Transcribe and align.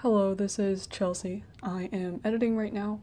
Hello, 0.00 0.34
this 0.34 0.58
is 0.58 0.86
Chelsea. 0.86 1.42
I 1.62 1.84
am 1.90 2.20
editing 2.22 2.54
right 2.54 2.72
now, 2.72 3.00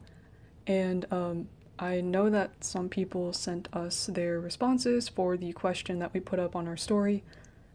and 0.67 1.11
um, 1.11 1.49
I 1.79 2.01
know 2.01 2.29
that 2.29 2.63
some 2.63 2.87
people 2.87 3.33
sent 3.33 3.67
us 3.73 4.05
their 4.05 4.39
responses 4.39 5.09
for 5.09 5.35
the 5.35 5.53
question 5.53 5.97
that 5.97 6.13
we 6.13 6.19
put 6.19 6.37
up 6.37 6.55
on 6.55 6.67
our 6.67 6.77
story 6.77 7.23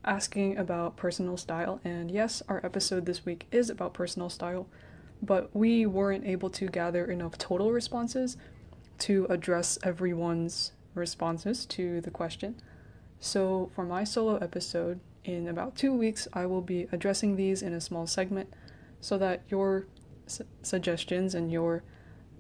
asking 0.05 0.57
about 0.57 0.97
personal 0.97 1.37
style. 1.37 1.81
And 1.83 2.13
yes, 2.13 2.45
our 2.49 2.65
episode 2.65 3.07
this 3.07 3.27
week 3.27 3.49
is 3.51 3.69
about 3.69 3.93
personal 3.93 4.31
style, 4.31 4.69
but 5.21 5.51
we 5.53 5.85
weren't 5.85 6.25
able 6.25 6.51
to 6.51 6.69
gather 6.69 7.05
enough 7.05 7.37
total 7.37 7.73
responses 7.73 8.37
to 9.01 9.27
address 9.29 9.81
everyone's 9.83 10.71
responses 10.95 11.67
to 11.67 12.01
the 12.03 12.13
question. 12.13 12.55
So, 13.19 13.73
for 13.75 13.85
my 13.85 14.05
solo 14.05 14.37
episode, 14.37 15.01
in 15.25 15.49
about 15.49 15.75
two 15.75 15.93
weeks, 15.93 16.29
I 16.33 16.47
will 16.47 16.63
be 16.63 16.87
addressing 16.93 17.35
these 17.35 17.63
in 17.63 17.73
a 17.73 17.81
small 17.81 18.07
segment 18.07 18.55
so 19.01 19.19
that 19.19 19.43
your 19.49 19.87
su- 20.27 20.45
suggestions 20.63 21.35
and 21.35 21.51
your 21.51 21.83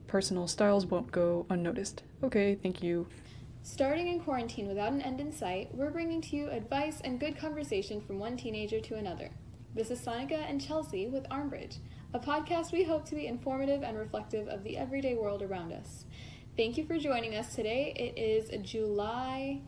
personal 0.06 0.46
styles 0.46 0.86
won't 0.86 1.12
go 1.12 1.46
unnoticed. 1.50 2.02
Okay, 2.22 2.54
thank 2.54 2.82
you. 2.82 3.06
Starting 3.62 4.08
in 4.08 4.20
quarantine 4.20 4.66
without 4.66 4.92
an 4.92 5.02
end 5.02 5.20
in 5.20 5.30
sight, 5.30 5.68
we're 5.74 5.90
bringing 5.90 6.20
to 6.22 6.36
you 6.36 6.48
advice 6.48 7.00
and 7.02 7.20
good 7.20 7.36
conversation 7.36 8.00
from 8.00 8.18
one 8.18 8.36
teenager 8.36 8.80
to 8.80 8.94
another. 8.94 9.30
This 9.74 9.90
is 9.90 10.00
Sonica 10.00 10.48
and 10.48 10.60
Chelsea 10.60 11.06
with 11.06 11.28
Armbridge, 11.28 11.78
a 12.14 12.18
podcast 12.18 12.72
we 12.72 12.84
hope 12.84 13.04
to 13.06 13.14
be 13.14 13.26
informative 13.26 13.82
and 13.82 13.98
reflective 13.98 14.48
of 14.48 14.64
the 14.64 14.78
everyday 14.78 15.14
world 15.14 15.42
around 15.42 15.72
us. 15.72 16.06
Thank 16.56 16.78
you 16.78 16.86
for 16.86 16.98
joining 16.98 17.34
us 17.34 17.54
today. 17.54 17.92
It 17.94 18.18
is 18.18 18.50
July 18.66 19.60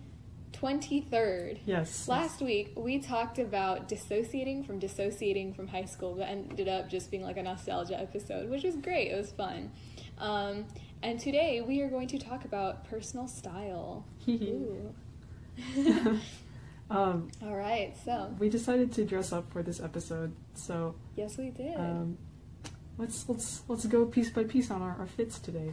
23rd. 0.53 1.59
Yes. 1.67 2.09
Last 2.09 2.41
week, 2.41 2.73
we 2.77 2.99
talked 2.99 3.39
about 3.39 3.89
dissociating 3.89 4.65
from 4.65 4.79
dissociating 4.79 5.55
from 5.55 5.69
high 5.69 5.85
school, 5.85 6.15
but 6.15 6.29
ended 6.29 6.69
up 6.69 6.89
just 6.91 7.11
being 7.11 7.23
like 7.23 7.37
a 7.37 7.43
nostalgia 7.43 7.99
episode, 7.99 8.51
which 8.51 8.65
was 8.65 8.77
great. 8.77 9.11
It 9.11 9.17
was 9.17 9.31
fun. 9.33 9.71
Um, 10.19 10.67
and 11.03 11.19
today, 11.19 11.61
we 11.61 11.81
are 11.81 11.89
going 11.89 12.09
to 12.09 12.19
talk 12.19 12.45
about 12.45 12.89
personal 12.89 13.27
style. 13.27 14.05
Um, 16.91 17.29
All 17.41 17.55
right, 17.55 17.95
so, 18.05 18.35
we 18.41 18.49
decided 18.49 18.91
to 18.95 19.05
dress 19.05 19.33
up 19.33 19.53
for 19.53 19.63
this 19.63 19.79
episode, 19.81 20.33
so 20.55 20.97
yes, 21.15 21.39
we 21.39 21.51
did. 21.51 21.77
um, 21.77 22.19
let's 22.99 23.29
let's 23.29 23.63
let's 23.69 23.87
go 23.87 24.07
piece 24.07 24.31
by 24.31 24.43
piece 24.43 24.73
on 24.73 24.83
our, 24.83 24.97
our 24.99 25.07
fits 25.07 25.39
today. 25.39 25.73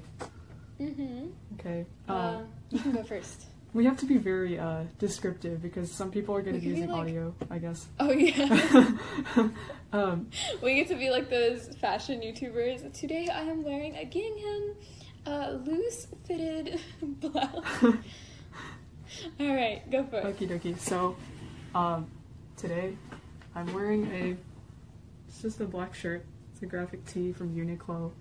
mm-hmm. 0.80 1.30
Okay. 1.56 1.88
Uh, 2.08 2.12
Uh, 2.14 2.42
you 2.70 2.80
can 2.80 2.92
go 2.92 3.04
first. 3.04 3.46
we 3.74 3.86
have 3.86 3.98
to 3.98 4.06
be 4.06 4.18
very 4.18 4.58
uh, 4.58 4.84
descriptive 5.00 5.62
because 5.62 5.92
some 5.92 6.10
people 6.12 6.36
are 6.36 6.42
going 6.42 6.56
We 6.56 6.62
to 6.62 6.66
be 6.68 6.72
be 6.74 6.80
using 6.80 6.92
like- 6.92 7.02
audio, 7.02 7.36
I 7.50 7.58
guess. 7.60 7.88
Oh, 8.00 8.12
yeah. 8.12 9.50
um, 9.94 10.30
we 10.64 10.76
get 10.76 10.88
to 10.90 10.96
be 10.96 11.10
like 11.10 11.30
those 11.30 11.68
fashion 11.80 12.22
YouTubers. 12.22 12.92
Today, 12.94 13.28
I 13.32 13.42
am 13.42 13.64
wearing 13.64 13.96
a 13.96 14.06
gingham, 14.06 14.76
uh, 15.26 15.58
loose 15.64 16.08
fitted 16.26 16.80
blouse. 17.02 17.54
All 19.40 19.56
right, 19.56 19.82
go 19.90 20.04
for 20.06 20.18
it. 20.18 20.26
Okie 20.38 20.48
dokie. 20.50 20.78
So, 20.80 21.16
um, 21.74 22.08
today 22.58 22.96
I'm 23.56 23.72
wearing 23.74 24.06
a. 24.12 24.36
It's 25.28 25.42
just 25.42 25.60
a 25.62 25.66
black 25.66 25.94
shirt. 25.96 26.26
It's 26.54 26.62
a 26.62 26.66
graphic 26.66 27.06
tee 27.06 27.32
from 27.32 27.56
Uniqlo. 27.56 28.12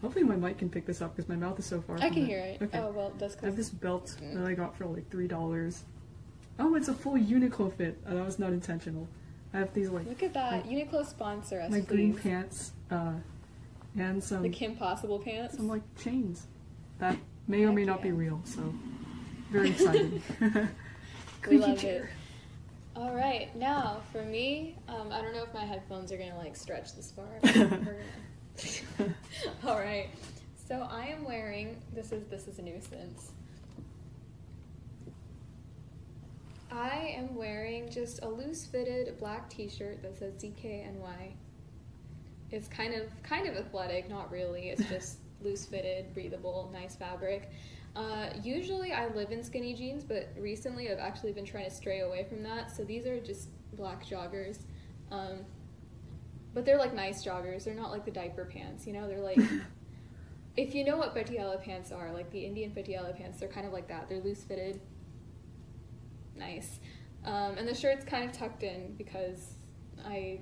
Hopefully 0.00 0.24
my 0.24 0.36
mic 0.36 0.58
can 0.58 0.70
pick 0.70 0.86
this 0.86 1.02
up 1.02 1.16
because 1.16 1.28
my 1.28 1.34
mouth 1.36 1.58
is 1.58 1.66
so 1.66 1.80
far. 1.80 1.96
I 2.00 2.08
can 2.10 2.24
hear 2.24 2.38
it. 2.38 2.62
Okay. 2.62 2.78
Oh, 2.78 2.92
well, 2.92 3.12
that's 3.18 3.36
I 3.42 3.46
have 3.46 3.56
this 3.56 3.70
belt 3.70 4.14
that 4.32 4.44
I 4.46 4.54
got 4.54 4.76
for 4.76 4.86
like 4.86 5.10
three 5.10 5.26
dollars. 5.26 5.84
Oh, 6.60 6.74
it's 6.76 6.88
a 6.88 6.94
full 6.94 7.14
Uniqlo 7.14 7.72
fit. 7.72 7.98
Oh, 8.08 8.14
that 8.14 8.24
was 8.24 8.38
not 8.38 8.52
intentional. 8.52 9.08
I 9.54 9.58
have 9.58 9.72
these 9.74 9.88
like 9.90 10.06
Look 10.06 10.22
at 10.22 10.34
that. 10.34 10.64
Uniqlo 10.66 11.04
sponsor 11.06 11.60
us, 11.60 11.70
my 11.70 11.80
green 11.80 12.14
pants, 12.14 12.72
uh, 12.90 13.14
and 13.98 14.22
some 14.22 14.42
The 14.42 14.48
Kim 14.50 14.76
Possible 14.76 15.18
pants. 15.18 15.56
some 15.56 15.68
like 15.68 15.82
chains 15.96 16.46
that 16.98 17.16
may 17.48 17.64
or 17.64 17.72
may 17.72 17.84
not 17.84 18.02
be 18.02 18.12
real. 18.12 18.40
So 18.44 18.72
very 19.50 19.70
exciting. 19.70 20.22
We 21.48 21.58
love 21.58 21.78
chair. 21.80 22.04
it. 22.04 22.10
All 22.94 23.14
right, 23.14 23.54
now 23.56 24.00
for 24.12 24.22
me, 24.24 24.74
um, 24.88 25.12
I 25.12 25.22
don't 25.22 25.32
know 25.32 25.44
if 25.44 25.54
my 25.54 25.64
headphones 25.64 26.10
are 26.12 26.16
gonna 26.18 26.36
like 26.36 26.54
stretch 26.56 26.94
this 26.94 27.12
far. 27.12 27.26
but 28.58 28.82
we're 28.98 29.04
gonna- 29.04 29.14
All 29.64 29.78
right, 29.78 30.08
so 30.66 30.86
I 30.90 31.06
am 31.06 31.24
wearing. 31.24 31.80
This 31.94 32.12
is 32.12 32.26
this 32.28 32.48
is 32.48 32.58
a 32.58 32.62
nuisance. 32.62 33.32
I 36.70 37.14
am 37.16 37.34
wearing 37.34 37.90
just 37.90 38.22
a 38.22 38.28
loose 38.28 38.66
fitted 38.66 39.18
black 39.18 39.48
T-shirt 39.48 40.02
that 40.02 40.18
says 40.18 40.34
DKNY. 40.34 41.32
It's 42.50 42.68
kind 42.68 42.94
of 42.94 43.10
kind 43.22 43.46
of 43.46 43.56
athletic, 43.56 44.08
not 44.10 44.30
really. 44.30 44.68
It's 44.70 44.86
just 44.88 45.18
loose 45.42 45.64
fitted, 45.64 46.12
breathable, 46.14 46.70
nice 46.72 46.96
fabric. 46.96 47.50
Uh, 47.96 48.28
usually 48.42 48.92
I 48.92 49.08
live 49.08 49.32
in 49.32 49.42
skinny 49.42 49.74
jeans, 49.74 50.04
but 50.04 50.28
recently 50.38 50.90
I've 50.90 50.98
actually 50.98 51.32
been 51.32 51.44
trying 51.46 51.64
to 51.64 51.70
stray 51.70 52.00
away 52.00 52.24
from 52.28 52.42
that. 52.42 52.70
So 52.70 52.84
these 52.84 53.06
are 53.06 53.18
just 53.18 53.48
black 53.72 54.04
joggers. 54.04 54.58
Um, 55.10 55.40
but 56.54 56.64
they're 56.64 56.78
like 56.78 56.94
nice 56.94 57.24
joggers. 57.24 57.64
They're 57.64 57.74
not 57.74 57.90
like 57.90 58.04
the 58.04 58.10
diaper 58.10 58.44
pants, 58.44 58.86
you 58.86 58.92
know? 58.92 59.06
They're 59.06 59.20
like, 59.20 59.38
if 60.56 60.74
you 60.74 60.84
know 60.84 60.96
what 60.96 61.14
patiala 61.14 61.62
pants 61.62 61.92
are, 61.92 62.12
like 62.12 62.30
the 62.30 62.44
Indian 62.44 62.72
patiala 62.72 63.16
pants, 63.16 63.40
they're 63.40 63.48
kind 63.48 63.66
of 63.66 63.72
like 63.72 63.88
that. 63.88 64.08
They're 64.08 64.20
loose 64.20 64.42
fitted. 64.42 64.80
Nice. 66.36 66.80
Um, 67.24 67.56
and 67.58 67.68
the 67.68 67.74
shirt's 67.74 68.04
kind 68.04 68.24
of 68.24 68.32
tucked 68.32 68.62
in 68.62 68.94
because 68.96 69.54
I 70.04 70.40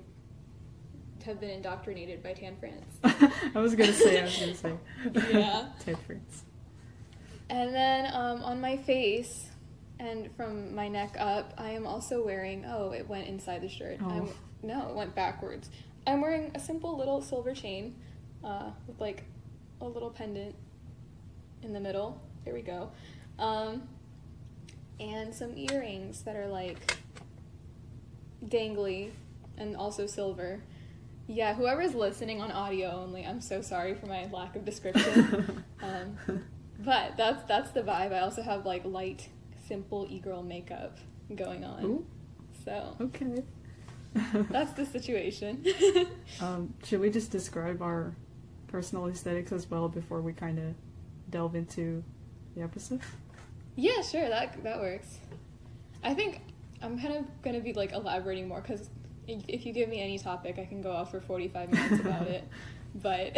have 1.25 1.39
been 1.39 1.49
indoctrinated 1.49 2.23
by 2.23 2.33
Tan 2.33 2.55
France. 2.57 2.99
I 3.03 3.59
was 3.59 3.75
gonna 3.75 3.93
say. 3.93 4.21
I 4.21 4.23
was 4.23 4.37
gonna 4.37 4.55
say. 4.55 4.73
Yeah. 5.33 5.67
Type 5.85 6.05
friends. 6.05 6.43
And 7.49 7.73
then 7.73 8.13
um, 8.13 8.43
on 8.43 8.61
my 8.61 8.77
face 8.77 9.49
and 9.99 10.29
from 10.35 10.75
my 10.75 10.87
neck 10.87 11.15
up, 11.17 11.53
I 11.57 11.71
am 11.71 11.87
also 11.87 12.23
wearing. 12.23 12.65
Oh, 12.65 12.91
it 12.91 13.07
went 13.07 13.27
inside 13.27 13.61
the 13.61 13.69
shirt. 13.69 13.97
Oh. 14.01 14.09
I'm, 14.09 14.29
no, 14.61 14.89
it 14.89 14.95
went 14.95 15.15
backwards. 15.15 15.69
I'm 16.05 16.21
wearing 16.21 16.51
a 16.55 16.59
simple 16.59 16.97
little 16.97 17.21
silver 17.21 17.53
chain 17.53 17.95
uh, 18.43 18.71
with 18.87 18.99
like 18.99 19.23
a 19.81 19.85
little 19.85 20.09
pendant 20.09 20.55
in 21.63 21.73
the 21.73 21.79
middle. 21.79 22.21
There 22.45 22.53
we 22.53 22.61
go. 22.61 22.91
Um, 23.39 23.87
and 24.99 25.33
some 25.33 25.55
earrings 25.57 26.23
that 26.23 26.35
are 26.35 26.47
like 26.47 26.97
dangly 28.45 29.11
and 29.57 29.75
also 29.75 30.07
silver. 30.07 30.61
Yeah, 31.27 31.55
whoever's 31.55 31.93
listening 31.93 32.41
on 32.41 32.51
audio 32.51 32.89
only, 32.89 33.25
I'm 33.25 33.41
so 33.41 33.61
sorry 33.61 33.95
for 33.95 34.05
my 34.05 34.27
lack 34.31 34.55
of 34.55 34.63
description. 34.63 35.63
um, 35.81 36.17
but 36.79 37.17
that's 37.17 37.43
that's 37.43 37.71
the 37.71 37.81
vibe. 37.81 38.13
I 38.13 38.19
also 38.19 38.41
have 38.41 38.65
like 38.65 38.85
light, 38.85 39.27
simple 39.67 40.07
e-girl 40.09 40.43
makeup 40.43 40.97
going 41.35 41.63
on. 41.63 41.83
Ooh, 41.85 42.05
So 42.65 42.95
okay. 43.01 43.43
that's 44.49 44.73
the 44.73 44.85
situation. 44.85 45.65
um, 46.41 46.73
should 46.83 46.99
we 47.01 47.09
just 47.09 47.31
describe 47.31 47.81
our 47.81 48.13
personal 48.67 49.07
aesthetics 49.07 49.51
as 49.51 49.69
well 49.69 49.87
before 49.89 50.21
we 50.21 50.33
kind 50.33 50.59
of 50.59 50.73
delve 51.29 51.55
into 51.55 52.03
the 52.55 52.61
episode? 52.63 53.01
yeah, 53.75 54.01
sure, 54.01 54.27
that 54.29 54.63
that 54.63 54.79
works. 54.79 55.19
I 56.03 56.13
think 56.13 56.41
I'm 56.81 56.99
kind 56.99 57.15
of 57.17 57.25
gonna 57.43 57.59
be 57.59 57.73
like 57.73 57.91
elaborating 57.91 58.47
more 58.47 58.61
because 58.61 58.89
if 59.27 59.65
you 59.65 59.73
give 59.73 59.89
me 59.89 59.99
any 60.01 60.17
topic, 60.17 60.57
I 60.57 60.65
can 60.65 60.81
go 60.81 60.91
off 60.91 61.11
for 61.11 61.19
45 61.19 61.71
minutes 61.71 61.99
about 62.01 62.27
it. 62.27 62.43
But 62.95 63.37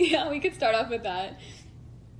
yeah, 0.00 0.30
we 0.30 0.40
could 0.40 0.54
start 0.54 0.74
off 0.74 0.88
with 0.90 1.04
that. 1.04 1.38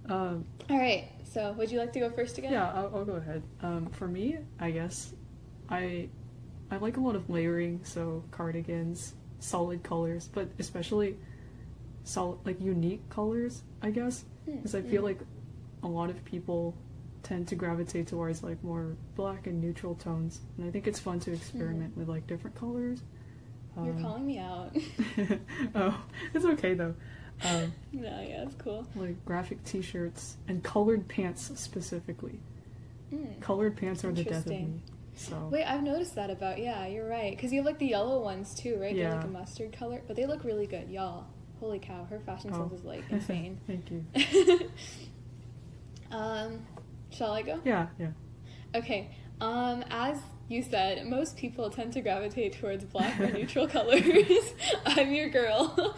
Um, 0.09 0.45
All 0.71 0.79
right. 0.79 1.09
So, 1.37 1.53
would 1.53 1.71
you 1.71 1.79
like 1.79 1.93
to 1.93 2.01
go 2.01 2.09
first 2.09 2.39
again? 2.39 2.51
yeah, 2.51 2.73
I'll, 2.73 2.91
I'll 2.95 3.05
go 3.05 3.17
ahead. 3.17 3.43
Um, 3.63 3.91
for 3.91 4.09
me, 4.09 4.39
I 4.59 4.71
guess 4.71 5.13
I 5.69 6.09
I 6.71 6.79
like 6.79 6.97
a 6.97 7.01
lot 7.01 7.15
of 7.15 7.29
layering, 7.29 7.81
so 7.85 8.25
cardigans, 8.31 9.13
solid 9.39 9.83
colors, 9.83 10.31
but 10.33 10.49
especially 10.59 11.19
solid 12.05 12.39
like 12.47 12.59
unique 12.59 13.07
colors. 13.11 13.63
I 13.83 13.91
guess 13.91 14.25
Hmm, 14.47 14.57
because 14.57 14.75
I 14.75 14.81
feel 14.81 15.03
like 15.03 15.19
a 15.83 15.87
lot 15.87 16.09
of 16.09 16.25
people 16.25 16.75
tend 17.23 17.49
to 17.49 17.55
gravitate 17.55 18.07
towards 18.07 18.43
like 18.43 18.65
more 18.65 18.97
black 19.15 19.47
and 19.47 19.61
neutral 19.61 19.95
tones, 19.95 20.41
and 20.57 20.67
I 20.67 20.71
think 20.71 20.87
it's 20.87 21.01
fun 21.01 21.21
to 21.21 21.35
experiment 21.35 21.95
with 21.99 22.09
like 22.09 22.27
different 22.27 22.57
colors. 22.57 23.03
You're 23.77 23.93
Um, 23.93 24.03
calling 24.03 24.27
me 24.27 24.39
out. 24.39 24.75
oh, 25.75 26.03
it's 26.33 26.47
okay 26.47 26.73
though. 26.73 26.95
Um, 27.45 27.73
no, 27.93 28.09
yeah, 28.27 28.43
it's 28.45 28.55
cool. 28.57 28.87
like 28.97 29.23
graphic 29.25 29.63
T-shirts 29.65 30.37
and 30.49 30.63
colored 30.63 31.07
pants 31.09 31.51
specifically. 31.55 32.39
Mm. 33.13 33.41
Colored 33.41 33.77
pants 33.77 34.05
are 34.05 34.13
the 34.13 34.25
death 34.25 34.47
of 34.47 34.53
me. 34.53 34.81
So 35.15 35.49
Wait, 35.51 35.65
I've 35.65 35.83
noticed 35.83 36.15
that 36.17 36.31
about 36.31 36.59
yeah, 36.59 36.87
you're 36.87 37.09
right. 37.09 37.35
Because 37.35 37.53
you 37.53 37.59
have 37.61 37.67
like 37.67 37.79
the 37.79 37.87
yellow 37.87 38.21
ones 38.23 38.55
too, 38.55 38.79
right? 38.81 38.95
They're 38.95 39.15
like 39.15 39.25
a 39.25 39.29
mustard 39.29 39.73
color, 39.73 40.03
but 40.07 40.17
they 40.17 40.27
look 40.27 40.45
really 40.45 40.67
good, 40.67 40.91
y'all. 40.91 41.27
Holy 41.61 41.79
cow, 41.79 42.05
her 42.11 42.21
fashion 42.21 42.51
Oh. 42.53 42.69
sense 42.69 42.81
is 42.81 42.85
like 42.85 43.03
insane. 43.11 43.59
Thank 43.67 43.91
you. 43.91 44.71
um, 46.11 46.67
shall 47.11 47.33
I 47.33 47.43
go? 47.43 47.61
Yeah, 47.65 47.87
yeah. 47.99 48.11
Okay. 48.75 49.11
Um, 49.41 49.85
as 49.91 50.19
you 50.49 50.63
said 50.63 51.07
most 51.07 51.37
people 51.37 51.69
tend 51.71 51.93
to 51.95 52.01
gravitate 52.01 52.59
towards 52.61 52.85
black 52.85 53.19
or 53.21 53.31
neutral 53.33 53.67
colors. 53.67 54.05
I'm 54.85 55.13
your 55.13 55.29
girl. 55.29 55.97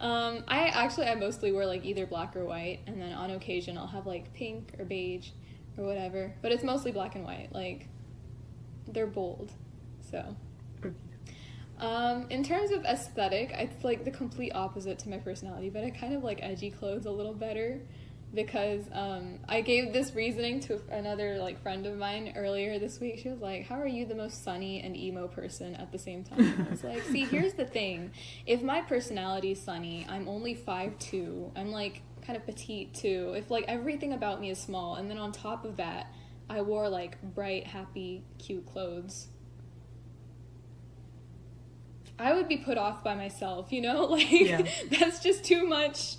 Um, 0.00 0.44
I 0.48 0.66
actually 0.68 1.06
I 1.06 1.14
mostly 1.14 1.52
wear 1.52 1.66
like 1.66 1.84
either 1.84 2.06
black 2.06 2.36
or 2.36 2.44
white, 2.44 2.80
and 2.86 3.00
then 3.00 3.12
on 3.12 3.30
occasion 3.30 3.78
I'll 3.78 3.86
have 3.86 4.06
like 4.06 4.32
pink 4.34 4.74
or 4.78 4.84
beige 4.84 5.30
or 5.78 5.84
whatever. 5.84 6.34
But 6.42 6.52
it's 6.52 6.64
mostly 6.64 6.92
black 6.92 7.14
and 7.14 7.24
white. 7.24 7.48
Like 7.52 7.88
they're 8.88 9.06
bold, 9.06 9.52
so. 10.10 10.36
Um, 11.78 12.26
in 12.30 12.44
terms 12.44 12.70
of 12.70 12.84
aesthetic, 12.84 13.50
it's 13.52 13.84
like 13.84 14.04
the 14.04 14.10
complete 14.10 14.52
opposite 14.54 14.98
to 15.00 15.08
my 15.08 15.18
personality, 15.18 15.70
but 15.70 15.82
I 15.82 15.90
kind 15.90 16.14
of 16.14 16.22
like 16.22 16.38
edgy 16.40 16.70
clothes 16.70 17.04
a 17.04 17.10
little 17.10 17.34
better 17.34 17.80
because 18.34 18.84
um, 18.92 19.38
I 19.48 19.60
gave 19.60 19.92
this 19.92 20.14
reasoning 20.14 20.60
to 20.60 20.80
another 20.90 21.38
like 21.38 21.62
friend 21.62 21.86
of 21.86 21.96
mine 21.96 22.32
earlier 22.36 22.78
this 22.78 23.00
week. 23.00 23.18
She 23.18 23.28
was 23.28 23.40
like, 23.40 23.66
"How 23.66 23.76
are 23.76 23.86
you 23.86 24.04
the 24.06 24.14
most 24.14 24.42
sunny 24.42 24.80
and 24.82 24.96
emo 24.96 25.28
person 25.28 25.74
at 25.76 25.92
the 25.92 25.98
same 25.98 26.24
time?" 26.24 26.66
I 26.66 26.70
was 26.70 26.82
like, 26.84 27.02
"See, 27.04 27.24
here's 27.24 27.54
the 27.54 27.64
thing. 27.64 28.10
If 28.46 28.62
my 28.62 28.80
personality 28.80 29.52
is 29.52 29.60
sunny, 29.62 30.06
I'm 30.08 30.28
only 30.28 30.54
five 30.54 30.98
two. 30.98 31.52
I'm 31.56 31.70
like 31.70 32.02
kind 32.26 32.36
of 32.36 32.44
petite 32.46 32.94
too. 32.94 33.34
If 33.36 33.50
like 33.50 33.64
everything 33.68 34.12
about 34.12 34.40
me 34.40 34.50
is 34.50 34.58
small, 34.58 34.96
and 34.96 35.10
then 35.10 35.18
on 35.18 35.32
top 35.32 35.64
of 35.64 35.76
that, 35.76 36.12
I 36.50 36.62
wore 36.62 36.88
like 36.88 37.20
bright, 37.22 37.66
happy, 37.66 38.24
cute 38.38 38.66
clothes." 38.66 39.28
I 42.16 42.32
would 42.32 42.46
be 42.46 42.58
put 42.58 42.78
off 42.78 43.02
by 43.02 43.16
myself, 43.16 43.72
you 43.72 43.80
know? 43.80 44.04
Like 44.14 44.30
Yeah. 44.30 44.62
that's 45.00 45.18
just 45.20 45.42
too 45.44 45.66
much 45.66 46.14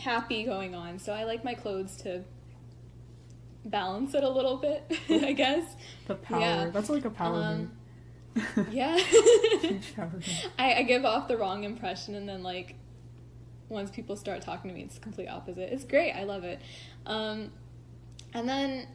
happy 0.00 0.44
going 0.44 0.74
on. 0.74 0.98
So 0.98 1.12
I 1.12 1.24
like 1.24 1.44
my 1.44 1.54
clothes 1.54 1.96
to 1.98 2.24
balance 3.64 4.14
it 4.14 4.22
a 4.24 4.28
little 4.28 4.56
bit, 4.56 4.90
I 5.08 5.32
guess. 5.32 5.76
The 6.06 6.14
power. 6.16 6.40
Yeah. 6.40 6.70
That's 6.70 6.88
like 6.90 7.04
a 7.04 7.10
power 7.10 7.36
Um, 7.42 7.72
move. 8.34 8.68
Yeah. 8.70 8.96
Huge 9.60 9.94
power 9.94 10.10
move. 10.12 10.28
I, 10.58 10.74
I 10.74 10.82
give 10.82 11.04
off 11.04 11.28
the 11.28 11.36
wrong 11.36 11.64
impression 11.64 12.14
and 12.14 12.28
then 12.28 12.42
like 12.42 12.74
once 13.68 13.90
people 13.90 14.16
start 14.16 14.42
talking 14.42 14.70
to 14.70 14.74
me 14.76 14.82
it's 14.82 14.98
complete 14.98 15.28
opposite. 15.28 15.72
It's 15.72 15.84
great. 15.84 16.12
I 16.12 16.24
love 16.24 16.44
it. 16.44 16.60
Um, 17.06 17.52
and 18.32 18.48
then 18.48 18.86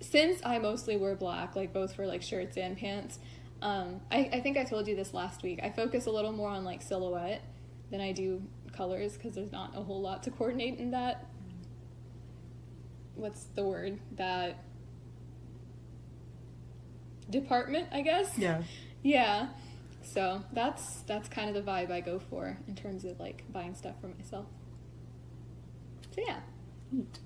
since 0.00 0.40
I 0.44 0.58
mostly 0.58 0.96
wear 0.96 1.14
black, 1.14 1.56
like 1.56 1.72
both 1.72 1.94
for 1.94 2.06
like 2.06 2.22
shirts 2.22 2.56
and 2.56 2.76
pants, 2.76 3.18
um, 3.62 4.00
I, 4.10 4.28
I 4.32 4.40
think 4.40 4.56
I 4.58 4.64
told 4.64 4.86
you 4.86 4.94
this 4.94 5.14
last 5.14 5.42
week. 5.42 5.60
I 5.62 5.70
focus 5.70 6.06
a 6.06 6.10
little 6.10 6.32
more 6.32 6.50
on 6.50 6.64
like 6.64 6.82
silhouette 6.82 7.42
than 7.90 8.00
I 8.00 8.12
do 8.12 8.42
colors 8.76 9.14
because 9.14 9.34
there's 9.34 9.52
not 9.52 9.76
a 9.76 9.82
whole 9.82 10.00
lot 10.00 10.22
to 10.24 10.30
coordinate 10.30 10.78
in 10.78 10.90
that. 10.92 11.26
What's 13.14 13.44
the 13.54 13.64
word? 13.64 13.98
That 14.16 14.64
department, 17.30 17.88
I 17.92 18.02
guess. 18.02 18.36
Yeah. 18.36 18.62
Yeah. 19.02 19.48
So 20.02 20.42
that's 20.52 21.00
that's 21.02 21.28
kind 21.28 21.48
of 21.48 21.54
the 21.64 21.70
vibe 21.70 21.90
I 21.90 22.00
go 22.00 22.18
for 22.18 22.58
in 22.68 22.74
terms 22.74 23.04
of 23.04 23.18
like 23.18 23.44
buying 23.52 23.74
stuff 23.74 23.94
for 24.00 24.08
myself. 24.08 24.46
So 26.14 26.22
yeah, 26.26 26.40
Neat. 26.92 27.18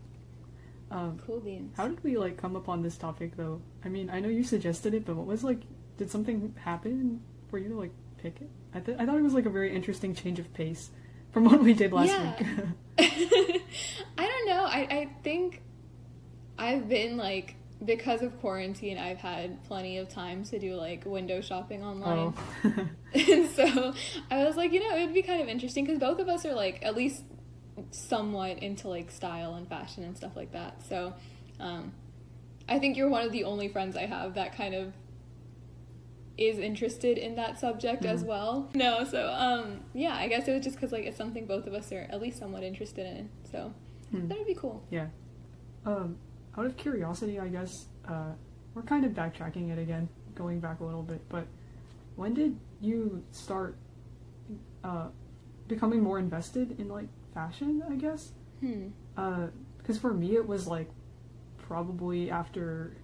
Um, 0.90 1.20
cool 1.26 1.40
beans. 1.40 1.74
how 1.76 1.88
did 1.88 2.02
we 2.02 2.16
like 2.16 2.38
come 2.38 2.56
upon 2.56 2.82
this 2.82 2.96
topic 2.96 3.36
though? 3.36 3.60
I 3.84 3.88
mean, 3.88 4.08
I 4.08 4.20
know 4.20 4.28
you 4.28 4.42
suggested 4.44 4.94
it, 4.94 5.04
but 5.04 5.16
what 5.16 5.26
was 5.26 5.44
like? 5.44 5.60
Did 5.98 6.10
something 6.10 6.54
happen 6.62 7.20
for 7.50 7.58
you 7.58 7.68
to 7.70 7.78
like 7.78 7.92
pick 8.22 8.40
it? 8.40 8.48
I 8.74 8.80
th- 8.80 8.96
I 8.98 9.04
thought 9.04 9.16
it 9.16 9.22
was 9.22 9.34
like 9.34 9.46
a 9.46 9.50
very 9.50 9.74
interesting 9.74 10.14
change 10.14 10.38
of 10.38 10.52
pace 10.54 10.90
from 11.32 11.44
what 11.44 11.62
we 11.62 11.74
did 11.74 11.92
last 11.92 12.08
Yeah. 12.08 12.36
week. 12.38 12.66
I 14.18 14.26
don't 14.26 14.48
know. 14.48 14.64
I, 14.64 14.80
I 14.90 15.08
think 15.22 15.62
I've 16.58 16.88
been 16.88 17.16
like 17.16 17.54
because 17.84 18.22
of 18.22 18.40
quarantine 18.40 18.98
I've 18.98 19.18
had 19.18 19.62
plenty 19.64 19.98
of 19.98 20.08
time 20.08 20.42
to 20.44 20.58
do 20.58 20.74
like 20.74 21.04
window 21.06 21.40
shopping 21.40 21.84
online. 21.84 22.34
oh. 22.64 22.88
and 23.14 23.48
so 23.50 23.94
I 24.30 24.44
was 24.44 24.56
like, 24.56 24.72
you 24.72 24.80
know, 24.80 24.96
it 24.96 25.06
would 25.06 25.14
be 25.14 25.22
kind 25.22 25.40
of 25.40 25.48
interesting 25.48 25.84
because 25.84 26.00
both 26.00 26.18
of 26.18 26.28
us 26.28 26.44
are 26.44 26.54
like 26.54 26.80
at 26.82 26.96
least 26.96 27.22
somewhat 27.92 28.58
into 28.58 28.88
like 28.88 29.10
style 29.12 29.54
and 29.54 29.68
fashion 29.68 30.02
and 30.02 30.16
stuff 30.16 30.34
like 30.34 30.52
that. 30.52 30.82
So 30.88 31.14
um, 31.60 31.92
I 32.68 32.80
think 32.80 32.96
you're 32.96 33.08
one 33.08 33.24
of 33.24 33.30
the 33.30 33.44
only 33.44 33.68
friends 33.68 33.96
I 33.96 34.06
have 34.06 34.34
that 34.34 34.56
kind 34.56 34.74
of 34.74 34.92
is 36.38 36.58
interested 36.58 37.18
in 37.18 37.34
that 37.34 37.58
subject 37.58 38.04
as 38.04 38.22
Mhm. 38.22 38.26
well. 38.26 38.70
No, 38.74 39.04
so 39.04 39.28
um, 39.32 39.80
yeah, 39.92 40.14
I 40.14 40.28
guess 40.28 40.46
it 40.48 40.52
was 40.54 40.62
just 40.64 40.76
because 40.76 40.92
like 40.92 41.04
it's 41.04 41.16
something 41.16 41.46
both 41.46 41.66
of 41.66 41.74
us 41.74 41.90
are 41.92 42.06
at 42.10 42.20
least 42.22 42.38
somewhat 42.38 42.62
interested 42.62 43.06
in. 43.06 43.28
So 43.50 43.72
Hmm. 44.10 44.28
that 44.28 44.38
would 44.38 44.46
be 44.46 44.54
cool. 44.54 44.82
Yeah. 44.90 45.08
Um, 45.84 46.16
out 46.56 46.64
of 46.66 46.76
curiosity, 46.76 47.38
I 47.38 47.48
guess 47.48 47.86
uh, 48.06 48.32
we're 48.74 48.82
kind 48.82 49.04
of 49.04 49.12
backtracking 49.12 49.70
it 49.70 49.78
again, 49.78 50.08
going 50.34 50.60
back 50.60 50.80
a 50.80 50.84
little 50.84 51.02
bit. 51.02 51.20
But 51.28 51.46
when 52.16 52.34
did 52.34 52.56
you 52.80 53.22
start 53.32 53.76
uh, 54.84 55.08
becoming 55.66 56.00
more 56.02 56.18
invested 56.18 56.78
in 56.80 56.88
like 56.88 57.08
fashion? 57.34 57.82
I 57.88 57.96
guess 57.96 58.32
Hmm. 58.60 58.88
because 59.78 59.98
for 59.98 60.12
me 60.14 60.34
it 60.36 60.46
was 60.46 60.66
like 60.66 60.88
probably 61.58 62.30
after 62.30 62.96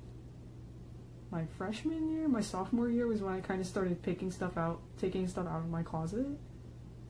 my 1.35 1.45
freshman 1.59 2.09
year, 2.09 2.29
my 2.29 2.41
sophomore 2.41 2.89
year 2.89 3.07
was 3.09 3.21
when 3.21 3.35
I 3.35 3.41
kind 3.41 3.61
of 3.61 3.67
started 3.67 4.01
picking 4.03 4.31
stuff 4.31 4.57
out, 4.57 4.81
taking 5.01 5.27
stuff 5.27 5.47
out 5.49 5.59
of 5.59 5.69
my 5.69 5.83
closet. 5.83 6.27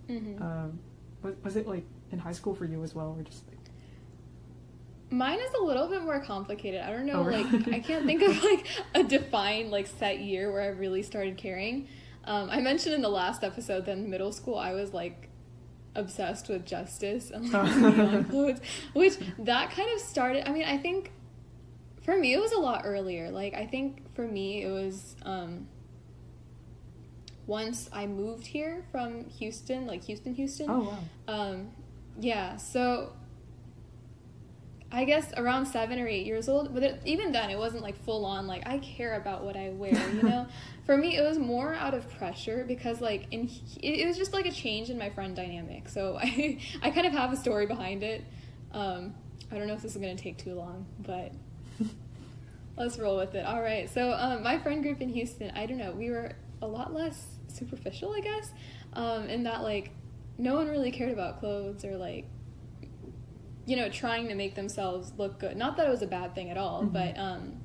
hmm 0.08 0.42
Um, 0.42 0.78
was, 1.22 1.34
was 1.44 1.56
it 1.56 1.68
like 1.68 1.84
in 2.10 2.18
high 2.18 2.32
school 2.32 2.54
for 2.54 2.64
you 2.64 2.82
as 2.82 2.94
well, 2.94 3.14
or 3.18 3.22
just 3.22 3.46
like 3.48 3.58
Mine 5.10 5.38
is 5.38 5.52
a 5.60 5.62
little 5.62 5.88
bit 5.88 6.02
more 6.02 6.18
complicated. 6.20 6.80
I 6.80 6.90
don't 6.90 7.06
know, 7.06 7.20
Oh, 7.20 7.30
like 7.30 7.50
really? 7.52 7.74
I 7.74 7.80
can't 7.88 8.06
think 8.06 8.22
of 8.22 8.42
like 8.42 8.66
a 8.94 9.02
defined 9.04 9.70
like 9.70 9.86
set 9.86 10.18
year 10.20 10.50
where 10.50 10.62
I 10.62 10.68
really 10.68 11.02
started 11.02 11.36
caring. 11.36 11.86
Um, 12.24 12.48
I 12.50 12.60
mentioned 12.62 12.94
in 12.94 13.02
the 13.02 13.10
last 13.10 13.44
episode 13.44 13.84
that 13.84 13.92
in 13.98 14.08
middle 14.08 14.32
school 14.32 14.56
I 14.58 14.72
was 14.72 14.94
like 14.94 15.28
obsessed 15.94 16.48
with 16.48 16.64
justice 16.64 17.30
and 17.30 17.52
like 17.52 18.28
clothes, 18.30 18.60
which 18.94 19.14
that 19.40 19.70
kind 19.70 19.90
of 19.94 20.00
started. 20.00 20.48
I 20.48 20.52
mean, 20.52 20.64
I 20.64 20.78
think 20.78 21.12
for 22.04 22.16
me 22.18 22.34
it 22.34 22.40
was 22.40 22.52
a 22.52 22.58
lot 22.58 22.82
earlier. 22.84 23.30
Like 23.30 23.54
I 23.54 23.66
think 23.66 24.14
for 24.14 24.26
me 24.26 24.62
it 24.62 24.70
was 24.70 25.16
um, 25.22 25.66
once 27.46 27.88
I 27.92 28.06
moved 28.06 28.46
here 28.46 28.84
from 28.90 29.24
Houston, 29.24 29.86
like 29.86 30.04
Houston, 30.04 30.34
Houston. 30.34 30.70
oh 30.70 30.80
wow, 30.80 30.98
Um, 31.34 31.70
yeah, 32.20 32.56
so 32.56 33.12
I 34.92 35.04
guess 35.04 35.32
around 35.36 35.66
seven 35.66 35.98
or 35.98 36.06
eight 36.06 36.24
years 36.24 36.48
old, 36.48 36.72
but 36.72 36.84
it, 36.84 37.02
even 37.04 37.32
then, 37.32 37.50
it 37.50 37.58
wasn't 37.58 37.82
like 37.82 38.00
full 38.04 38.24
on, 38.24 38.46
like, 38.46 38.62
I 38.64 38.78
care 38.78 39.14
about 39.14 39.42
what 39.42 39.56
I 39.56 39.70
wear, 39.70 39.90
you 40.14 40.22
know? 40.22 40.46
For 40.86 40.96
me, 40.96 41.16
it 41.16 41.22
was 41.22 41.36
more 41.36 41.74
out 41.74 41.94
of 41.94 42.08
pressure 42.16 42.64
because, 42.68 43.00
like, 43.00 43.26
in 43.32 43.50
it, 43.82 44.00
it 44.00 44.06
was 44.06 44.16
just 44.16 44.32
like 44.32 44.46
a 44.46 44.52
change 44.52 44.90
in 44.90 44.98
my 44.98 45.10
friend 45.10 45.34
dynamic. 45.34 45.88
So 45.88 46.16
I, 46.22 46.60
I 46.80 46.90
kind 46.92 47.08
of 47.08 47.12
have 47.12 47.32
a 47.32 47.36
story 47.36 47.66
behind 47.66 48.04
it. 48.04 48.24
Um, 48.70 49.14
I 49.50 49.58
don't 49.58 49.66
know 49.66 49.74
if 49.74 49.82
this 49.82 49.96
is 49.96 50.00
going 50.00 50.16
to 50.16 50.22
take 50.22 50.38
too 50.38 50.54
long, 50.54 50.86
but 51.00 51.32
let's 52.76 52.98
roll 52.98 53.16
with 53.16 53.34
it. 53.34 53.44
All 53.46 53.60
right, 53.62 53.88
so 53.88 54.12
um, 54.12 54.42
my 54.42 54.58
friend 54.58 54.82
group 54.82 55.00
in 55.00 55.08
Houston, 55.10 55.50
I 55.54 55.66
don't 55.66 55.78
know, 55.78 55.92
we 55.92 56.10
were 56.10 56.32
a 56.62 56.66
lot 56.66 56.92
less 56.94 57.26
superficial, 57.48 58.12
I 58.12 58.20
guess, 58.20 58.50
um, 58.94 59.28
in 59.28 59.42
that, 59.44 59.62
like, 59.62 59.90
no 60.38 60.54
one 60.54 60.68
really 60.68 60.90
cared 60.90 61.12
about 61.12 61.38
clothes 61.38 61.84
or 61.84 61.96
like 61.96 62.26
you 63.66 63.76
know 63.76 63.88
trying 63.88 64.28
to 64.28 64.34
make 64.34 64.54
themselves 64.56 65.12
look 65.16 65.38
good 65.38 65.56
not 65.56 65.76
that 65.76 65.86
it 65.86 65.90
was 65.90 66.02
a 66.02 66.06
bad 66.06 66.34
thing 66.34 66.50
at 66.50 66.56
all 66.56 66.82
Mhm. 66.82 66.92
but 66.92 67.16
um 67.18 67.60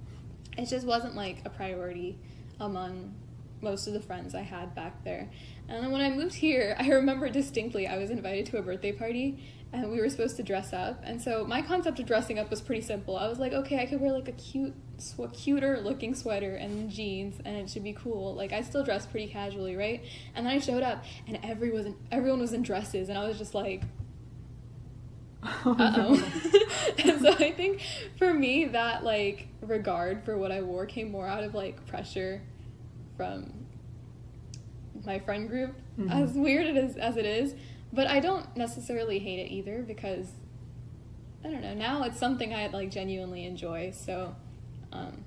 it 0.57 0.67
just 0.69 0.85
wasn't 0.85 1.15
like 1.15 1.41
a 1.45 1.49
priority 1.49 2.17
among 2.59 3.13
most 3.61 3.87
of 3.87 3.93
the 3.93 3.99
friends 3.99 4.33
i 4.35 4.41
had 4.41 4.73
back 4.75 5.03
there 5.03 5.29
and 5.67 5.83
then 5.83 5.91
when 5.91 5.99
i 6.01 6.09
moved 6.09 6.35
here 6.35 6.75
i 6.79 6.87
remember 6.89 7.27
distinctly 7.27 7.87
i 7.87 7.97
was 7.97 8.11
invited 8.11 8.45
to 8.45 8.57
a 8.57 8.61
birthday 8.61 8.91
party 8.91 9.43
and 9.71 9.91
we 9.91 9.99
were 10.01 10.09
supposed 10.09 10.35
to 10.38 10.43
dress 10.43 10.73
up. 10.73 10.99
And 11.03 11.21
so 11.21 11.45
my 11.45 11.61
concept 11.61 11.99
of 11.99 12.05
dressing 12.07 12.39
up 12.39 12.49
was 12.49 12.59
pretty 12.61 12.81
simple. 12.81 13.17
I 13.17 13.27
was 13.27 13.38
like 13.39 13.53
okay 13.53 13.79
i 13.79 13.85
could 13.85 14.01
wear 14.01 14.11
like 14.11 14.27
a 14.27 14.31
cute 14.33 14.73
sw- 14.97 15.31
cuter 15.33 15.79
looking 15.81 16.15
sweater 16.15 16.55
and 16.55 16.89
jeans 16.89 17.39
and 17.45 17.55
it 17.55 17.69
should 17.69 17.83
be 17.83 17.93
cool. 17.93 18.33
Like 18.35 18.51
i 18.51 18.61
still 18.61 18.83
dress 18.83 19.05
pretty 19.05 19.27
casually 19.27 19.75
right? 19.75 20.03
And 20.35 20.45
then 20.45 20.53
i 20.53 20.59
showed 20.59 20.83
up 20.83 21.03
and 21.27 21.39
everyone 21.43 21.77
was 21.77 21.85
in, 21.88 21.95
everyone 22.11 22.39
was 22.39 22.53
in 22.53 22.63
dresses 22.63 23.09
and 23.09 23.17
i 23.17 23.27
was 23.27 23.38
just 23.38 23.53
like 23.53 23.83
uh-oh. 25.43 26.15
and 26.97 27.21
so 27.21 27.31
i 27.39 27.51
think 27.51 27.81
for 28.17 28.33
me 28.33 28.65
that 28.65 29.05
like 29.05 29.47
regard 29.61 30.21
for 30.25 30.38
what 30.38 30.51
i 30.51 30.59
wore 30.61 30.85
came 30.85 31.09
more 31.11 31.25
out 31.27 31.43
of 31.45 31.53
like 31.55 31.85
pressure 31.85 32.41
from 33.15 33.53
my 35.05 35.17
friend 35.19 35.47
group. 35.47 35.75
Mhm. 35.97 36.11
as 36.11 36.33
weird 36.33 36.75
is 36.75 36.97
as 36.97 37.15
it 37.15 37.25
is 37.25 37.53
but 37.93 38.08
i 38.08 38.19
don't 38.19 38.55
necessarily 38.58 39.19
hate 39.19 39.39
it 39.39 39.51
either 39.51 39.81
because 39.81 40.27
i 41.43 41.50
don't 41.50 41.62
know 41.62 41.74
now 41.74 42.03
it's 42.03 42.19
something 42.19 42.53
i 42.53 42.67
like 42.67 42.89
genuinely 42.91 43.46
enjoy 43.46 43.91
so 43.91 44.36
um 44.91 45.24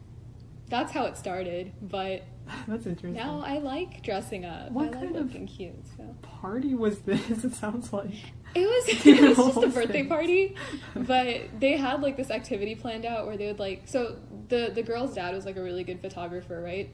that's 0.68 0.92
how 0.92 1.04
it 1.04 1.16
started 1.16 1.72
but 1.82 2.22
That's 2.66 2.86
interesting. 2.86 3.12
now 3.14 3.42
i 3.46 3.58
like 3.58 4.02
dressing 4.02 4.44
up 4.44 4.72
What 4.72 4.82
i 4.82 4.90
like 4.90 4.94
kind 5.00 5.16
of- 5.16 5.26
looking 5.26 5.46
cute 5.46 5.74
so 5.96 6.14
party 6.22 6.74
was 6.74 6.98
this? 7.00 7.44
It 7.44 7.54
sounds 7.54 7.92
like. 7.92 8.10
it 8.54 8.66
was 8.66 8.84
it 9.06 9.20
was 9.22 9.36
just 9.54 9.62
a 9.64 9.68
birthday 9.68 10.02
party, 10.04 10.56
but 10.94 11.60
they 11.60 11.76
had 11.76 12.02
like 12.02 12.16
this 12.16 12.30
activity 12.30 12.74
planned 12.74 13.04
out 13.06 13.26
where 13.26 13.36
they 13.36 13.46
would 13.46 13.60
like 13.60 13.82
so 13.86 14.16
the 14.48 14.72
the 14.74 14.82
girl's 14.82 15.14
dad 15.14 15.34
was 15.34 15.44
like 15.46 15.56
a 15.56 15.62
really 15.62 15.84
good 15.84 16.00
photographer, 16.00 16.60
right? 16.60 16.90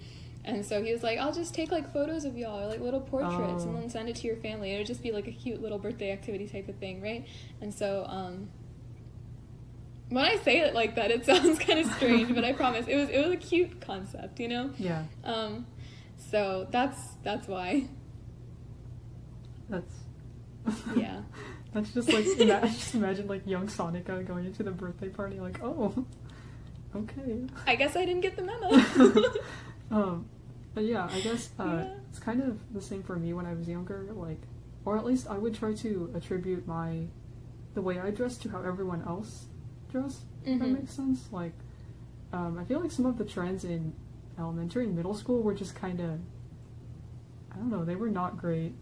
And 0.48 0.64
so 0.64 0.82
he 0.82 0.92
was 0.92 1.02
like, 1.02 1.18
I'll 1.18 1.32
just 1.32 1.54
take 1.54 1.70
like 1.70 1.92
photos 1.92 2.24
of 2.24 2.36
y'all 2.36 2.58
or 2.60 2.66
like 2.66 2.80
little 2.80 3.00
portraits 3.00 3.64
and 3.64 3.76
Oh. 3.76 3.80
then 3.80 3.90
send 3.90 4.08
it 4.08 4.16
to 4.16 4.26
your 4.26 4.36
family. 4.36 4.72
It 4.74 4.78
would 4.78 4.86
just 4.86 5.02
be 5.02 5.12
like 5.12 5.26
a 5.28 5.30
cute 5.30 5.60
little 5.60 5.78
birthday 5.78 6.10
activity 6.10 6.48
type 6.48 6.68
of 6.68 6.76
thing, 6.76 7.02
right? 7.02 7.26
And 7.60 7.72
so 7.72 8.04
um 8.08 8.48
when 10.08 10.24
I 10.24 10.36
say 10.36 10.60
it 10.60 10.72
like 10.74 10.94
that, 10.96 11.10
it 11.10 11.26
sounds 11.30 11.58
kind 11.58 11.78
of 11.80 11.86
strange, 11.96 12.34
but 12.34 12.44
I 12.44 12.52
promise 12.62 12.86
it 12.88 12.96
was 12.96 13.10
it 13.10 13.20
was 13.22 13.32
a 13.32 13.36
cute 13.36 13.80
concept, 13.80 14.40
you 14.40 14.48
know. 14.48 14.70
Yeah, 14.78 15.04
Um, 15.22 15.66
so 16.16 16.66
that's 16.70 16.98
that's 17.22 17.46
why. 17.46 17.84
that's. 19.68 19.92
Yeah. 20.96 21.20
that's 21.72 21.92
just 21.92 22.12
like 22.12 22.26
ima- 22.38 22.60
just 22.62 22.94
imagine 22.94 23.26
like 23.26 23.46
young 23.46 23.66
Sonica 23.68 24.26
going 24.26 24.44
into 24.46 24.62
the 24.62 24.70
birthday 24.70 25.08
party 25.08 25.40
like 25.40 25.62
oh, 25.62 26.06
okay. 26.96 27.46
I 27.66 27.74
guess 27.76 27.96
I 27.96 28.04
didn't 28.06 28.22
get 28.22 28.36
the 28.36 28.42
memo. 28.42 29.30
um, 29.90 30.26
but 30.78 30.84
yeah, 30.86 31.08
I 31.10 31.20
guess 31.20 31.50
uh, 31.58 31.64
Yeah. 31.64 31.94
it's 32.08 32.20
kind 32.20 32.40
of 32.40 32.60
the 32.72 32.80
same 32.80 33.02
for 33.02 33.16
me 33.16 33.32
when 33.32 33.46
I 33.46 33.52
was 33.52 33.66
younger. 33.68 34.06
Like, 34.14 34.40
or 34.84 34.96
at 34.96 35.04
least 35.04 35.26
I 35.28 35.36
would 35.36 35.52
try 35.52 35.74
to 35.74 36.12
attribute 36.14 36.68
my 36.68 37.08
the 37.74 37.82
way 37.82 37.98
I 37.98 38.10
dress 38.12 38.38
to 38.38 38.48
how 38.48 38.62
everyone 38.62 39.02
else 39.02 39.46
dressed. 39.90 40.22
If 40.44 40.60
that 40.60 40.68
makes 40.68 40.92
sense. 40.92 41.28
Like, 41.32 41.54
um, 42.32 42.58
I 42.60 42.64
feel 42.64 42.78
like 42.80 42.92
some 42.92 43.06
of 43.06 43.18
the 43.18 43.24
trends 43.24 43.64
in 43.64 43.92
elementary 44.38 44.84
and 44.84 44.94
middle 44.94 45.14
school 45.14 45.42
were 45.42 45.52
just 45.52 45.74
kind 45.74 45.98
of, 46.00 46.20
I 47.50 47.56
don't 47.56 47.70
know, 47.70 47.84
they 47.84 47.96
were 47.96 48.08
not 48.08 48.36
great. 48.36 48.72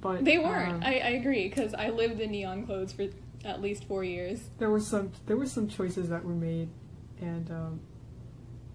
But 0.00 0.24
they 0.24 0.38
weren't. 0.38 0.74
um, 0.74 0.82
I, 0.84 1.00
I 1.00 1.08
agree 1.18 1.48
because 1.48 1.74
I 1.74 1.88
lived 1.90 2.20
in 2.20 2.30
neon 2.30 2.64
clothes 2.64 2.92
for 2.92 3.06
at 3.44 3.60
least 3.60 3.88
four 3.88 4.04
years. 4.04 4.50
there 4.58 4.70
were 4.70 4.78
some 4.78 5.10
there 5.26 5.36
were 5.36 5.46
some 5.46 5.66
choices 5.66 6.10
that 6.10 6.24
were 6.24 6.32
made, 6.34 6.68
and 7.20 7.50
um, 7.50 7.80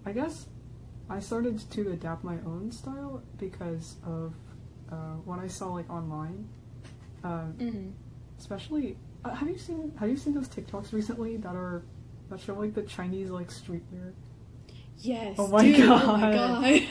I 0.04 0.12
guess 0.12 0.46
I 1.08 1.20
started 1.20 1.58
to 1.70 1.90
adapt 1.92 2.24
my 2.24 2.36
own 2.46 2.70
style 2.72 3.22
because 3.38 3.96
of 4.04 4.34
uh, 4.90 5.14
what 5.24 5.38
I 5.38 5.46
saw 5.46 5.68
like 5.72 5.88
online. 5.90 6.48
Um, 7.24 7.52
hmm 7.58 7.88
especially, 8.38 8.98
uh, 9.24 9.30
have 9.34 9.48
you 9.48 9.56
seen 9.58 9.92
have 9.98 10.08
you 10.10 10.16
seen 10.16 10.34
those 10.34 10.48
TikToks 10.48 10.92
recently 10.92 11.36
that 11.38 11.54
are 11.56 11.82
that 12.28 12.38
show 12.40 12.54
like 12.54 12.74
the 12.74 12.82
Chinese 12.82 13.30
like 13.30 13.48
streetwear? 13.48 14.12
Yes. 14.98 15.36
Oh 15.38 15.48
my 15.48 15.62
dude, 15.62 15.88
Oh 15.88 16.16
my 16.16 16.32
God. 16.32 16.62
god. 16.62 16.82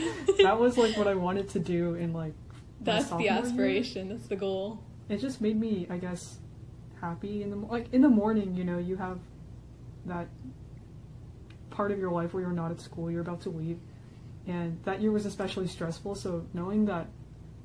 that 0.43 0.60
was 0.60 0.77
like 0.77 0.95
what 0.98 1.07
I 1.07 1.15
wanted 1.27 1.50
to 1.50 1.60
do 1.60 1.95
in 1.95 2.13
like 2.13 2.34
That's 2.81 3.05
the 3.05 3.10
sophomore 3.10 3.22
year. 3.25 3.34
aspiration. 3.34 4.10
That's 4.10 4.27
the 4.27 4.36
goal. 4.36 4.84
it 5.10 5.17
just 5.17 5.39
made 5.41 5.60
me 5.60 5.86
i 5.89 5.98
guess 5.98 6.39
happy 7.01 7.43
in 7.43 7.50
the 7.51 7.57
like 7.57 7.93
in 7.93 8.01
the 8.01 8.10
morning 8.10 8.55
you 8.55 8.63
know 8.63 8.79
you 8.79 8.95
have 8.95 9.19
that 10.05 10.27
part 11.69 11.91
of 11.91 12.00
your 12.00 12.12
life 12.12 12.34
where 12.34 12.41
you're 12.43 12.51
not 12.63 12.72
at 12.72 12.79
school 12.81 13.12
you're 13.12 13.22
about 13.22 13.41
to 13.41 13.50
leave 13.50 13.77
and 14.47 14.77
that 14.83 15.01
year 15.01 15.11
was 15.11 15.25
especially 15.25 15.67
stressful 15.67 16.13
so 16.15 16.45
knowing 16.53 16.85
that 16.85 17.07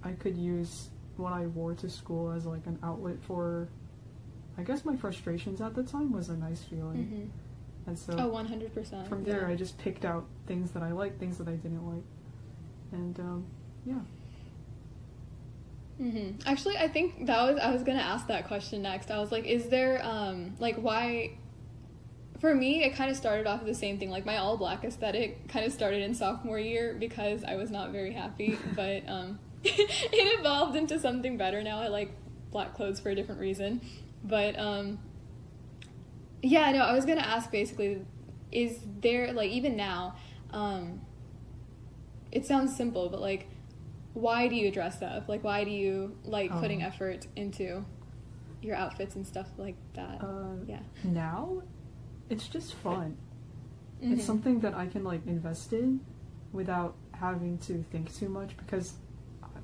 i 0.02 0.12
could 0.12 0.37
use 0.37 0.88
what 1.16 1.32
i 1.32 1.46
wore 1.46 1.75
to 1.75 1.88
school 1.90 2.30
as 2.32 2.46
like 2.46 2.66
an 2.66 2.78
outlet 2.82 3.16
for 3.22 3.68
i 4.58 4.62
guess 4.62 4.84
my 4.84 4.96
frustrations 4.96 5.60
at 5.60 5.75
the 5.75 5.82
time 5.82 6.10
was 6.12 6.28
a 6.28 6.37
nice 6.37 6.62
feeling 6.64 7.04
hmm 7.04 7.25
and 7.87 7.99
so 7.99 8.14
Oh, 8.18 8.28
one 8.28 8.46
hundred 8.46 8.75
percent. 8.75 9.08
from 9.08 9.25
there 9.25 9.46
i 9.46 9.54
just 9.54 9.78
picked 9.78 10.04
out 10.04 10.26
things 10.46 10.70
that 10.72 10.82
i 10.82 10.92
liked 10.92 11.18
things 11.18 11.38
that 11.38 11.49
i 11.49 11.52
didn't 11.52 11.87
like 11.87 12.04
and 12.92 13.18
um, 13.20 13.46
yeah 13.87 14.00
Mm-hmm. 16.00 16.49
Actually, 16.49 16.78
I 16.78 16.88
think 16.88 17.26
that 17.26 17.42
was 17.42 17.60
I 17.60 17.70
was 17.70 17.82
gonna 17.82 18.00
ask 18.00 18.26
that 18.28 18.49
question 18.49 18.80
next. 18.80 19.10
I 19.10 19.18
was 19.18 19.30
like, 19.30 19.44
is 19.44 19.68
there 19.68 20.00
um 20.02 20.56
like 20.58 20.76
why? 20.76 21.32
For 22.40 22.54
me, 22.54 22.82
it 22.85 22.94
kind 22.94 23.11
of 23.11 23.16
started 23.16 23.47
off 23.47 23.64
the 23.64 23.75
same 23.75 23.99
thing. 23.99 24.11
Like 24.11 24.25
my 24.25 24.38
all 24.38 24.56
black 24.56 24.82
aesthetic 24.85 25.47
kind 25.49 25.64
of 25.66 25.73
started 25.73 26.02
in 26.02 26.14
sophomore 26.14 26.59
year 26.59 26.97
because 26.99 27.44
I 27.44 27.56
was 27.56 27.70
not 27.70 27.90
very 27.92 28.12
happy, 28.12 28.59
but 28.75 29.09
um, 29.09 29.38
it 29.64 30.40
evolved 30.40 30.76
into 30.76 30.99
something 30.99 31.37
better 31.37 31.62
now. 31.62 31.80
I 31.80 31.88
like 31.88 32.12
black 32.50 32.75
clothes 32.75 32.99
for 32.99 33.11
a 33.11 33.14
different 33.14 33.40
reason, 33.40 33.80
but 34.25 34.59
um, 34.59 34.99
yeah, 36.42 36.73
no, 36.73 36.80
I 36.80 36.94
was 36.94 37.04
gonna 37.04 37.20
ask 37.20 37.50
basically, 37.50 37.99
is 38.50 38.78
there 39.00 39.32
like 39.32 39.50
even 39.50 39.76
now, 39.76 40.16
um, 40.52 41.02
it 42.32 42.47
sounds 42.47 42.75
simple, 42.76 43.09
but 43.11 43.20
like 43.20 43.47
why 44.14 44.49
do 44.49 44.56
you 44.56 44.73
dress 44.73 45.02
up? 45.02 45.28
Like, 45.28 45.44
why 45.44 45.62
do 45.62 45.70
you 45.70 46.16
like 46.25 46.50
putting 46.50 46.82
Um, 46.82 46.88
effort 46.88 47.28
into 47.37 47.85
your 48.61 48.75
outfits 48.75 49.14
and 49.14 49.25
stuff 49.26 49.47
like 49.56 49.76
that? 49.94 50.20
uh, 50.20 50.56
yeah. 50.66 50.80
now 51.04 51.62
it's 52.30 52.49
just 52.49 52.75
fun 52.75 53.16
Mhm. 54.02 54.12
it's 54.12 54.25
something 54.25 54.60
that 54.60 54.72
I 54.75 54.87
can 54.87 55.04
like 55.04 55.26
invest 55.26 55.72
in 55.75 56.00
without 56.52 56.94
having 57.12 57.58
to 57.58 57.82
think 57.92 58.14
too 58.14 58.28
much 58.30 58.56
because 58.56 58.94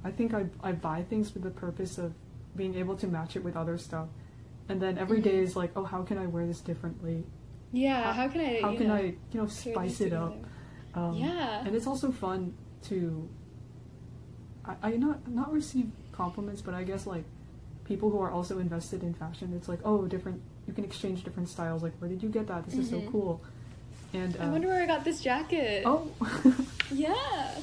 I 0.05 0.11
think 0.11 0.35
I, 0.35 0.45
I 0.63 0.73
buy 0.73 1.03
things 1.05 1.31
for 1.31 1.39
the 1.39 1.51
purpose 1.51 1.97
of 1.97 2.13
being 2.55 2.75
able 2.75 2.97
to 2.97 3.07
match 3.07 3.35
it 3.37 3.43
with 3.43 3.57
other 3.57 3.79
stuff. 3.79 4.09
And 4.69 4.81
then 4.81 4.99
every 4.99 5.21
day 5.23 5.39
Mhm. 5.39 5.43
is 5.47 5.57
like, 5.57 5.71
oh, 5.75 5.85
how 5.85 6.03
can 6.03 6.19
I 6.19 6.27
wear 6.27 6.47
this 6.47 6.61
differently? 6.61 7.25
Yeah. 7.73 8.03
how- 8.13 8.13
How, 8.13 8.29
can 8.29 8.41
I? 8.43 8.61
How 8.61 8.77
can 8.77 8.89
know, 8.89 8.95
I, 8.95 9.01
you 9.33 9.41
know, 9.41 9.47
spice 9.47 10.01
it 10.03 10.13
up? 10.13 10.37
Um, 10.95 11.15
Yeah. 11.15 11.65
And 11.67 11.75
it's 11.75 11.87
also 11.87 12.13
fun 12.13 12.53
to, 12.89 13.29
I, 14.65 14.75
I 14.83 14.97
not 14.97 15.27
not 15.29 15.53
receive 15.53 15.91
compliments, 16.13 16.61
but 16.63 16.75
I 16.75 16.83
guess 16.85 17.07
like 17.07 17.25
people 17.85 18.11
who 18.11 18.19
are 18.21 18.31
also 18.31 18.59
invested 18.59 19.03
in 19.03 19.15
fashion, 19.15 19.53
it's 19.55 19.69
like, 19.69 19.81
oh, 19.85 20.07
different. 20.07 20.41
You 20.67 20.73
can 20.73 20.85
exchange 20.85 21.23
different 21.25 21.49
styles. 21.49 21.83
Like, 21.83 21.93
where 21.99 22.09
did 22.11 22.23
you 22.23 22.29
get 22.29 22.47
that? 22.49 22.65
This 22.67 22.75
is 22.75 22.91
so 22.91 23.01
Mhm. 23.01 23.11
cool. 23.13 23.41
And 24.13 24.37
I 24.41 24.47
uh, 24.47 24.51
wonder 24.51 24.69
where 24.69 24.83
I 24.83 24.87
got 24.87 25.05
this 25.05 25.21
jacket. 25.21 25.83
oh, 25.87 26.11
Yeah. 26.91 27.55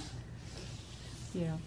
yeah. 1.33 1.57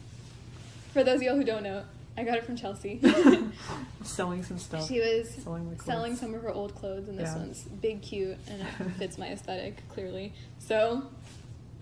For 0.92 1.02
those 1.04 1.16
of 1.16 1.22
y'all 1.22 1.36
who 1.36 1.44
don't 1.44 1.62
know, 1.62 1.82
I 2.16 2.24
got 2.24 2.36
it 2.38 2.44
from 2.46 2.56
Chelsea. 2.56 3.00
selling 4.02 4.42
some 4.42 4.58
stuff. 4.58 4.86
she 4.88 5.00
was 5.00 5.28
selling 5.42 5.78
selling 5.84 6.16
some 6.16 6.32
of 6.34 6.42
her 6.42 6.50
old 6.50 6.74
clothes, 6.74 7.08
and 7.08 7.18
this 7.18 7.28
Yeah. 7.28 7.38
one's 7.38 7.62
big, 7.64 8.00
cute, 8.02 8.38
and 8.48 8.62
it 8.62 8.90
fits 8.98 9.18
my 9.18 9.28
aesthetic 9.28 9.86
clearly. 9.88 10.32
So, 10.58 11.02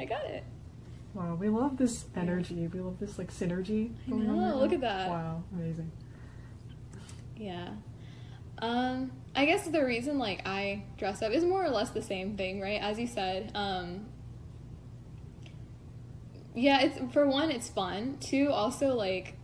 I 0.01 0.05
got 0.07 0.25
it. 0.25 0.43
Wow, 1.15 1.37
we 1.37 1.49
love 1.49 1.77
this 1.77 2.07
energy. 2.17 2.67
We 2.67 2.81
love 2.81 2.99
this 2.99 3.19
like 3.19 3.33
synergy. 3.33 3.93
I 4.09 4.15
know, 4.17 4.57
look 4.59 4.73
at 4.73 4.81
that. 4.81 5.09
Wow, 5.11 5.45
amazing. 5.55 5.93
Yeah. 7.37 7.69
Um, 8.59 9.13
I 9.37 9.47
guess 9.47 9.67
the 9.67 9.85
reason 9.85 10.19
like 10.19 10.47
I 10.47 10.85
dress 10.97 11.23
up 11.23 11.33
is 11.33 11.45
more 11.45 11.65
or 11.65 11.71
less 11.71 11.91
the 11.91 12.03
same 12.03 12.37
thing, 12.37 12.61
right? 12.61 12.81
As 12.81 12.99
you 12.99 13.07
said. 13.07 13.51
Um, 13.55 14.07
yeah, 16.55 16.83
it's 16.83 17.13
for 17.13 17.27
one, 17.27 17.51
it's 17.51 17.69
fun. 17.69 18.19
Two, 18.21 18.51
also 18.51 18.95
like 18.95 19.37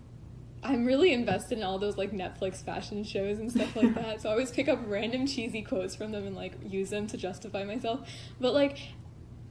I'm 0.63 0.85
really 0.85 1.13
invested 1.13 1.59
in 1.59 1.65
all 1.65 1.79
those 1.79 1.97
like 1.97 2.13
Netflix 2.13 2.65
fashion 2.65 3.03
shows 3.03 3.39
and 3.39 3.51
stuff 3.51 3.75
like 3.75 3.95
that. 3.97 4.21
so 4.21 4.29
I 4.29 4.33
always 4.33 4.51
pick 4.51 4.69
up 4.69 4.79
random 4.87 5.27
cheesy 5.27 5.63
quotes 5.63 5.95
from 5.95 6.13
them 6.13 6.27
and 6.27 6.37
like 6.37 6.55
use 6.65 6.91
them 6.91 7.07
to 7.09 7.17
justify 7.17 7.65
myself. 7.65 8.09
But 8.41 8.55
like 8.55 8.79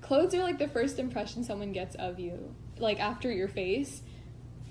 clothes 0.02 0.34
are 0.36 0.44
like 0.44 0.60
the 0.60 0.68
first 0.68 1.00
impression 1.00 1.44
someone 1.44 1.72
gets 1.74 1.96
of 1.96 2.20
you. 2.20 2.56
Like 2.78 3.00
after 3.00 3.32
your 3.32 3.48
face, 3.50 4.04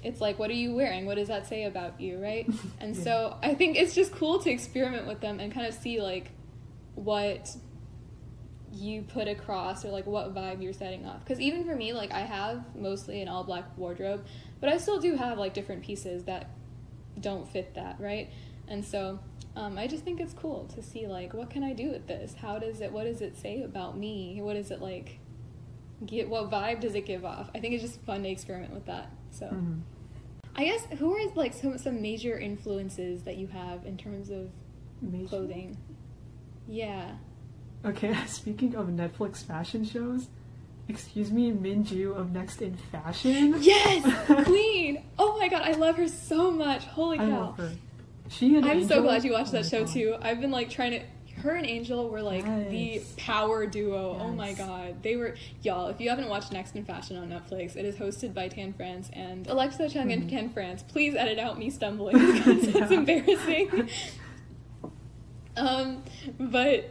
it's 0.03 0.21
like 0.21 0.39
what 0.39 0.51
are 0.51 0.55
you 0.55 0.75
wearing? 0.75 1.07
What 1.07 1.17
does 1.17 1.29
that 1.29 1.47
say 1.47 1.65
about 1.65 2.01
you, 2.01 2.19
right? 2.23 2.49
And 2.81 2.97
Yeah. 2.97 3.03
so 3.03 3.37
I 3.43 3.55
think 3.55 3.77
it's 3.77 3.95
just 3.95 4.13
cool 4.13 4.39
to 4.41 4.51
experiment 4.51 5.07
with 5.07 5.21
them 5.21 5.41
and 5.41 5.53
kind 5.53 5.67
of 5.67 5.75
see 5.75 6.01
like 6.01 6.31
what 6.95 7.51
you 8.73 9.03
put 9.03 9.29
across 9.29 9.85
or 9.85 9.91
like 9.91 10.07
what 10.07 10.35
vibe 10.35 10.63
you're 10.63 10.73
setting 10.73 11.07
off. 11.07 11.21
Because 11.25 11.41
even 11.41 11.65
for 11.65 11.75
me, 11.75 11.93
like 11.93 12.13
I 12.13 12.21
have 12.21 12.65
mostly 12.77 13.23
an 13.23 13.29
all 13.29 13.45
black 13.45 13.65
wardrobe, 13.77 14.25
but 14.61 14.69
I 14.69 14.77
still 14.79 15.01
do 15.01 15.17
have 15.17 15.39
like 15.39 15.55
different 15.55 15.83
pieces 15.83 16.25
that 16.25 16.51
don't 17.21 17.49
fit 17.49 17.75
that, 17.75 17.97
right? 17.99 18.31
And 18.69 18.85
so 18.85 19.19
um, 19.57 19.79
I 19.79 19.87
just 19.87 20.05
think 20.05 20.21
it's 20.21 20.35
cool 20.35 20.67
to 20.75 20.83
see 20.83 21.07
like 21.07 21.33
what 21.35 21.51
can 21.51 21.65
I 21.65 21.73
do 21.73 21.91
with 21.91 22.07
this? 22.07 22.35
How 22.35 22.59
does 22.59 22.81
it? 22.81 22.93
What 22.93 23.05
does 23.05 23.21
it 23.21 23.37
say 23.39 23.63
about 23.63 23.97
me? 23.97 24.41
What 24.43 24.57
is 24.57 24.71
it 24.71 24.81
like? 24.81 25.19
Get 26.05 26.29
what 26.29 26.49
vibe 26.51 26.81
does 26.81 26.95
it 26.95 27.07
give 27.07 27.25
off? 27.25 27.51
I 27.55 27.59
think 27.59 27.75
it's 27.75 27.83
just 27.83 28.01
fun 28.03 28.23
to 28.23 28.29
experiment 28.29 28.73
with 28.73 28.87
that. 28.87 29.11
So. 29.39 29.47
Mhm. 29.47 29.81
I 30.57 30.65
guess 30.65 30.85
who 30.99 31.15
are 31.15 31.31
like 31.37 31.53
some 31.55 31.79
some 31.79 32.03
major 32.03 32.37
influences 32.39 33.23
that 33.23 33.37
you 33.37 33.47
have 33.49 33.87
in 33.87 33.97
terms 33.97 34.31
of 34.31 34.51
Amazing. 35.03 35.29
clothing? 35.29 35.77
Yeah. 36.67 37.13
Okay, 37.85 38.15
speaking 38.27 38.75
of 38.75 38.89
Netflix 38.89 39.45
fashion 39.45 39.85
shows, 39.85 40.27
excuse 40.89 41.31
me, 41.31 41.53
Minju 41.53 42.17
of 42.17 42.33
Next 42.33 42.61
in 42.61 42.77
Fashion. 42.91 43.55
Yes, 43.61 44.03
Queen. 44.47 45.05
Oh 45.19 45.39
my 45.39 45.49
god, 45.49 45.63
I 45.63 45.73
love 45.73 45.97
her 45.97 46.09
so 46.09 46.51
much. 46.51 46.85
Holy 46.85 47.19
cow. 47.19 47.25
I 47.25 47.29
love 47.29 47.57
her. 47.59 47.73
She 48.29 48.57
and 48.57 48.67
I'm 48.67 48.87
so 48.87 49.01
glad 49.03 49.25
you 49.25 49.33
watched 49.33 49.51
oh 49.55 49.63
that 49.63 49.67
show 49.67 49.85
God. 49.85 49.93
too. 49.95 50.17
I've 50.21 50.41
been 50.41 50.51
like 50.51 50.69
trying 50.71 50.91
to. 50.93 51.01
Her 51.43 51.55
and 51.55 51.67
Angel 51.67 52.09
were 52.09 52.23
like 52.23 52.45
the 52.71 53.01
power 53.17 53.67
duo. 53.67 54.19
Oh 54.21 54.29
my 54.33 54.53
god, 54.53 55.03
they 55.03 55.17
were 55.17 55.35
y'all. 55.63 55.89
If 55.89 56.01
you 56.01 56.09
haven't 56.11 56.29
watched 56.29 56.53
Next 56.53 56.75
in 56.77 56.85
Fashion 56.85 57.17
on 57.17 57.29
Netflix, 57.29 57.77
it 57.77 57.85
is 57.85 57.97
hosted 57.97 58.35
by 58.35 58.49
Tan 58.49 58.73
France 58.73 59.09
and 59.13 59.47
Alexa 59.47 59.89
Chung 59.91 60.11
and 60.13 60.25
Mhm. 60.25 60.31
Tan 60.31 60.51
France. 60.51 60.83
Please 60.83 61.15
edit 61.15 61.39
out 61.39 61.59
me 61.59 61.71
stumbling 61.71 62.17
because 62.19 62.67
it's 62.75 62.91
embarrassing. 62.91 63.89
um, 65.57 66.03
but 66.39 66.91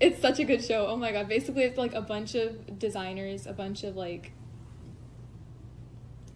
it's 0.00 0.20
such 0.20 0.38
a 0.38 0.44
good 0.44 0.64
show. 0.64 0.86
Oh 0.86 0.96
my 0.96 1.12
god! 1.12 1.28
Basically, 1.28 1.62
it's 1.62 1.78
like 1.78 1.94
a 1.94 2.02
bunch 2.02 2.34
of 2.34 2.78
designers, 2.78 3.46
a 3.46 3.52
bunch 3.52 3.84
of 3.84 3.96
like 3.96 4.32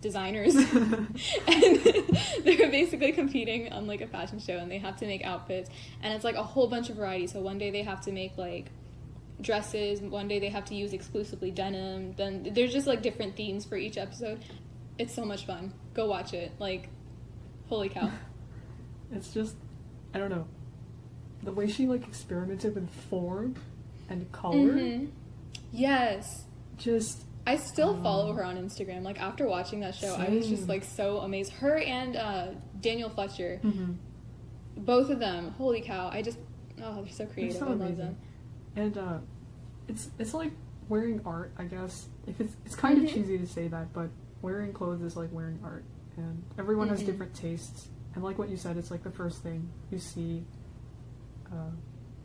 designers, 0.00 0.54
and 0.54 1.16
they're 2.44 2.70
basically 2.70 3.12
competing 3.12 3.72
on 3.72 3.86
like 3.86 4.00
a 4.00 4.06
fashion 4.06 4.38
show, 4.38 4.56
and 4.56 4.70
they 4.70 4.78
have 4.78 4.96
to 4.98 5.06
make 5.06 5.24
outfits, 5.24 5.70
and 6.02 6.12
it's 6.14 6.24
like 6.24 6.36
a 6.36 6.42
whole 6.42 6.66
bunch 6.68 6.90
of 6.90 6.96
variety. 6.96 7.26
So 7.26 7.40
one 7.40 7.58
day 7.58 7.70
they 7.70 7.82
have 7.82 8.00
to 8.02 8.12
make 8.12 8.36
like 8.36 8.66
dresses, 9.40 10.00
one 10.00 10.28
day 10.28 10.38
they 10.38 10.48
have 10.48 10.64
to 10.66 10.74
use 10.74 10.92
exclusively 10.92 11.50
denim. 11.50 12.14
Then 12.14 12.48
there's 12.52 12.72
just 12.72 12.86
like 12.86 13.02
different 13.02 13.36
themes 13.36 13.64
for 13.64 13.76
each 13.76 13.98
episode. 13.98 14.42
It's 14.98 15.14
so 15.14 15.24
much 15.24 15.44
fun. 15.46 15.74
Go 15.92 16.06
watch 16.06 16.32
it. 16.32 16.52
Like, 16.58 16.88
holy 17.68 17.88
cow! 17.88 18.10
It's 19.12 19.32
just, 19.32 19.54
I 20.12 20.18
don't 20.18 20.30
know, 20.30 20.48
the 21.44 21.52
way 21.52 21.68
she 21.68 21.86
like 21.86 22.08
experimented 22.08 22.74
with 22.74 22.90
form 23.08 23.54
and 24.08 24.30
color. 24.32 24.56
Mhm. 24.72 25.10
Yes. 25.70 26.44
Just 26.76 27.22
I 27.46 27.56
still 27.56 28.00
follow 28.02 28.32
her 28.32 28.44
on 28.44 28.56
Instagram. 28.56 29.02
Like 29.02 29.20
after 29.20 29.46
watching 29.46 29.80
that 29.80 29.94
show, 29.94 30.14
I 30.16 30.28
was 30.30 30.48
just 30.48 30.68
like 30.68 30.82
so 30.84 31.18
amazed. 31.18 31.52
Her 31.52 31.78
and 31.78 32.16
uh, 32.16 32.46
Daniel 32.80 33.08
Fletcher, 33.08 33.60
mhm. 33.62 33.96
both 34.78 35.10
of 35.10 35.18
them. 35.20 35.50
Holy 35.52 35.80
cow! 35.80 36.10
I 36.12 36.22
just 36.22 36.38
oh, 36.82 37.02
they're 37.02 37.12
so 37.12 37.26
creative. 37.26 37.56
so 37.58 37.66
I 37.66 37.68
love 37.70 37.80
amazing. 37.82 37.98
them. 37.98 38.16
and 38.74 38.98
uh, 38.98 39.18
it's 39.88 40.10
it's 40.18 40.34
like 40.34 40.50
wearing 40.88 41.20
art. 41.24 41.52
I 41.56 41.64
guess 41.64 42.08
if 42.26 42.40
it's 42.40 42.56
it's 42.64 42.74
kind 42.74 42.98
Mhm. 42.98 43.04
of 43.04 43.10
cheesy 43.12 43.38
to 43.38 43.46
say 43.46 43.68
that, 43.68 43.92
but 43.92 44.10
wearing 44.42 44.72
clothes 44.72 45.02
is 45.02 45.16
like 45.16 45.32
wearing 45.32 45.60
art, 45.62 45.84
and 46.16 46.42
everyone 46.58 46.88
has 46.88 47.02
Mhm. 47.02 47.06
different 47.06 47.34
tastes. 47.34 47.88
And 48.16 48.24
like 48.24 48.38
what 48.38 48.48
you 48.48 48.56
said, 48.56 48.76
it's 48.76 48.90
like 48.90 49.04
the 49.04 49.10
first 49.10 49.42
thing 49.42 49.68
you 49.92 49.98
see 49.98 50.42
uh, 51.52 51.70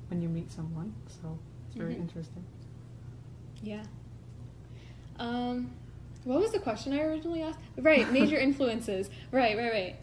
when 0.09 0.21
you 0.21 0.29
meet 0.29 0.51
someone. 0.51 0.93
So 1.21 1.37
it's 1.67 1.75
very 1.75 1.93
Mhm. 1.95 1.99
interesting. 2.01 2.43
Yeah. 3.61 3.83
Um, 5.21 5.69
what 6.23 6.39
was 6.39 6.51
the 6.51 6.59
question 6.59 6.93
I 6.93 7.03
originally 7.03 7.43
asked? 7.43 7.59
Right, 7.77 8.11
major 8.11 8.37
influences. 8.47 9.09
Right, 9.31 9.55
right, 9.55 9.71
right. 9.71 9.95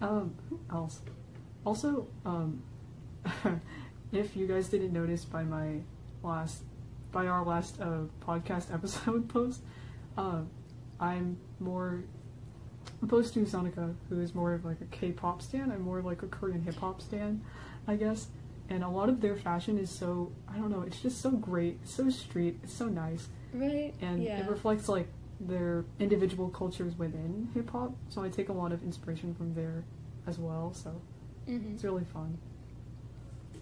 Um, 0.00 0.34
who 0.48 0.58
else? 0.72 1.00
Also, 1.64 2.08
um, 2.24 2.62
if 4.12 4.34
you 4.34 4.46
guys 4.46 4.68
didn't 4.68 4.94
notice 4.94 5.26
by 5.26 5.44
my 5.44 5.80
last, 6.22 6.62
by 7.12 7.26
our 7.26 7.44
last 7.44 7.80
uh, 7.82 8.04
podcast 8.26 8.72
episode 8.74 9.28
post, 9.28 9.60
uh, 10.16 10.40
I'm 10.98 11.36
more 11.58 12.02
opposed 13.02 13.34
to 13.34 13.40
Sonica, 13.40 13.94
who 14.08 14.20
is 14.20 14.34
more 14.34 14.54
of 14.54 14.64
like 14.64 14.80
a 14.80 14.86
K-pop 14.86 15.42
stan. 15.42 15.70
I'm 15.70 15.82
more 15.82 15.98
of 15.98 16.06
like 16.06 16.22
a 16.22 16.26
Korean 16.26 16.62
hip 16.62 16.76
hop 16.76 17.02
stan, 17.02 17.42
I 17.86 17.96
guess. 17.96 18.28
And 18.70 18.82
a 18.84 18.88
lot 18.88 19.10
of 19.10 19.20
their 19.20 19.36
fashion 19.36 19.76
is 19.76 19.90
so 19.90 20.32
I 20.48 20.56
don't 20.56 20.70
know. 20.70 20.82
It's 20.82 21.02
just 21.02 21.20
so 21.20 21.30
great. 21.30 21.86
So 21.86 22.08
street. 22.08 22.58
It's 22.62 22.72
so 22.72 22.86
nice 22.86 23.28
Right. 23.52 23.92
and 24.00 24.22
yeah. 24.22 24.40
it 24.44 24.48
reflects 24.50 24.88
like 24.88 25.08
their 25.40 25.84
individual 25.98 26.48
cultures 26.48 26.94
within 26.96 27.48
hip 27.54 27.70
hop. 27.70 27.92
So 28.08 28.22
I 28.22 28.28
take 28.28 28.48
a 28.48 28.52
lot 28.52 28.72
of 28.72 28.82
inspiration 28.82 29.34
from 29.34 29.54
there 29.54 29.84
as 30.26 30.38
well. 30.38 30.72
So 30.74 31.00
Mhm. 31.48 31.74
it's 31.74 31.84
really 31.84 32.04
fun. 32.04 32.38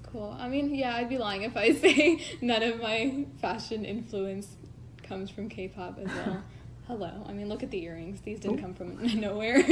Cool. 0.03 0.35
I 0.39 0.49
mean, 0.49 0.75
yeah, 0.75 0.97
I'd 0.97 1.09
be 1.09 1.19
lying 1.19 1.43
if 1.43 1.57
I 1.57 1.73
say 1.85 2.21
none 2.41 2.63
of 2.63 2.81
my 2.81 3.27
fashion 3.41 3.85
influence 3.85 4.57
comes 5.03 5.31
from 5.31 5.49
K-pop 5.49 5.99
as 5.99 6.07
well. 6.09 6.43
Hello. 6.87 7.23
I 7.27 7.33
mean, 7.35 7.49
look 7.49 7.63
at 7.63 7.71
the 7.71 7.83
earrings. 7.85 8.23
These 8.23 8.41
didn't 8.41 8.59
Ooh. 8.59 8.63
come 8.63 8.75
from 8.75 8.97
nowhere. 9.21 9.63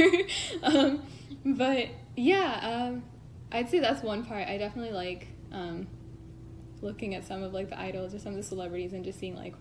um, 0.63 1.01
but 1.43 1.87
yeah, 2.15 2.59
um, 2.89 3.03
I'd 3.51 3.69
say 3.69 3.79
that's 3.79 4.03
one 4.03 4.23
part. 4.25 4.47
I 4.47 4.57
definitely 4.59 4.93
like 4.93 5.27
um, 5.51 5.87
looking 6.81 7.15
at 7.15 7.25
some 7.25 7.41
of 7.41 7.53
like 7.53 7.69
the 7.69 7.79
idols 7.79 8.13
or 8.13 8.19
some 8.19 8.31
of 8.33 8.37
the 8.37 8.43
celebrities 8.43 8.93
and 8.93 9.03
just 9.03 9.19
seeing 9.19 9.35
like, 9.35 9.55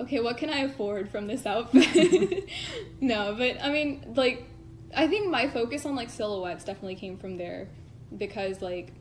okay, 0.00 0.20
what 0.20 0.36
can 0.36 0.50
I 0.50 0.60
afford 0.60 1.10
from 1.10 1.26
this 1.26 1.46
outfit? 1.46 2.48
no, 3.00 3.34
but 3.36 3.62
I 3.62 3.70
mean, 3.70 4.12
like, 4.16 4.44
I 4.94 5.06
think 5.06 5.30
my 5.30 5.48
focus 5.48 5.86
on 5.86 5.94
like 5.94 6.10
silhouettes 6.10 6.64
definitely 6.64 6.96
came 6.96 7.16
from 7.16 7.36
there 7.36 7.68
because 8.16 8.60
like 8.60 8.92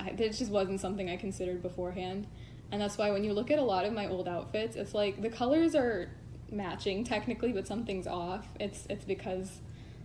I, 0.00 0.08
it 0.08 0.32
just 0.32 0.50
wasn't 0.50 0.80
something 0.80 1.10
I 1.10 1.16
considered 1.16 1.62
beforehand. 1.62 2.26
And 2.70 2.80
that's 2.80 2.96
why 2.96 3.10
when 3.10 3.22
you 3.22 3.34
look 3.34 3.50
at 3.50 3.58
a 3.58 3.62
lot 3.62 3.84
of 3.84 3.92
my 3.92 4.06
old 4.06 4.26
outfits, 4.26 4.76
it's 4.76 4.94
like 4.94 5.20
the 5.20 5.28
colors 5.28 5.74
are 5.74 6.08
matching 6.50 7.04
technically, 7.04 7.52
but 7.52 7.66
something's 7.66 8.06
off. 8.06 8.46
It's 8.58 8.86
it's 8.88 9.04
because 9.04 9.60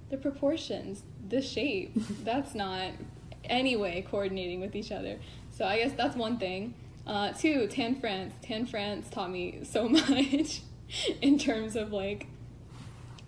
the 0.10 0.18
proportions, 0.18 1.04
the 1.28 1.42
shape, 1.42 1.94
that's 2.24 2.56
not 2.56 2.92
anyway 3.46 4.06
coordinating 4.10 4.60
with 4.60 4.76
each 4.76 4.92
other. 4.92 5.20
So 5.52 5.66
I 5.66 5.78
guess 5.78 5.94
that's 5.94 6.16
one 6.16 6.38
thing. 6.38 6.74
Uh, 7.08 7.32
two, 7.32 7.68
Tan 7.68 7.96
France. 7.96 8.34
Tan 8.42 8.66
France 8.66 9.10
taught 9.10 9.32
me 9.32 9.62
so 9.64 9.88
much 9.90 10.62
in 11.22 11.40
terms 11.40 11.76
of 11.76 11.92
like 11.92 12.28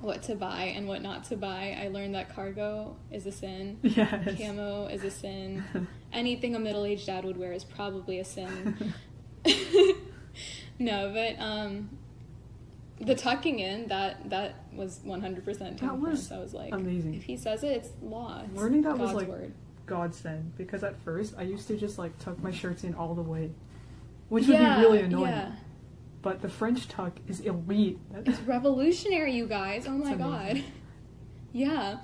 what 0.01 0.21
to 0.23 0.35
buy 0.35 0.63
and 0.75 0.87
what 0.87 1.01
not 1.01 1.23
to 1.25 1.37
buy. 1.37 1.77
I 1.81 1.87
learned 1.87 2.13
that 2.15 2.33
cargo 2.35 2.95
is 3.11 3.25
a 3.25 3.31
sin. 3.31 3.79
Yes. 3.81 4.37
Camo 4.37 4.87
is 4.87 5.03
a 5.03 5.11
sin. 5.11 5.63
Anything 6.13 6.55
a 6.55 6.59
middle 6.59 6.85
aged 6.85 7.05
dad 7.05 7.23
would 7.25 7.37
wear 7.37 7.53
is 7.53 7.63
probably 7.63 8.19
a 8.19 8.25
sin. 8.25 8.93
no, 10.79 11.11
but 11.13 11.41
um, 11.41 11.89
the 12.99 13.15
tucking 13.15 13.59
in 13.59 13.87
that 13.87 14.29
that 14.29 14.55
was 14.73 14.99
one 15.03 15.21
hundred 15.21 15.45
percent. 15.45 15.79
That 15.79 15.97
was 15.97 16.31
I 16.31 16.37
was 16.39 16.53
like, 16.53 16.73
amazing. 16.73 17.13
if 17.15 17.23
he 17.23 17.37
says 17.37 17.63
it, 17.63 17.71
it's 17.71 17.89
law. 18.01 18.41
It's 18.45 18.59
Learning 18.59 18.81
that 18.83 18.97
was, 18.97 19.13
like, 19.13 19.27
word. 19.27 19.53
Godsend 19.85 20.55
because 20.55 20.83
at 20.83 20.99
first 21.01 21.33
I 21.37 21.41
used 21.43 21.67
to 21.67 21.75
just 21.75 21.97
like 21.97 22.17
tuck 22.19 22.41
my 22.43 22.51
shirts 22.51 22.83
in 22.83 22.93
all 22.93 23.15
the 23.15 23.23
way, 23.23 23.49
which 24.29 24.47
would 24.47 24.57
be 24.57 24.63
really 24.63 25.01
annoying. 25.01 25.25
Yeah, 25.31 25.51
But 26.21 26.41
the 26.41 26.49
French 26.49 26.87
tuck 26.87 27.19
is 27.27 27.39
elite. 27.41 27.99
It's 28.25 28.39
revolutionary, 28.41 29.33
you 29.33 29.45
guys. 29.47 29.85
Oh 29.87 29.91
my 29.91 30.15
god. 30.15 30.63
Yeah, 31.51 31.97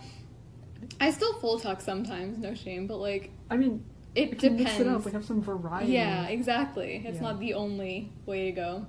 I 0.99 1.11
still 1.11 1.33
full 1.39 1.59
tuck 1.59 1.81
sometimes. 1.81 2.37
No 2.37 2.53
shame, 2.53 2.87
but 2.87 2.97
like 2.97 3.29
I 3.49 3.57
mean, 3.57 3.83
it 4.15 4.29
we 4.31 4.35
depends. 4.37 4.63
mix 4.63 4.79
it 4.79 4.87
up. 4.87 5.05
We 5.05 5.11
have 5.11 5.23
some 5.25 5.41
variety. 5.41 5.91
Yeah, 5.93 6.25
exactly. 6.27 7.03
It's 7.05 7.17
Yeah. 7.17 7.21
not 7.23 7.39
the 7.39 7.53
only 7.53 8.11
way 8.25 8.45
to 8.45 8.51
go. 8.51 8.85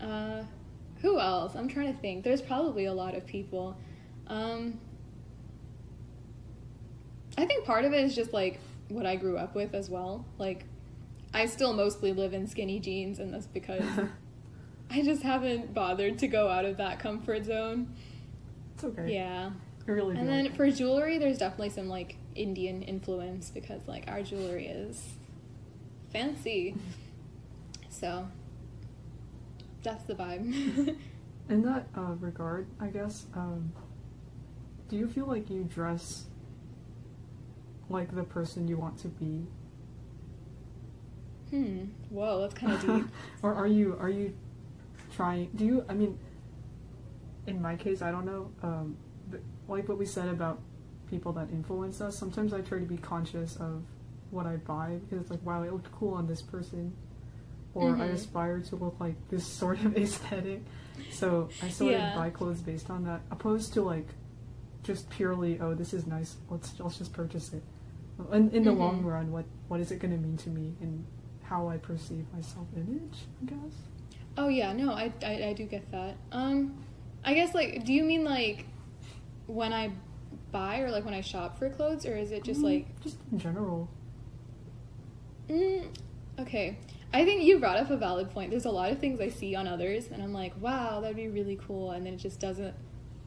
Uh, 0.00 0.42
who 1.00 1.20
else? 1.20 1.54
I'm 1.54 1.68
trying 1.68 1.92
to 1.92 1.98
think. 2.00 2.24
There's 2.24 2.42
probably 2.42 2.86
a 2.86 2.92
lot 2.92 3.14
of 3.14 3.24
people. 3.26 3.76
Um, 4.26 4.80
I 7.36 7.46
think 7.46 7.64
part 7.64 7.84
of 7.84 7.92
it 7.92 8.04
is 8.04 8.14
just 8.16 8.32
like 8.32 8.58
what 8.88 9.06
I 9.06 9.16
grew 9.16 9.36
up 9.38 9.54
with 9.54 9.74
as 9.74 9.88
well. 9.88 10.24
Like, 10.38 10.64
I 11.34 11.46
still 11.46 11.72
mostly 11.72 12.12
live 12.12 12.32
in 12.32 12.46
skinny 12.46 12.80
jeans, 12.80 13.18
and 13.18 13.32
that's 13.32 13.46
because 13.46 13.84
I 14.90 15.02
just 15.02 15.22
haven't 15.22 15.74
bothered 15.74 16.18
to 16.20 16.28
go 16.28 16.48
out 16.48 16.64
of 16.64 16.76
that 16.78 16.98
comfort 16.98 17.44
zone. 17.44 17.94
it's 18.74 18.84
okay. 18.84 19.14
Yeah. 19.14 19.50
I 19.86 19.90
really. 19.90 20.16
And 20.16 20.26
like 20.26 20.28
then 20.28 20.46
it. 20.46 20.56
for 20.56 20.70
jewelry, 20.70 21.18
there's 21.18 21.38
definitely 21.38 21.70
some 21.70 21.88
like 21.88 22.16
Indian 22.34 22.82
influence 22.82 23.50
because 23.50 23.86
like 23.86 24.04
our 24.08 24.22
jewelry 24.22 24.66
is 24.66 25.02
fancy. 26.12 26.74
So 27.90 28.28
that's 29.82 30.04
the 30.04 30.14
vibe. 30.14 30.44
In 31.48 31.62
that 31.62 31.88
uh, 31.96 32.14
regard, 32.20 32.68
I 32.78 32.88
guess, 32.88 33.26
um, 33.34 33.72
do 34.88 34.96
you 34.96 35.08
feel 35.08 35.26
like 35.26 35.50
you 35.50 35.64
dress 35.64 36.26
like 37.88 38.14
the 38.14 38.22
person 38.22 38.68
you 38.68 38.76
want 38.76 38.98
to 38.98 39.08
be, 39.08 39.46
hmm. 41.50 41.84
Whoa, 42.10 42.40
that's 42.40 42.54
kind 42.54 42.72
of 42.72 42.80
deep. 43.04 43.06
or 43.42 43.54
are 43.54 43.66
you 43.66 43.96
are 44.00 44.08
you 44.10 44.34
trying? 45.14 45.50
Do 45.54 45.64
you? 45.64 45.84
I 45.88 45.94
mean, 45.94 46.18
in 47.46 47.60
my 47.62 47.76
case, 47.76 48.02
I 48.02 48.10
don't 48.10 48.24
know. 48.26 48.50
Um, 48.62 48.96
but 49.30 49.40
like 49.68 49.88
what 49.88 49.98
we 49.98 50.06
said 50.06 50.28
about 50.28 50.60
people 51.08 51.32
that 51.32 51.48
influence 51.50 52.00
us. 52.00 52.18
Sometimes 52.18 52.52
I 52.52 52.60
try 52.60 52.78
to 52.78 52.84
be 52.86 52.98
conscious 52.98 53.56
of 53.56 53.82
what 54.30 54.46
I 54.46 54.56
buy 54.56 54.98
because 55.02 55.22
it's 55.22 55.30
like, 55.30 55.42
wow, 55.42 55.62
it 55.62 55.72
looked 55.72 55.90
cool 55.92 56.12
on 56.14 56.26
this 56.26 56.42
person, 56.42 56.94
or 57.74 57.96
I 57.96 58.08
Mhm. 58.08 58.12
aspire 58.12 58.60
to 58.60 58.76
look 58.76 58.96
like 59.00 59.14
this 59.30 59.46
sort 59.46 59.82
of 59.84 59.96
aesthetic. 60.04 60.62
So 61.10 61.48
I 61.62 61.68
sort 61.68 61.92
Yeah. 61.92 62.08
of 62.08 62.14
buy 62.14 62.28
clothes 62.30 62.60
based 62.60 62.90
on 62.90 63.04
that, 63.04 63.22
opposed 63.30 63.72
to 63.74 63.82
like 63.82 64.06
just 64.82 65.08
purely, 65.10 65.58
oh, 65.60 65.74
this 65.74 65.94
is 65.94 66.06
nice. 66.06 66.36
Let's 66.50 66.78
let's 66.78 66.98
just 66.98 67.12
purchase 67.14 67.52
it. 67.54 67.62
In 68.32 68.50
in 68.50 68.64
the 68.64 68.70
Mhm. 68.72 68.78
long 68.78 69.02
run, 69.02 69.32
what 69.32 69.46
what 69.68 69.80
is 69.80 69.90
it 69.90 69.98
going 69.98 70.12
to 70.12 70.18
mean 70.18 70.36
to 70.38 70.50
me 70.50 70.74
and 70.82 71.04
how 71.48 71.68
I 71.68 71.76
perceive 71.76 72.24
my 72.34 72.40
self 72.40 72.66
image? 72.76 73.18
I 73.42 73.50
guess. 73.50 73.74
oh 74.36 74.48
yeah, 74.48 74.72
no, 74.72 74.92
I, 74.92 75.12
I 75.24 75.44
I 75.48 75.52
do 75.52 75.64
get 75.64 75.90
that. 75.92 76.16
Um, 76.32 76.84
I 77.24 77.34
guess 77.34 77.54
like, 77.54 77.84
do 77.84 77.92
you 77.92 78.04
mean 78.04 78.24
like 78.24 78.66
when 79.46 79.72
I 79.72 79.90
buy 80.52 80.80
or 80.80 80.90
like 80.90 81.04
when 81.04 81.14
I 81.14 81.20
shop 81.20 81.58
for 81.58 81.68
clothes, 81.70 82.06
or 82.06 82.16
is 82.16 82.32
it 82.32 82.44
just 82.44 82.60
Mm, 82.60 82.64
like 82.64 83.00
just 83.00 83.16
in 83.32 83.38
general. 83.38 83.88
Mm, 85.48 85.86
okay. 86.40 86.78
I 87.12 87.24
think 87.24 87.42
you 87.42 87.58
brought 87.58 87.78
up 87.78 87.90
a 87.90 87.96
valid 87.96 88.30
point. 88.30 88.50
There's 88.50 88.66
a 88.66 88.70
lot 88.70 88.92
of 88.92 88.98
things 88.98 89.18
I 89.20 89.30
see 89.30 89.54
on 89.54 89.66
others, 89.66 90.08
and 90.12 90.22
I'm 90.22 90.34
like, 90.34 90.52
wow, 90.60 91.00
that'd 91.00 91.16
be 91.16 91.28
really 91.28 91.56
cool. 91.66 91.92
And 91.92 92.04
then 92.04 92.14
it 92.14 92.18
just 92.18 92.38
doesn't 92.38 92.74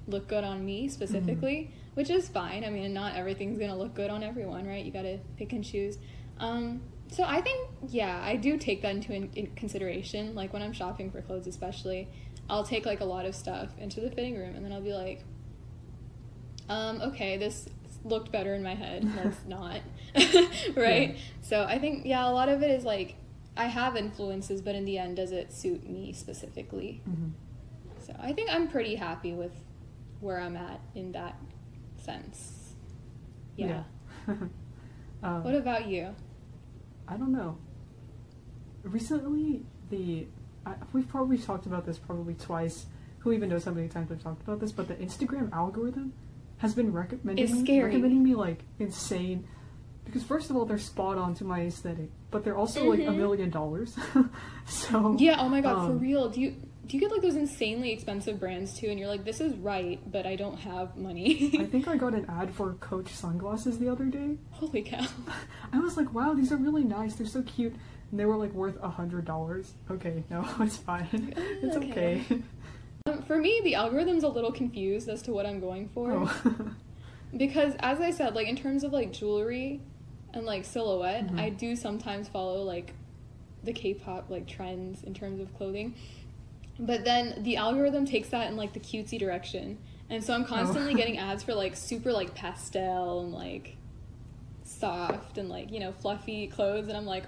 look 0.08 0.28
good 0.28 0.44
on 0.44 0.64
me 0.64 0.88
specifically, 0.88 1.72
which 1.96 2.12
is 2.12 2.30
fine. 2.30 2.64
I 2.64 2.70
mean, 2.70 2.94
not 2.94 3.16
everything's 3.16 3.58
going 3.58 3.72
to 3.72 3.76
look 3.76 3.96
good 3.96 4.12
on 4.12 4.22
everyone, 4.24 4.68
right? 4.68 4.86
You 4.86 4.92
got 4.92 5.02
to 5.04 5.18
pick 5.36 5.54
and 5.54 5.64
choose. 5.64 5.98
Um, 6.40 6.82
so 7.12 7.24
I 7.24 7.42
think 7.42 7.70
yeah, 7.90 8.22
I 8.24 8.38
do 8.38 8.58
take 8.58 8.82
that 8.82 8.96
into 8.96 9.14
in, 9.14 9.30
in 9.36 9.48
consideration. 9.56 10.34
Like 10.34 10.54
when 10.54 10.62
I'm 10.62 10.74
shopping 10.74 11.12
for 11.12 11.22
clothes, 11.22 11.46
especially, 11.46 12.08
I'll 12.50 12.64
take 12.64 12.86
like 12.86 13.02
a 13.02 13.06
lot 13.06 13.26
of 13.26 13.36
stuff 13.36 13.70
into 13.78 14.02
the 14.02 14.10
fitting 14.10 14.38
room, 14.38 14.56
and 14.56 14.66
then 14.66 14.72
I'll 14.72 14.82
be 14.82 14.94
like, 14.94 15.24
um, 16.70 17.02
okay, 17.02 17.38
this 17.38 17.68
looked 18.04 18.32
better 18.32 18.56
in 18.56 18.64
my 18.64 18.76
head. 18.76 19.08
Let's 19.16 19.46
not, 19.46 19.82
right? 20.76 21.12
Yeah. 21.12 21.22
So 21.42 21.64
I 21.64 21.78
think 21.80 22.06
yeah, 22.06 22.28
a 22.28 22.32
lot 22.32 22.50
of 22.50 22.64
it 22.64 22.72
is 22.72 22.84
like 22.86 23.16
I 23.58 23.66
have 23.66 23.98
influences, 23.98 24.62
but 24.62 24.76
in 24.76 24.86
the 24.86 24.98
end, 24.98 25.18
does 25.18 25.32
it 25.32 25.52
suit 25.52 25.88
me 25.90 26.14
specifically? 26.14 27.02
hmm 27.06 27.30
So 28.00 28.16
I 28.20 28.32
think 28.34 28.50
I'm 28.50 28.68
pretty 28.70 28.96
happy 28.96 29.34
with 29.34 29.52
where 30.22 30.40
I'm 30.40 30.56
at 30.56 30.80
in 30.96 31.12
that 31.12 31.36
sense. 31.98 32.74
Yeah. 33.58 33.84
um, 34.28 35.44
What 35.44 35.56
about 35.56 35.88
you? 35.88 36.16
I 37.12 37.18
don't 37.18 37.32
know. 37.34 37.58
Recently, 38.84 39.64
the 39.90 40.28
I, 40.66 40.74
we've 40.94 41.08
probably 41.08 41.38
talked 41.38 41.66
about 41.66 41.86
this 41.86 41.98
probably 41.98 42.34
twice. 42.34 42.86
Who 43.20 43.32
even 43.34 43.50
knows 43.50 43.66
how 43.66 43.72
many 43.72 43.88
times 43.88 44.10
we've 44.10 44.24
talked 44.24 44.42
about 44.42 44.60
this? 44.60 44.72
But 44.72 44.88
the 44.88 44.96
Instagram 44.96 45.52
algorithm 45.54 46.14
has 46.58 46.74
been 46.74 46.92
recommending 46.92 47.44
It's 47.44 47.54
me, 47.54 47.60
scary. 47.64 47.86
recommending 47.86 48.24
me 48.24 48.34
like 48.34 48.64
insane. 48.80 49.48
Because 50.06 50.24
first 50.24 50.50
of 50.50 50.56
all, 50.56 50.66
they're 50.66 50.80
spot 50.80 51.18
on 51.18 51.36
to 51.36 51.44
my 51.44 51.62
aesthetic, 51.62 52.10
but 52.32 52.44
they're 52.44 52.58
also 52.58 52.86
like 52.90 53.00
a 53.02 53.04
Mhm. 53.04 53.18
million 53.18 53.50
dollars. 53.52 53.96
so 54.66 55.16
Yeah, 55.20 55.36
oh 55.40 55.50
my 55.50 55.62
god, 55.62 55.86
for 55.86 55.92
um, 55.94 56.00
real. 56.00 56.30
Do 56.30 56.42
you 56.42 56.56
do 56.92 56.98
you 56.98 57.02
get 57.02 57.10
like 57.10 57.22
those 57.22 57.38
insanely 57.38 57.94
expensive 57.94 58.38
brands 58.38 58.78
too 58.78 58.88
and 58.90 59.00
you're 59.00 59.08
like 59.08 59.24
this 59.24 59.40
is 59.40 59.56
right, 59.56 59.98
but 60.12 60.26
I 60.26 60.36
don't 60.36 60.58
have 60.58 60.98
money. 60.98 61.56
I 61.58 61.64
think 61.66 61.88
I 61.88 61.96
got 61.96 62.14
an 62.14 62.26
ad 62.30 62.54
for 62.54 62.74
Coach 62.74 63.08
sunglasses 63.14 63.80
the 63.80 63.88
other 63.88 64.04
day. 64.06 64.36
Holy 64.52 64.82
cow. 64.82 65.06
I 65.72 65.80
was 65.80 65.96
like, 65.96 66.14
wow, 66.14 66.34
these 66.34 66.52
are 66.52 66.58
really 66.58 66.84
nice. 66.84 67.16
They're 67.16 67.26
so 67.28 67.44
cute. 67.44 67.74
And 68.12 68.20
they 68.20 68.26
were 68.26 68.36
like 68.36 68.52
worth 68.52 68.78
a 68.84 68.90
hundred 68.90 69.24
dollars. 69.24 69.72
Okay, 69.90 70.26
no, 70.30 70.46
it's 70.60 70.76
fine. 70.76 71.34
It's 71.64 71.78
Okay. 71.78 72.24
okay. 72.30 72.42
Um, 73.06 73.22
for 73.24 73.38
me, 73.38 73.62
the 73.64 73.76
algorithm's 73.76 74.24
a 74.24 74.28
little 74.28 74.52
confused 74.52 75.08
as 75.08 75.22
to 75.22 75.32
what 75.32 75.46
I'm 75.46 75.62
going 75.62 75.88
for. 75.94 76.12
Oh. 76.12 76.72
Because 77.38 77.74
as 77.80 78.02
I 78.02 78.12
said, 78.12 78.36
like 78.36 78.48
in 78.50 78.58
terms 78.58 78.84
of 78.84 78.92
like 78.92 79.14
jewelry 79.14 79.80
and 80.34 80.46
like 80.46 80.66
silhouette, 80.66 81.28
Mhm. 81.28 81.40
I 81.40 81.50
do 81.52 81.78
sometimes 81.78 82.28
follow 82.28 82.64
like 82.64 82.94
the 83.64 83.72
K-pop 83.72 84.30
like 84.30 84.46
trends 84.46 85.04
in 85.04 85.14
terms 85.14 85.40
of 85.40 85.56
clothing. 85.56 85.96
But 86.80 87.06
then 87.06 87.44
the 87.44 87.58
algorithm 87.58 88.06
takes 88.06 88.30
that 88.30 88.50
in 88.50 88.58
like 88.58 88.74
the 88.74 88.80
cutesy 88.80 89.20
direction. 89.20 89.78
And 90.10 90.24
so 90.24 90.34
I'm 90.34 90.46
constantly 90.46 90.94
Oh. 90.94 90.98
getting 91.02 91.18
ads 91.18 91.44
for 91.44 91.54
like 91.54 91.76
super 91.76 92.12
like 92.12 92.34
pastel 92.36 93.22
and 93.22 93.32
like 93.32 93.78
soft 94.64 95.38
and 95.38 95.50
like, 95.50 95.72
you 95.72 95.80
know, 95.80 95.92
fluffy 95.92 96.48
clothes 96.48 96.88
and 96.88 96.98
I'm 96.98 97.06
like, 97.06 97.26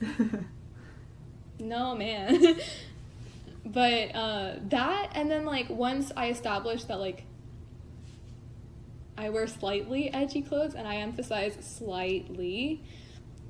no 1.58 1.94
man. 1.94 2.56
but 3.66 4.14
uh 4.14 4.54
that 4.68 5.10
and 5.14 5.30
then 5.30 5.44
like 5.44 5.68
once 5.68 6.10
I 6.16 6.30
established 6.30 6.88
that 6.88 6.98
like 6.98 7.24
I 9.18 9.28
wear 9.28 9.46
slightly 9.46 10.12
edgy 10.12 10.40
clothes 10.40 10.74
and 10.74 10.88
I 10.88 10.96
emphasize 10.96 11.58
slightly. 11.60 12.82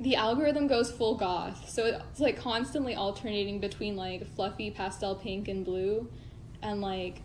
The 0.01 0.17
algorithm 0.17 0.67
goes 0.67 0.91
full 0.91 1.15
goth. 1.15 1.69
So 1.69 1.85
it's 1.85 2.21
like 2.21 2.39
constantly 2.39 2.95
alternating 2.95 3.61
between 3.61 3.97
like 3.97 4.27
fluffy 4.35 4.71
pastel 4.71 5.15
pink 5.15 5.49
and 5.49 5.65
blue 5.65 6.11
and 6.63 6.81
like 6.81 7.23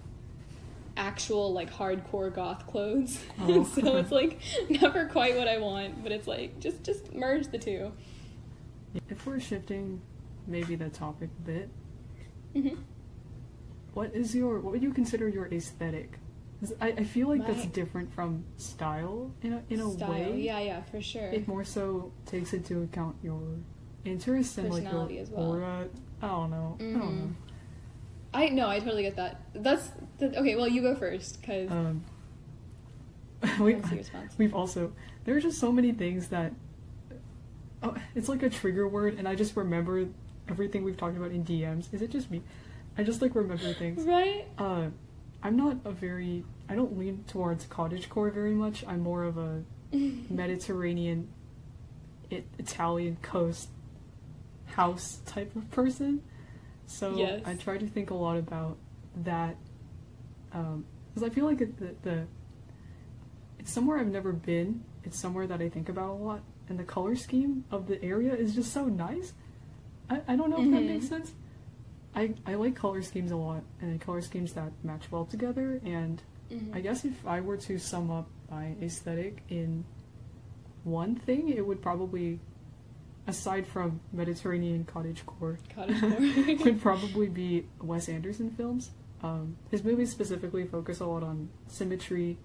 actual 0.97 1.53
like 1.53 1.71
hardcore 1.71 2.33
goth 2.33 2.67
clothes. 2.67 3.19
Oh. 3.41 3.63
so 3.75 3.97
it's 3.97 4.11
like 4.11 4.39
never 4.69 5.05
quite 5.07 5.37
what 5.37 5.47
I 5.47 5.57
want, 5.57 6.03
but 6.03 6.11
it's 6.11 6.27
like 6.27 6.59
just 6.59 6.83
just 6.83 7.13
merge 7.13 7.47
the 7.47 7.57
two. 7.57 7.91
if 9.09 9.25
we're 9.25 9.39
shifting 9.39 10.01
maybe 10.47 10.75
the 10.75 10.89
topic 10.89 11.29
a 11.39 11.41
bit, 11.41 11.69
hmm 12.53 12.75
what 13.95 14.13
is 14.13 14.35
your 14.35 14.59
what 14.59 14.73
would 14.73 14.83
you 14.83 14.91
consider 14.93 15.27
your 15.27 15.47
aesthetic? 15.47 16.19
I, 16.81 16.87
I 16.89 17.03
feel 17.03 17.27
like 17.27 17.45
that's 17.45 17.65
different 17.67 18.13
from 18.13 18.43
style 18.57 19.31
in 19.43 19.53
a 19.53 19.63
in 19.69 19.79
a 19.81 19.91
Style. 19.91 20.09
way. 20.11 20.39
Yeah, 20.41 20.59
yeah, 20.59 20.81
for 20.83 21.01
sure. 21.01 21.27
It 21.29 21.47
more 21.47 21.63
so 21.63 22.11
takes 22.25 22.53
into 22.53 22.81
account 22.83 23.15
your 23.21 23.41
interests 24.05 24.57
and 24.57 24.69
like 24.69 24.83
your 24.83 24.91
Personality 24.91 25.19
as 25.19 25.29
well. 25.29 25.51
aura. 25.51 25.87
I 26.21 26.27
don't 26.27 26.49
know. 26.51 26.77
I 26.79 26.83
Mhm. 26.83 26.99
don't 26.99 27.17
know. 27.19 27.35
I 28.33 28.49
no, 28.49 28.67
I 28.69 28.79
totally 28.79 29.03
get 29.03 29.15
that. 29.17 29.41
That's 29.53 29.89
the, 30.17 30.37
okay. 30.39 30.55
Well, 30.55 30.67
you 30.67 30.81
go 30.81 30.95
first 30.95 31.39
because 31.41 31.69
Um, 31.71 32.03
we, 33.59 33.75
What's 33.75 33.89
your 33.91 33.97
response? 33.99 34.33
we've 34.37 34.55
also 34.55 34.91
there 35.25 35.35
are 35.35 35.41
just 35.41 35.59
so 35.59 35.71
many 35.71 35.91
things 35.91 36.29
that 36.29 36.53
oh, 37.83 37.95
it's 38.15 38.29
like 38.29 38.43
a 38.43 38.49
trigger 38.49 38.87
word, 38.87 39.15
and 39.17 39.27
I 39.27 39.35
just 39.35 39.55
remember 39.55 40.07
everything 40.47 40.83
we've 40.83 40.97
talked 40.97 41.17
about 41.17 41.31
in 41.31 41.43
DMs. 41.43 41.93
Is 41.93 42.01
it 42.01 42.11
just 42.11 42.31
me? 42.31 42.41
I 42.97 43.03
just 43.03 43.21
like 43.21 43.35
remember 43.35 43.73
things. 43.73 44.03
right. 44.07 44.45
Uh, 44.57 44.87
I'm 45.45 45.55
not 45.55 45.77
a 45.85 45.91
very 45.91 46.43
I 46.67 46.73
don't 46.73 46.97
lean 46.97 47.23
towards 47.27 47.65
cottagecore 47.67 48.33
very 48.33 48.55
much. 48.55 48.83
I'm 48.87 49.01
more 49.01 49.23
of 49.23 49.37
a 49.37 49.63
Mediterranean, 49.93 51.29
it, 52.31 52.47
Italian 52.57 53.17
coast 53.21 53.69
house 54.65 55.19
type 55.27 55.55
of 55.55 55.69
person. 55.69 56.23
So 56.87 57.15
Yes. 57.15 57.43
I 57.45 57.53
try 57.53 57.77
to 57.77 57.85
think 57.87 58.09
a 58.09 58.15
lot 58.15 58.37
about 58.37 58.77
that 59.17 59.55
because 60.51 61.23
I 61.23 61.29
feel 61.29 61.45
like 61.45 61.59
the, 61.59 61.95
the 62.01 62.25
it's 63.59 63.71
somewhere 63.71 63.99
I've 63.99 64.07
never 64.07 64.31
been. 64.33 64.83
It's 65.03 65.19
somewhere 65.19 65.45
that 65.47 65.61
I 65.61 65.69
think 65.69 65.89
about 65.89 66.09
a 66.09 66.13
lot, 66.13 66.41
and 66.69 66.79
the 66.79 66.83
color 66.83 67.15
scheme 67.15 67.65
of 67.69 67.87
the 67.87 68.01
area 68.03 68.33
is 68.33 68.55
just 68.55 68.73
so 68.73 68.85
nice. 68.85 69.33
I, 70.09 70.21
I 70.27 70.35
don't 70.35 70.49
know 70.49 70.63
if 70.63 70.71
that 70.71 70.81
Mhm. 70.81 70.87
makes 70.87 71.07
sense. 71.07 71.33
I, 72.15 72.33
I 72.45 72.55
like 72.55 72.75
color 72.75 73.01
schemes 73.01 73.31
a 73.31 73.35
lot, 73.35 73.63
and 73.81 73.99
color 73.99 74.21
schemes 74.21 74.53
that 74.53 74.71
match 74.83 75.11
well 75.11 75.25
together. 75.25 75.81
And 75.83 76.21
Mhm. 76.51 76.75
I 76.75 76.79
guess 76.81 77.03
if 77.05 77.25
I 77.25 77.41
were 77.41 77.57
to 77.57 77.77
sum 77.79 78.11
up 78.11 78.29
my 78.51 78.75
aesthetic 78.81 79.43
in 79.49 79.83
one 80.83 81.15
thing, 81.15 81.49
it 81.49 81.65
would 81.65 81.81
probably, 81.81 82.39
aside 83.27 83.65
from 83.65 83.99
Mediterranean 84.13 84.85
cottagecore, 84.85 85.57
Cottagecore. 85.75 86.63
would 86.65 86.81
probably 86.81 87.27
be 87.27 87.65
Wes 87.81 88.07
Anderson 88.07 88.51
films. 88.51 88.91
Um, 89.23 89.57
his 89.71 89.83
movies 89.83 90.11
specifically 90.11 90.65
focus 90.65 90.99
a 90.99 91.05
lot 91.07 91.23
on 91.23 91.49
symmetry, 91.67 92.37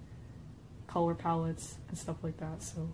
color 0.87 1.13
palettes, 1.13 1.77
and 1.89 1.97
stuff 1.97 2.17
like 2.23 2.37
that. 2.37 2.63
So, 2.63 2.89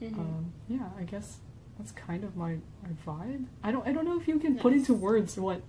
Mhm. 0.00 0.18
um, 0.18 0.52
yeah, 0.68 0.88
I 0.96 1.02
guess 1.02 1.38
that's 1.76 1.90
kind 1.90 2.22
of 2.22 2.36
my, 2.36 2.58
my 2.82 2.90
vibe. 3.04 3.46
I 3.64 3.72
don't 3.72 3.86
I 3.86 3.92
don't 3.92 4.04
know 4.04 4.18
if 4.20 4.28
you 4.28 4.38
can 4.38 4.56
put 4.56 4.72
into 4.72 4.94
words 4.94 5.36
what 5.36 5.60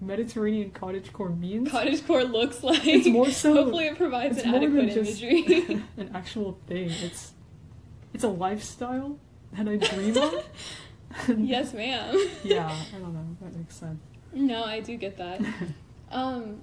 Mediterranean 0.00 0.70
cottagecore 0.70 1.38
means. 1.38 1.68
Cottagecore 1.68 2.30
looks 2.30 2.62
like. 2.62 2.86
It's 2.86 3.06
more 3.06 3.30
so- 3.30 3.54
Hopefully, 3.54 3.86
it 3.86 3.96
provides 3.96 4.38
an 4.38 4.54
adequate 4.54 4.96
imagery. 4.96 5.82
an 5.96 6.10
actual 6.14 6.58
thing. 6.66 6.90
It's 7.02 7.32
it's 8.14 8.24
a 8.24 8.28
lifestyle 8.28 9.18
that 9.52 9.68
I 9.68 9.76
dream 9.76 10.16
of. 10.16 10.44
yes, 11.38 11.72
ma'am. 11.74 12.14
yeah, 12.44 12.66
I 12.68 12.98
don't 12.98 13.12
know. 13.14 13.36
That 13.42 13.56
makes 13.56 13.76
sense. 13.76 14.00
No, 14.32 14.62
I 14.64 14.80
do 14.80 14.96
get 14.96 15.18
that. 15.18 15.40
Um, 16.10 16.60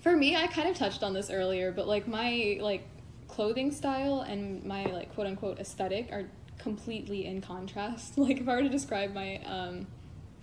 for 0.00 0.16
me, 0.16 0.36
I 0.36 0.46
kind 0.48 0.68
of 0.68 0.76
touched 0.76 1.02
on 1.02 1.12
this 1.12 1.30
earlier, 1.30 1.72
but 1.72 1.86
like 1.88 2.06
my 2.08 2.58
like 2.60 2.86
clothing 3.28 3.70
style 3.72 4.20
and 4.20 4.64
my 4.64 4.84
like 4.86 5.14
quote 5.14 5.26
unquote 5.26 5.58
aesthetic 5.60 6.10
are 6.12 6.24
completely 6.58 7.26
in 7.26 7.40
contrast. 7.40 8.18
Like 8.18 8.40
if 8.40 8.48
I 8.48 8.56
were 8.56 8.62
to 8.62 8.68
describe 8.68 9.14
my 9.14 9.36
um 9.44 9.86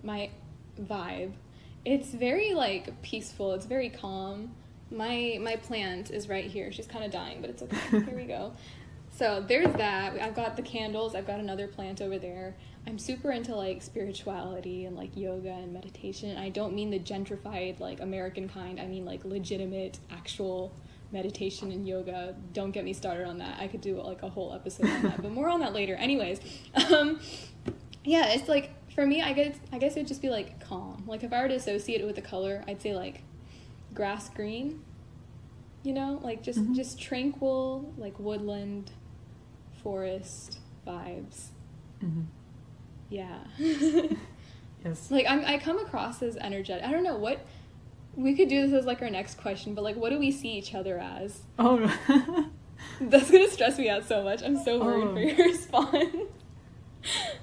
my 0.04 0.30
vibe, 0.80 1.34
it's 1.86 2.10
very 2.10 2.54
like 2.54 3.02
peaceful. 3.02 3.54
It's 3.54 3.65
very 3.65 3.89
calm. 3.89 4.52
My 4.91 5.38
my 5.41 5.56
plant 5.56 6.12
is 6.12 6.28
right 6.28 6.45
here. 6.45 6.71
She's 6.71 6.88
kind 6.88 7.06
of 7.06 7.12
dying, 7.12 7.41
but 7.41 7.50
it's 7.50 7.62
okay. 7.63 7.78
Here 7.91 8.15
we 8.15 8.26
go. 8.26 8.54
So 9.12 9.43
there's 9.48 9.74
that. 9.76 10.19
I've 10.21 10.36
got 10.36 10.58
the 10.58 10.62
candles. 10.62 11.15
I've 11.15 11.28
got 11.28 11.39
another 11.39 11.67
plant 11.67 12.02
over 12.02 12.19
there. 12.19 12.56
I'm 12.86 13.00
super 13.00 13.32
into 13.32 13.56
like 13.56 13.82
spirituality 13.82 14.86
and 14.86 14.95
like 14.95 15.15
yoga 15.15 15.52
and 15.52 15.71
meditation. 15.71 16.38
I 16.38 16.50
don't 16.50 16.74
mean 16.74 16.89
the 16.89 17.00
gentrified 17.00 17.80
like 17.80 18.02
American 18.02 18.50
kind. 18.50 18.80
I 18.80 18.88
mean 18.88 19.06
like 19.06 19.24
legitimate 19.24 20.00
actual 20.12 20.74
meditation 21.12 21.71
and 21.71 21.88
yoga. 21.88 22.36
Don't 22.52 22.71
get 22.71 22.84
me 22.84 22.93
started 22.93 23.26
on 23.26 23.38
that. 23.38 23.60
I 23.60 23.67
could 23.67 23.82
do 23.82 24.02
like 24.02 24.21
a 24.24 24.30
whole 24.30 24.54
episode 24.54 24.89
on 24.89 25.02
that, 25.04 25.21
but 25.21 25.32
more 25.32 25.50
on 25.50 25.62
that 25.62 25.74
later. 25.74 25.95
Anyways, 25.95 26.41
um, 26.91 27.19
yeah, 28.04 28.34
it's 28.34 28.50
like 28.50 28.71
for 28.95 29.05
me, 29.05 29.21
I 29.21 29.34
guess 29.34 29.55
I 29.71 29.77
guess 29.77 29.91
it'd 29.97 30.08
just 30.08 30.21
be 30.21 30.29
like 30.29 30.60
calm. 30.60 31.03
Like 31.05 31.23
if 31.23 31.31
I 31.31 31.41
were 31.41 31.47
to 31.49 31.55
associate 31.55 32.01
it 32.01 32.05
with 32.08 32.17
a 32.17 32.21
color, 32.23 32.63
I'd 32.67 32.81
say 32.81 32.95
like 32.95 33.21
grass 33.93 34.29
green. 34.29 34.81
You 35.84 35.93
know, 35.93 36.19
like 36.23 36.41
just 36.41 36.60
Mhm. 36.60 36.75
just 36.75 36.99
tranquil, 36.99 37.93
like 37.97 38.17
woodland, 38.19 38.89
forest 39.84 40.60
vibes. 40.88 41.47
hmm 41.99 42.23
Yeah. 43.10 43.39
Yes. 44.84 45.10
like 45.10 45.25
I'm, 45.27 45.43
I 45.45 45.58
come 45.58 45.79
across 45.79 46.21
as 46.21 46.38
energetic. 46.38 46.84
I 46.84 46.91
don't 46.91 47.01
know 47.03 47.17
what 47.17 47.39
we 48.15 48.36
could 48.36 48.49
do 48.49 48.67
this 48.67 48.71
as 48.81 48.86
like 48.86 49.01
our 49.01 49.10
next 49.10 49.36
question, 49.39 49.73
but 49.73 49.84
like 49.84 49.95
what 49.95 50.12
do 50.12 50.19
we 50.19 50.31
see 50.31 50.49
each 50.49 50.75
other 50.75 50.99
as? 50.99 51.39
Oh. 51.58 51.79
That's 53.01 53.31
gonna 53.31 53.49
stress 53.49 53.79
me 53.79 53.89
out 53.89 54.05
so 54.08 54.23
much. 54.23 54.43
I'm 54.43 54.63
so 54.63 54.79
worried 54.79 55.08
Oh. 55.08 55.13
for 55.13 55.19
your 55.21 55.47
response. 55.51 56.15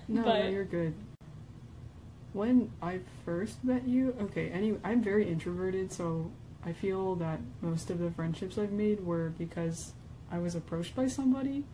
No, 0.07 0.23
but 0.23 0.39
no, 0.45 0.49
you're 0.51 0.65
good. 0.65 0.95
When 2.33 2.71
I 2.81 3.01
first 3.25 3.63
met 3.63 3.87
you, 3.87 4.17
okay, 4.21 4.49
anyway, 4.51 4.79
I'm 4.85 5.03
very 5.03 5.29
introverted, 5.29 5.93
so 5.93 6.31
I 6.65 6.73
feel 6.73 7.15
that 7.17 7.41
most 7.61 7.91
of 7.91 7.99
the 7.99 8.11
friendships 8.11 8.57
I've 8.57 8.73
made 8.73 9.05
were 9.05 9.31
because 9.39 9.93
I 10.31 10.39
was 10.39 10.55
approached 10.55 10.95
by 10.97 11.09
somebody. 11.09 11.65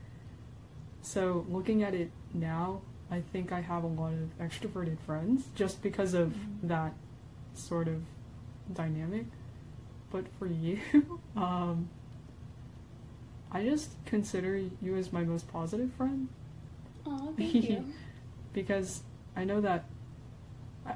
So 1.02 1.46
looking 1.48 1.82
at 1.84 1.94
it 1.94 2.10
now, 2.34 2.80
I 3.10 3.20
think 3.32 3.52
I 3.52 3.60
have 3.60 3.84
a 3.84 3.86
lot 3.86 4.12
of 4.12 4.36
extroverted 4.38 4.98
friends 5.06 5.44
just 5.54 5.80
because 5.80 6.12
of 6.12 6.30
Mhm. 6.30 6.68
that 6.68 6.92
sort 7.54 7.86
of 7.88 8.02
dynamic. 8.72 9.26
But 10.10 10.26
for 10.38 10.46
you, 10.64 10.80
um, 11.36 11.88
I 13.52 13.62
just 13.64 13.92
consider 14.06 14.56
you 14.82 14.96
as 14.96 15.12
my 15.12 15.22
most 15.24 15.48
positive 15.48 15.92
friend 15.94 16.28
oh, 17.06 17.32
thank 17.36 17.54
you. 17.54 17.84
because 18.52 19.02
I 19.36 19.44
know 19.44 19.60
that 19.62 19.84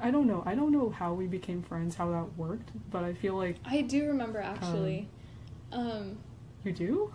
I 0.01 0.11
don't 0.11 0.27
know 0.27 0.43
I 0.45 0.55
don't 0.55 0.71
know 0.71 0.89
how 0.89 1.13
we 1.13 1.27
became 1.27 1.61
friends 1.61 1.95
how 1.95 2.09
that 2.11 2.37
worked 2.37 2.71
but 2.91 3.03
I 3.03 3.13
feel 3.13 3.35
like 3.35 3.57
I 3.65 3.81
do 3.81 4.07
remember 4.07 4.39
actually. 4.39 5.09
Um, 5.71 6.17
you 6.63 6.71
do 6.71 7.13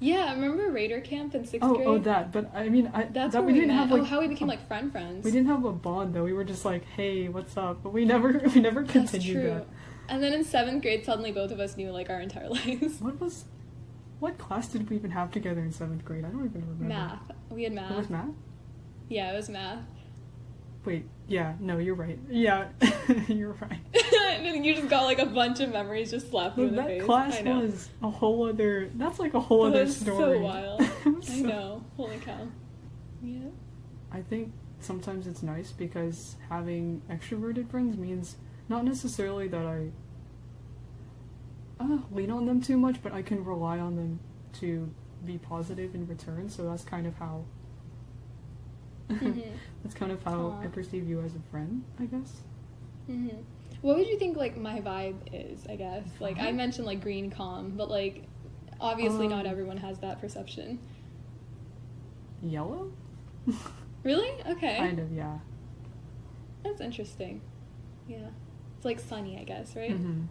yeah, 0.00 0.26
I 0.26 0.34
remember 0.34 0.70
Raider 0.70 1.00
Camp 1.00 1.34
in 1.34 1.44
sixth 1.44 1.66
oh 1.68 1.74
grade. 1.74 1.88
oh 1.88 1.98
that 1.98 2.30
but 2.30 2.54
I 2.54 2.68
mean 2.68 2.88
I 2.94 3.04
That's 3.04 3.32
that 3.32 3.44
we 3.44 3.52
we, 3.52 3.60
didn't 3.60 3.74
met. 3.74 3.78
have 3.82 3.90
like 3.90 4.02
oh, 4.02 4.04
how 4.04 4.20
we 4.20 4.28
became 4.28 4.46
like 4.46 4.66
friend 4.68 4.92
friends. 4.92 5.24
we 5.24 5.30
didn't 5.32 5.48
have 5.48 5.64
a 5.64 5.72
bond 5.72 6.14
though 6.14 6.22
we 6.22 6.32
were 6.32 6.44
just 6.44 6.64
like 6.64 6.84
hey 6.84 7.28
what's 7.28 7.56
up 7.56 7.82
but 7.82 7.92
we 7.92 8.04
never 8.04 8.40
we 8.54 8.60
never 8.60 8.82
That's 8.82 8.92
continued 9.10 9.32
true. 9.42 9.48
that 9.50 9.66
And 10.08 10.22
then 10.22 10.32
in 10.32 10.44
seventh 10.44 10.82
grade, 10.82 11.04
suddenly 11.04 11.32
both 11.32 11.50
of 11.50 11.58
us 11.60 11.76
knew 11.76 11.90
like 11.90 12.10
our 12.10 12.20
entire 12.20 12.48
lives. 12.58 13.00
what 13.00 13.20
was 13.20 13.44
what 14.20 14.38
class 14.38 14.68
did 14.68 14.88
we 14.90 14.96
even 14.96 15.10
have 15.12 15.30
together 15.32 15.60
in 15.60 15.72
seventh 15.72 16.04
grade 16.04 16.24
I 16.24 16.28
don't 16.28 16.44
even 16.44 16.60
remember 16.60 16.84
math. 16.84 17.30
We 17.50 17.64
had 17.64 17.72
math. 17.72 17.90
it 17.92 17.96
was 17.96 18.10
math 18.10 18.30
Yeah, 19.08 19.32
it 19.32 19.36
was 19.36 19.48
math. 19.48 19.80
Wait 20.88 21.04
yeah 21.26 21.54
no 21.60 21.76
you're 21.78 21.94
right 21.94 22.18
yeah 22.30 22.68
you're 23.28 23.52
right 23.52 23.78
you 24.42 24.74
just 24.74 24.88
got 24.88 25.04
like 25.04 25.18
a 25.18 25.26
bunch 25.26 25.60
of 25.60 25.70
memories 25.70 26.10
just 26.10 26.30
slapped 26.30 26.58
in 26.58 26.70
the 26.70 26.76
that 26.76 26.86
face. 26.86 27.02
class 27.04 27.36
I 27.36 27.42
know. 27.42 27.60
was 27.60 27.88
a 28.02 28.10
whole 28.10 28.48
other 28.48 28.90
that's 28.94 29.18
like 29.18 29.34
a 29.34 29.40
whole 29.40 29.64
That 29.64 29.74
other 29.74 29.84
was 29.84 29.96
so 29.96 30.04
story 30.14 30.40
wild. 30.40 30.80
Was 31.04 31.30
I 31.34 31.36
know. 31.40 31.84
Holy 31.96 32.16
cow. 32.16 32.48
Yeah. 33.22 33.48
I 34.10 34.22
think 34.22 34.52
sometimes 34.80 35.26
it's 35.26 35.42
nice 35.42 35.72
because 35.72 36.36
having 36.48 37.02
extroverted 37.10 37.70
friends 37.70 37.96
means 37.96 38.36
not 38.68 38.84
necessarily 38.84 39.48
that 39.48 39.66
I 39.66 39.90
uh, 41.80 41.98
lean 42.10 42.30
on 42.30 42.46
them 42.46 42.60
too 42.60 42.76
much, 42.76 43.02
but 43.02 43.12
I 43.12 43.22
can 43.22 43.44
rely 43.44 43.78
on 43.78 43.96
them 43.96 44.20
to 44.60 44.90
be 45.24 45.38
positive 45.38 45.94
in 45.94 46.06
return. 46.06 46.48
So 46.48 46.64
that's 46.64 46.84
kind 46.84 47.06
of 47.06 47.14
how 47.16 47.44
Mhm. 49.10 49.42
that's 49.82 49.94
kind 49.94 50.12
of 50.12 50.22
how 50.22 50.58
I 50.62 50.66
perceive 50.66 51.08
you 51.08 51.20
as 51.20 51.34
a 51.34 51.40
friend, 51.50 51.82
I 51.98 52.04
guess. 52.04 52.42
hmm 53.06 53.28
What 53.80 53.96
would 53.96 54.06
you 54.08 54.18
think 54.18 54.36
like 54.36 54.56
my 54.56 54.80
vibe 54.80 55.16
is? 55.32 55.66
I 55.68 55.76
guess 55.76 56.04
like 56.20 56.38
I 56.38 56.52
mentioned 56.52 56.86
like 56.86 57.00
green 57.00 57.30
calm, 57.30 57.72
but 57.76 57.88
like 57.90 58.24
obviously 58.80 59.26
not 59.28 59.46
Um, 59.46 59.52
everyone 59.52 59.76
has 59.78 59.98
that 60.00 60.20
perception. 60.20 60.78
Yellow? 62.42 62.90
Really? 64.04 64.30
Okay. 64.46 64.76
kind 64.78 65.00
of, 65.00 65.12
yeah. 65.12 65.38
That's 66.62 66.80
interesting. 66.80 67.40
Yeah. 68.06 68.28
It's 68.76 68.84
like 68.84 69.00
sunny, 69.00 69.36
I 69.38 69.42
guess, 69.44 69.74
right? 69.74 69.90
hmm 69.90 70.22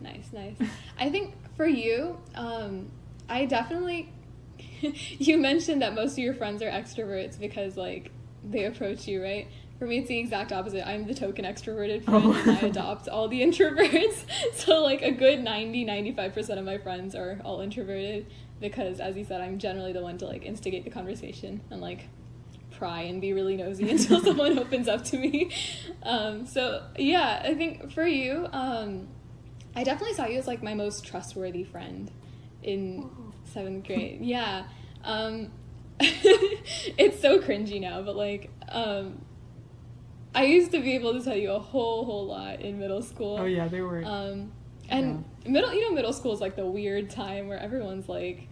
Nice, 0.00 0.30
nice. 0.32 0.56
I 0.98 1.08
think 1.10 1.34
for 1.56 1.66
you, 1.66 2.18
um, 2.34 2.90
I 3.28 3.46
definitely. 3.46 4.12
you 5.18 5.38
mentioned 5.38 5.82
that 5.82 5.94
most 5.94 6.12
of 6.12 6.18
your 6.18 6.34
friends 6.34 6.62
are 6.62 6.70
extroverts 6.70 7.38
because 7.38 7.76
like 7.76 8.10
they 8.48 8.64
approach 8.64 9.06
you, 9.06 9.22
right? 9.22 9.48
For 9.78 9.86
me, 9.86 9.98
it's 9.98 10.08
the 10.08 10.18
exact 10.18 10.52
opposite. 10.52 10.86
I'm 10.86 11.06
the 11.06 11.14
token 11.14 11.44
extroverted 11.46 12.04
friend, 12.04 12.22
Oh. 12.26 12.32
and 12.34 12.50
I 12.50 12.60
adopt 12.68 13.08
all 13.08 13.28
the 13.28 13.40
introverts. 13.40 14.24
so 14.54 14.82
like 14.82 15.00
a 15.02 15.10
good 15.10 15.42
90, 15.42 15.84
95 15.84 16.34
percent 16.34 16.58
of 16.58 16.64
my 16.66 16.78
friends 16.78 17.14
are 17.14 17.40
all 17.44 17.60
introverted 17.60 18.26
because, 18.60 19.00
as 19.00 19.16
you 19.16 19.24
said, 19.24 19.40
I'm 19.40 19.58
generally 19.58 19.92
the 19.92 20.02
one 20.02 20.18
to 20.18 20.26
like 20.26 20.44
instigate 20.44 20.84
the 20.84 20.90
conversation 20.90 21.62
and 21.70 21.80
like 21.80 22.08
pry 22.72 23.02
and 23.02 23.20
be 23.20 23.32
really 23.32 23.56
nosy 23.56 23.90
until 23.90 24.20
someone 24.22 24.58
opens 24.58 24.86
up 24.88 25.02
to 25.04 25.18
me. 25.18 25.50
Um, 26.02 26.46
so 26.46 26.82
yeah, 26.98 27.42
I 27.44 27.54
think 27.54 27.90
for 27.92 28.06
you, 28.06 28.48
um, 28.52 29.08
I 29.74 29.82
definitely 29.84 30.14
saw 30.14 30.26
you 30.26 30.38
as 30.38 30.46
like 30.46 30.62
my 30.62 30.74
most 30.74 31.04
trustworthy 31.06 31.64
friend 31.64 32.10
in 32.62 33.08
seventh 33.44 33.86
grade. 33.86 34.20
Yeah. 34.22 34.64
Um, 35.04 35.50
it's 36.00 37.20
so 37.20 37.38
cringy 37.40 37.80
now, 37.80 38.02
but 38.02 38.16
like, 38.16 38.50
um, 38.68 39.20
I 40.34 40.44
used 40.44 40.70
to 40.72 40.80
be 40.80 40.94
able 40.94 41.12
to 41.18 41.22
tell 41.24 41.36
you 41.36 41.52
a 41.52 41.58
whole, 41.58 42.04
whole 42.04 42.26
lot 42.26 42.60
in 42.60 42.78
middle 42.78 43.02
school. 43.02 43.38
Oh 43.40 43.44
yeah, 43.44 43.68
they 43.68 43.80
were. 43.80 44.02
Um, 44.04 44.52
and 44.88 45.24
middle, 45.46 45.72
you 45.72 45.82
know, 45.88 45.94
middle 45.94 46.12
school 46.12 46.32
is 46.32 46.40
like 46.40 46.56
the 46.56 46.66
weird 46.66 47.10
time 47.10 47.48
where 47.48 47.58
everyone's 47.58 48.08
like, 48.08 48.48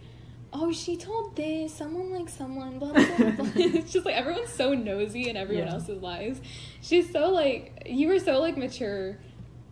"Oh, 0.53 0.71
she 0.71 0.95
told 0.97 1.35
this. 1.35 1.73
Someone 1.73 2.11
like 2.11 2.29
someone." 2.29 2.79
Blah 2.79 2.93
blah 2.93 3.05
blah. 3.17 3.31
blah." 3.31 3.51
it's 3.55 3.91
just 3.93 4.05
like 4.05 4.15
everyone's 4.15 4.49
so 4.51 4.73
nosy 4.73 5.29
in 5.29 5.37
everyone 5.37 5.67
Yeah. 5.67 5.73
else's 5.73 6.01
lives. 6.01 6.41
She's 6.81 7.11
so 7.11 7.29
like 7.29 7.83
you 7.85 8.07
were 8.07 8.19
so 8.19 8.39
like 8.39 8.57
mature 8.57 9.17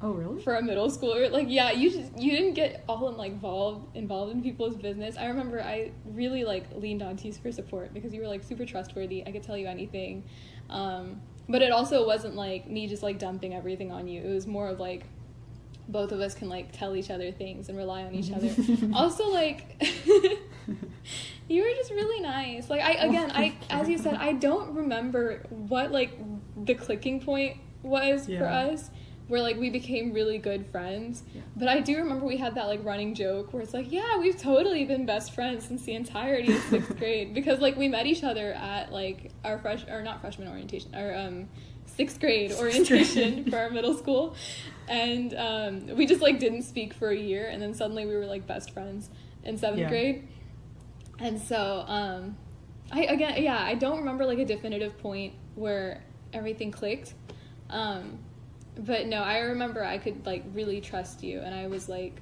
oh 0.01 0.11
really? 0.11 0.41
for 0.41 0.55
a 0.55 0.61
middle 0.61 0.89
schooler. 0.89 1.31
Like 1.31 1.47
yeah, 1.49 1.71
you 1.71 1.91
just 1.91 2.17
you 2.17 2.31
didn't 2.31 2.53
get 2.53 2.83
all 2.87 3.09
in 3.09 3.17
like 3.17 3.31
involved 3.31 3.95
involved 3.95 4.31
in 4.31 4.41
people's 4.41 4.75
business. 4.75 5.17
I 5.17 5.27
remember 5.27 5.61
I 5.61 5.91
really 6.05 6.43
like 6.43 6.65
leaned 6.75 7.01
on 7.01 7.17
you 7.21 7.33
for 7.33 7.51
support 7.51 7.93
because 7.93 8.13
you 8.13 8.21
were 8.21 8.27
like 8.27 8.43
super 8.43 8.65
trustworthy. 8.65 9.23
I 9.25 9.31
could 9.31 9.43
tell 9.43 9.57
you 9.57 9.67
anything. 9.67 10.23
Um, 10.69 11.21
but 11.49 11.61
it 11.61 11.71
also 11.71 12.05
wasn't 12.05 12.35
like 12.35 12.69
me 12.69 12.87
just 12.87 13.03
like 13.03 13.19
dumping 13.19 13.53
everything 13.53 13.91
on 13.91 14.07
you. 14.07 14.21
It 14.21 14.33
was 14.33 14.47
more 14.47 14.69
of 14.69 14.79
like 14.79 15.05
both 15.87 16.11
of 16.11 16.19
us 16.19 16.35
can 16.35 16.49
like 16.49 16.71
tell 16.73 16.95
each 16.95 17.09
other 17.09 17.31
things 17.31 17.69
and 17.69 17.77
rely 17.77 18.03
on 18.03 18.13
each 18.13 18.31
other. 18.31 18.49
also 18.93 19.29
like 19.29 19.81
you 21.47 21.63
were 21.63 21.69
just 21.75 21.91
really 21.91 22.21
nice. 22.21 22.69
Like 22.69 22.81
I 22.81 22.91
again, 22.93 23.31
I 23.31 23.55
as 23.69 23.87
you 23.87 23.97
said, 23.97 24.15
I 24.15 24.33
don't 24.33 24.75
remember 24.75 25.45
what 25.49 25.91
like 25.91 26.17
the 26.65 26.75
clicking 26.75 27.21
point 27.21 27.57
was 27.83 28.27
for 28.27 28.45
us 28.45 28.89
where 29.27 29.41
like 29.41 29.57
we 29.57 29.69
became 29.69 30.13
really 30.13 30.37
good 30.37 30.65
friends. 30.67 31.23
Yeah. 31.33 31.41
But 31.55 31.67
I 31.67 31.81
do 31.81 31.97
remember 31.97 32.25
we 32.25 32.37
had 32.37 32.55
that 32.55 32.67
like 32.67 32.83
running 32.83 33.13
joke 33.13 33.53
where 33.53 33.61
it's 33.61 33.73
like, 33.73 33.91
yeah, 33.91 34.17
we've 34.17 34.37
totally 34.37 34.85
been 34.85 35.05
best 35.05 35.33
friends 35.35 35.65
since 35.65 35.83
the 35.83 35.93
entirety 35.93 36.53
of 36.55 36.61
sixth 36.63 36.97
grade 36.99 37.33
because 37.33 37.59
like 37.59 37.75
we 37.75 37.87
met 37.87 38.05
each 38.05 38.23
other 38.23 38.53
at 38.53 38.91
like 38.91 39.31
our 39.43 39.57
fresh 39.59 39.85
or 39.89 40.01
not 40.01 40.21
freshman 40.21 40.47
orientation, 40.47 40.93
our 40.95 41.13
um 41.15 41.47
sixth 41.85 42.19
grade 42.19 42.51
orientation 42.53 43.43
for 43.49 43.57
our 43.57 43.69
middle 43.69 43.93
school, 43.93 44.35
and 44.87 45.33
um, 45.35 45.87
we 45.97 46.05
just 46.05 46.21
like 46.21 46.39
didn't 46.39 46.63
speak 46.63 46.93
for 46.93 47.09
a 47.09 47.17
year, 47.17 47.47
and 47.47 47.61
then 47.61 47.73
suddenly 47.73 48.05
we 48.05 48.15
were 48.15 48.25
like 48.25 48.45
best 48.47 48.71
friends 48.71 49.09
in 49.43 49.57
seventh 49.57 49.81
Yeah. 49.81 49.89
grade, 49.89 50.27
and 51.19 51.41
so 51.41 51.83
um, 51.87 52.37
I 52.91 53.03
again 53.05 53.41
yeah 53.41 53.61
I 53.61 53.75
don't 53.75 53.99
remember 53.99 54.25
like 54.25 54.39
a 54.39 54.45
definitive 54.45 54.97
point 54.99 55.33
where 55.55 56.03
everything 56.33 56.71
clicked. 56.71 57.13
Um, 57.69 58.19
but 58.79 59.07
no, 59.07 59.21
I 59.21 59.39
remember 59.39 59.83
I 59.83 59.97
could 59.97 60.25
like 60.25 60.43
really 60.53 60.81
trust 60.81 61.23
you, 61.23 61.39
and 61.41 61.53
I 61.53 61.67
was 61.67 61.89
like 61.89 62.21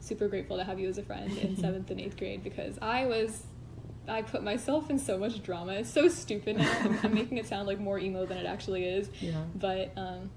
super 0.00 0.28
grateful 0.28 0.56
to 0.58 0.64
have 0.64 0.78
you 0.78 0.88
as 0.88 0.98
a 0.98 1.02
friend 1.02 1.36
in 1.38 1.56
seventh 1.60 1.90
and 1.90 2.00
eighth 2.00 2.16
grade 2.16 2.44
because 2.44 2.78
I 2.82 3.06
was 3.06 3.44
I 4.06 4.22
put 4.22 4.42
myself 4.42 4.90
in 4.90 4.98
so 4.98 5.16
much 5.18 5.42
drama. 5.42 5.72
It's 5.74 5.90
so 5.90 6.08
stupid 6.08 6.58
now. 6.58 6.70
I'm, 6.80 6.98
I'm 7.02 7.14
making 7.14 7.38
it 7.38 7.46
sound 7.46 7.66
like 7.66 7.80
more 7.80 7.98
emo 7.98 8.26
than 8.26 8.36
it 8.36 8.46
actually 8.46 8.84
is, 8.84 9.08
Yeah. 9.20 9.42
but 9.54 9.92
um, 9.96 10.30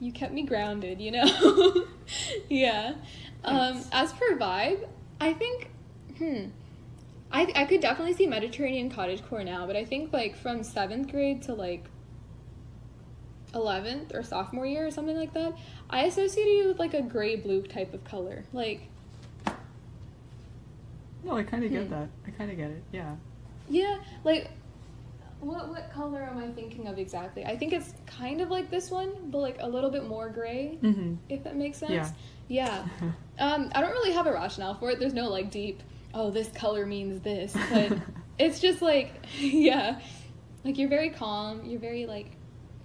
you 0.00 0.12
kept 0.12 0.32
me 0.32 0.44
grounded, 0.44 1.00
you 1.00 1.10
know. 1.10 1.86
yeah. 2.48 2.94
Um, 3.44 3.82
as 3.92 4.12
per 4.12 4.36
vibe, 4.38 4.86
I 5.20 5.32
think, 5.32 5.70
hmm. 6.18 6.46
I, 7.32 7.52
I 7.56 7.64
could 7.64 7.80
definitely 7.80 8.14
see 8.14 8.26
Mediterranean 8.28 8.90
cottagecore 8.90 9.44
now, 9.44 9.66
but 9.66 9.74
I 9.74 9.84
think 9.84 10.12
like 10.12 10.36
from 10.36 10.62
seventh 10.62 11.10
grade 11.10 11.42
to 11.42 11.54
like 11.54 11.84
11th 13.56 14.14
or 14.14 14.22
sophomore 14.22 14.66
year 14.66 14.86
or 14.86 14.90
something 14.90 15.16
like 15.16 15.32
that, 15.34 15.54
I 15.90 16.04
associated 16.04 16.50
you 16.52 16.68
with 16.68 16.78
like 16.78 16.94
a 16.94 17.02
gray 17.02 17.36
blue 17.36 17.62
type 17.62 17.92
of 17.94 18.04
color. 18.04 18.44
Like, 18.52 18.82
No, 21.24 21.36
I 21.36 21.42
kind 21.42 21.64
of 21.64 21.70
get 21.70 21.84
Hmm. 21.84 21.90
that. 21.90 22.08
I 22.26 22.30
kind 22.30 22.50
of 22.50 22.56
get 22.56 22.70
it. 22.70 22.82
Yeah. 22.92 23.16
yeah, 23.68 23.96
like 24.24 24.50
what 25.40 25.68
what 25.68 25.90
color 25.92 26.22
am 26.22 26.38
I 26.38 26.48
thinking 26.52 26.86
of 26.88 26.98
exactly? 26.98 27.44
I 27.44 27.56
think 27.56 27.72
it's 27.72 27.92
kind 28.06 28.40
of 28.40 28.50
like 28.50 28.70
this 28.70 28.90
one, 28.90 29.10
but 29.30 29.38
like 29.38 29.56
a 29.60 29.68
little 29.68 29.90
bit 29.90 30.06
more 30.06 30.28
gray, 30.28 30.78
Mm-hmm. 30.82 31.14
if 31.28 31.44
that 31.44 31.56
makes 31.56 31.78
sense. 31.78 31.92
Yeah. 31.92 32.10
Yeah. 32.48 33.12
Um, 33.38 33.70
I 33.74 33.82
don't 33.82 33.90
really 33.90 34.12
have 34.12 34.26
a 34.26 34.32
rationale 34.32 34.72
for 34.76 34.88
it. 34.90 34.98
There's 34.98 35.12
no 35.12 35.28
like 35.28 35.50
deep, 35.50 35.82
oh, 36.14 36.30
this 36.30 36.48
color 36.52 36.86
means 36.86 37.20
this, 37.20 37.54
but 37.70 37.98
it's 38.38 38.60
just 38.60 38.80
like, 38.80 39.12
yeah, 39.38 40.00
like 40.64 40.78
you're 40.78 40.88
very 40.88 41.10
calm. 41.10 41.66
You're 41.66 41.80
very 41.80 42.06
like 42.06 42.30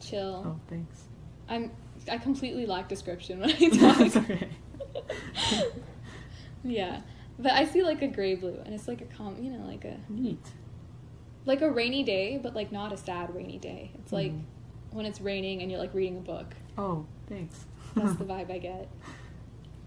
chill. 0.02 0.44
oh, 0.46 0.60
thanks. 0.70 1.04
I'm. 1.48 1.72
I 2.12 2.18
completely 2.18 2.66
lack 2.66 2.90
description 2.90 3.40
when 3.40 3.52
I 3.52 3.54
talk. 3.70 4.16
okay. 4.18 4.50
yeah, 6.64 7.02
but 7.40 7.52
I 7.52 7.66
see 7.66 7.84
like 7.84 8.02
a 8.02 8.08
gray 8.08 8.36
blue, 8.36 8.60
and 8.66 8.74
it's 8.74 8.88
like 8.88 9.02
a 9.02 9.06
calm, 9.06 9.42
you 9.42 9.52
know, 9.52 9.66
like 9.66 9.86
a 9.86 9.98
Neat. 10.10 10.40
like 11.46 11.62
a 11.62 11.70
rainy 11.72 12.04
day, 12.04 12.40
but 12.42 12.56
like 12.56 12.72
not 12.72 12.92
a 12.94 12.98
sad 12.98 13.34
rainy 13.36 13.58
day. 13.58 13.92
It's 13.96 14.12
like 14.12 14.32
Mhm. 14.32 14.42
when 14.92 15.06
it's 15.06 15.22
raining 15.22 15.62
and 15.62 15.72
you're 15.72 15.80
like 15.80 15.94
reading 15.94 16.18
a 16.18 16.22
book. 16.22 16.56
Oh, 16.78 17.06
thanks. 17.28 17.66
That's 17.96 18.16
the 18.16 18.26
vibe 18.32 18.52
I 18.52 18.58
get. 18.58 18.90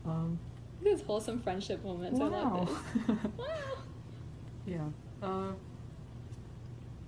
um, 0.06 0.38
These 0.82 1.02
wholesome 1.02 1.40
friendship 1.40 1.84
moments. 1.84 2.20
I 2.20 2.24
love 2.24 2.52
wow. 2.52 2.64
this. 2.64 3.16
Wow. 3.36 3.46
yeah. 4.66 4.84
Uh, 5.22 5.52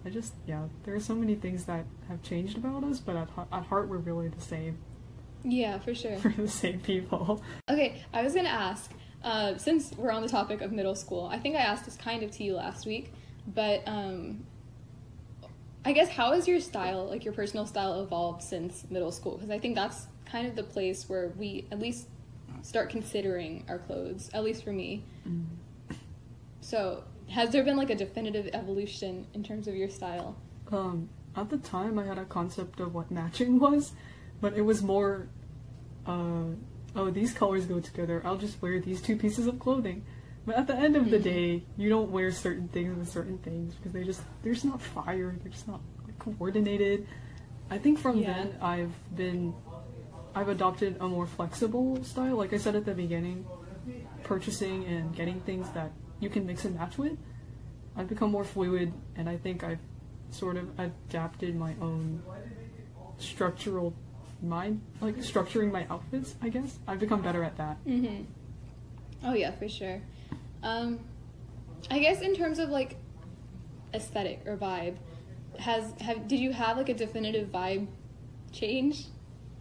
I 0.06 0.10
just 0.10 0.34
yeah. 0.46 0.62
There 0.84 0.94
are 0.94 1.00
so 1.00 1.16
many 1.16 1.34
things 1.34 1.64
that 1.64 1.84
have 2.08 2.22
changed 2.22 2.56
about 2.56 2.84
us, 2.84 3.00
but 3.00 3.16
at, 3.16 3.28
heart- 3.30 3.48
at 3.52 3.64
heart 3.64 3.88
we're 3.88 3.98
really 3.98 4.28
the 4.28 4.40
same. 4.40 4.78
Yeah, 5.42 5.80
for 5.80 5.94
sure. 5.94 6.16
We're 6.24 6.32
the 6.32 6.48
same 6.48 6.80
people. 6.80 7.42
Okay, 7.68 8.00
I 8.14 8.22
was 8.22 8.32
gonna 8.32 8.48
ask, 8.48 8.92
uh, 9.24 9.58
since 9.58 9.92
we're 9.96 10.12
on 10.12 10.22
the 10.22 10.28
topic 10.28 10.60
of 10.60 10.70
middle 10.70 10.94
school, 10.94 11.28
I 11.30 11.38
think 11.38 11.56
I 11.56 11.58
asked 11.58 11.84
this 11.84 11.96
kind 11.96 12.22
of 12.22 12.30
to 12.32 12.44
you 12.44 12.54
last 12.54 12.86
week, 12.86 13.12
but 13.52 13.82
um, 13.86 14.46
I 15.84 15.92
guess 15.92 16.08
how 16.08 16.32
has 16.32 16.46
your 16.46 16.60
style, 16.60 17.06
like 17.06 17.24
your 17.24 17.34
personal 17.34 17.66
style, 17.66 18.00
evolved 18.02 18.42
since 18.42 18.86
middle 18.88 19.10
school? 19.10 19.34
Because 19.34 19.50
I 19.50 19.58
think 19.58 19.74
that's 19.74 20.06
kind 20.26 20.46
of 20.46 20.54
the 20.54 20.62
place 20.62 21.08
where 21.08 21.32
we 21.36 21.66
at 21.72 21.80
least 21.80 22.06
start 22.62 22.88
considering 22.90 23.64
our 23.68 23.78
clothes, 23.78 24.30
at 24.32 24.44
least 24.44 24.62
for 24.62 24.72
me. 24.72 25.04
So, 26.60 27.02
has 27.30 27.50
there 27.50 27.64
been 27.64 27.76
like 27.76 27.90
a 27.90 27.94
definitive 27.94 28.48
evolution 28.52 29.26
in 29.34 29.42
terms 29.42 29.66
of 29.68 29.74
your 29.74 29.88
style? 29.90 30.36
Um, 30.72 31.08
at 31.36 31.50
the 31.50 31.58
time, 31.58 31.98
I 31.98 32.04
had 32.04 32.18
a 32.18 32.24
concept 32.24 32.80
of 32.80 32.94
what 32.94 33.10
matching 33.10 33.58
was, 33.60 33.92
but 34.40 34.54
it 34.54 34.62
was 34.62 34.82
more, 34.82 35.28
uh, 36.06 36.44
oh, 36.94 37.10
these 37.10 37.32
colors 37.32 37.66
go 37.66 37.80
together. 37.80 38.22
I'll 38.24 38.36
just 38.38 38.60
wear 38.62 38.80
these 38.80 39.00
two 39.00 39.16
pieces 39.16 39.46
of 39.46 39.58
clothing. 39.58 40.04
But 40.46 40.54
at 40.56 40.66
the 40.68 40.76
end 40.76 40.94
of 40.94 41.10
the 41.10 41.18
Mhm. 41.18 41.22
day, 41.24 41.62
you 41.76 41.88
don't 41.88 42.10
wear 42.12 42.30
certain 42.30 42.68
things 42.68 42.96
with 42.96 43.08
certain 43.08 43.38
things 43.38 43.74
because 43.74 43.92
they 43.92 44.04
just 44.04 44.22
they're 44.42 44.52
just 44.54 44.64
not 44.64 44.80
fire. 44.80 45.34
They're 45.42 45.50
just 45.50 45.66
not 45.66 45.80
like, 46.04 46.16
coordinated. 46.20 47.06
I 47.68 47.78
think 47.78 47.98
from 47.98 48.18
Yeah. 48.18 48.32
then 48.44 48.54
I've 48.62 48.92
been, 49.16 49.52
I've 50.36 50.48
adopted 50.48 50.98
a 51.00 51.08
more 51.08 51.26
flexible 51.26 52.02
style. 52.04 52.36
Like 52.36 52.52
I 52.52 52.58
said 52.58 52.76
at 52.76 52.84
the 52.84 52.94
beginning, 52.94 53.44
purchasing 54.22 54.84
and 54.84 55.12
getting 55.16 55.40
things 55.40 55.68
that 55.70 55.90
you 56.20 56.28
can 56.28 56.46
mix 56.46 56.64
and 56.64 56.74
match 56.76 56.98
with. 56.98 57.16
I've 57.96 58.08
become 58.08 58.30
more 58.30 58.44
fluid, 58.44 58.92
and 59.16 59.28
I 59.28 59.36
think 59.36 59.64
I've 59.64 59.78
sort 60.30 60.56
of 60.56 60.68
adapted 60.78 61.56
my 61.56 61.74
own 61.80 62.22
structural 63.18 63.94
mind, 64.42 64.80
like 65.00 65.16
structuring 65.18 65.72
my 65.72 65.86
outfits. 65.88 66.34
I 66.42 66.48
guess 66.50 66.78
I've 66.86 66.98
become 66.98 67.22
better 67.22 67.42
at 67.42 67.56
that. 67.56 67.82
Mm-hmm. 67.86 68.24
Oh 69.24 69.32
yeah, 69.34 69.50
for 69.52 69.68
sure. 69.68 70.00
Um, 70.62 71.00
I 71.90 71.98
guess 72.00 72.20
in 72.20 72.34
terms 72.34 72.58
of 72.58 72.68
like 72.68 72.96
aesthetic 73.94 74.42
or 74.46 74.56
vibe, 74.56 74.96
has 75.58 75.92
have 76.00 76.28
did 76.28 76.38
you 76.40 76.52
have 76.52 76.76
like 76.76 76.90
a 76.90 76.94
definitive 76.94 77.48
vibe 77.48 77.86
change 78.52 79.06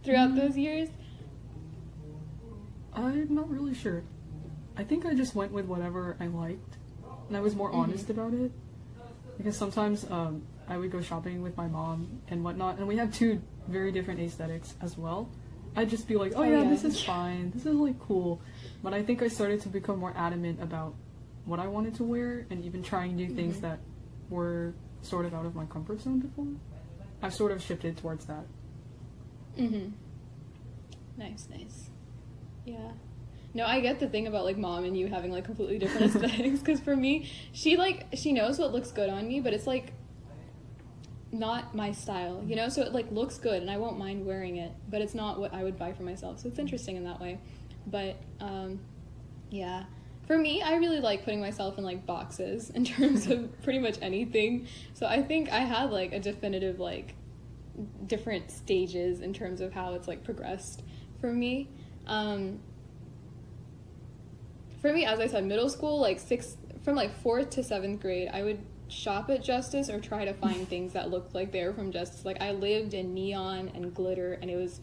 throughout 0.04 0.30
Mm. 0.32 0.36
those 0.36 0.56
years? 0.58 0.88
I'm 2.92 3.34
not 3.34 3.48
really 3.50 3.74
sure. 3.74 4.02
I 4.76 4.84
think 4.84 5.06
I 5.06 5.14
just 5.14 5.34
went 5.34 5.52
with 5.52 5.66
whatever 5.66 6.16
I 6.20 6.26
liked, 6.26 6.76
and 7.28 7.36
I 7.36 7.40
was 7.40 7.54
more 7.54 7.70
Mhm. 7.70 7.74
honest 7.76 8.10
about 8.10 8.34
it. 8.34 8.52
Because 9.38 9.56
sometimes 9.56 10.10
um, 10.10 10.42
I 10.68 10.76
would 10.78 10.90
go 10.90 11.00
shopping 11.00 11.42
with 11.42 11.56
my 11.56 11.66
mom 11.66 12.20
and 12.28 12.42
whatnot, 12.44 12.78
and 12.78 12.86
we 12.88 12.96
have 12.96 13.12
two 13.12 13.40
very 13.68 13.92
different 13.92 14.20
aesthetics 14.20 14.74
as 14.80 14.96
well. 14.96 15.28
I'd 15.76 15.90
just 15.90 16.08
be 16.08 16.16
like, 16.16 16.32
oh, 16.34 16.40
Oh, 16.40 16.42
yeah, 16.44 16.62
yeah. 16.62 16.70
this 16.70 16.84
is 16.84 17.02
fine, 17.02 17.50
this 17.50 17.66
is 17.66 17.74
like 17.74 17.98
cool. 18.00 18.40
But 18.82 18.94
I 18.94 19.02
think 19.02 19.22
I 19.22 19.28
started 19.28 19.60
to 19.62 19.68
become 19.68 19.98
more 19.98 20.12
adamant 20.16 20.62
about 20.62 20.94
what 21.44 21.60
I 21.60 21.66
wanted 21.68 21.94
to 21.96 22.04
wear, 22.04 22.46
and 22.50 22.64
even 22.64 22.82
trying 22.82 23.14
new 23.14 23.28
things 23.28 23.58
Mhm. 23.58 23.60
that 23.62 23.78
were 24.30 24.74
sort 25.02 25.26
of 25.26 25.34
out 25.34 25.44
of 25.46 25.54
my 25.54 25.66
comfort 25.66 26.00
zone 26.00 26.18
before. 26.20 26.46
I've 27.22 27.34
sort 27.34 27.52
of 27.52 27.60
shifted 27.62 27.96
towards 27.98 28.24
that. 28.26 28.44
Mm-hmm. 29.58 29.90
Nice, 31.18 31.48
nice. 31.50 31.90
Yeah. 32.64 32.92
No, 33.56 33.64
I 33.64 33.80
get 33.80 33.98
the 33.98 34.06
thing 34.06 34.26
about 34.26 34.44
like 34.44 34.58
mom 34.58 34.84
and 34.84 34.94
you 34.94 35.06
having 35.06 35.32
like 35.32 35.46
completely 35.46 35.78
different 35.78 36.14
aesthetics 36.14 36.58
because 36.58 36.78
for 36.78 36.94
me, 36.94 37.30
she 37.52 37.78
like 37.78 38.04
she 38.12 38.30
knows 38.30 38.58
what 38.58 38.70
looks 38.70 38.92
good 38.92 39.08
on 39.08 39.26
me, 39.26 39.40
but 39.40 39.54
it's 39.54 39.66
like 39.66 39.94
not 41.32 41.74
my 41.74 41.90
style, 41.90 42.44
you 42.46 42.54
know? 42.54 42.68
So 42.68 42.82
it 42.82 42.92
like 42.92 43.10
looks 43.10 43.38
good 43.38 43.62
and 43.62 43.70
I 43.70 43.78
won't 43.78 43.98
mind 43.98 44.26
wearing 44.26 44.56
it, 44.56 44.72
but 44.90 45.00
it's 45.00 45.14
not 45.14 45.40
what 45.40 45.54
I 45.54 45.64
would 45.64 45.78
buy 45.78 45.94
for 45.94 46.02
myself. 46.02 46.40
So 46.40 46.48
it's 46.48 46.58
interesting 46.58 46.96
in 46.96 47.04
that 47.04 47.18
way. 47.18 47.40
But 47.86 48.16
um 48.40 48.78
yeah. 49.48 49.84
For 50.26 50.36
me, 50.36 50.60
I 50.60 50.74
really 50.74 51.00
like 51.00 51.24
putting 51.24 51.40
myself 51.40 51.78
in 51.78 51.84
like 51.84 52.04
boxes 52.04 52.68
in 52.74 52.84
terms 52.84 53.26
of 53.26 53.62
pretty 53.62 53.78
much 53.78 53.96
anything. 54.02 54.66
So 54.92 55.06
I 55.06 55.22
think 55.22 55.48
I 55.48 55.60
had 55.60 55.90
like 55.90 56.12
a 56.12 56.20
definitive 56.20 56.78
like 56.78 57.14
different 58.06 58.50
stages 58.50 59.22
in 59.22 59.32
terms 59.32 59.62
of 59.62 59.72
how 59.72 59.94
it's 59.94 60.06
like 60.06 60.24
progressed 60.24 60.82
for 61.22 61.32
me. 61.32 61.70
Um, 62.06 62.60
for 64.86 64.92
me, 64.92 65.04
as 65.04 65.18
I 65.20 65.26
said, 65.26 65.44
middle 65.44 65.68
school, 65.68 66.00
like 66.00 66.20
six 66.20 66.56
from 66.84 66.94
like 66.94 67.12
fourth 67.22 67.50
to 67.50 67.64
seventh 67.64 68.00
grade, 68.00 68.28
I 68.32 68.42
would 68.42 68.60
shop 68.88 69.28
at 69.30 69.42
Justice 69.42 69.90
or 69.90 70.00
try 70.00 70.24
to 70.24 70.32
find 70.34 70.68
things 70.70 70.92
that 70.92 71.10
looked 71.10 71.34
like 71.34 71.50
they 71.52 71.64
were 71.64 71.72
from 71.72 71.90
Justice. 71.90 72.24
Like 72.24 72.40
I 72.40 72.52
lived 72.52 72.94
in 72.94 73.12
neon 73.14 73.70
and 73.74 73.92
glitter, 73.94 74.34
and 74.34 74.50
it 74.50 74.56
was 74.56 74.80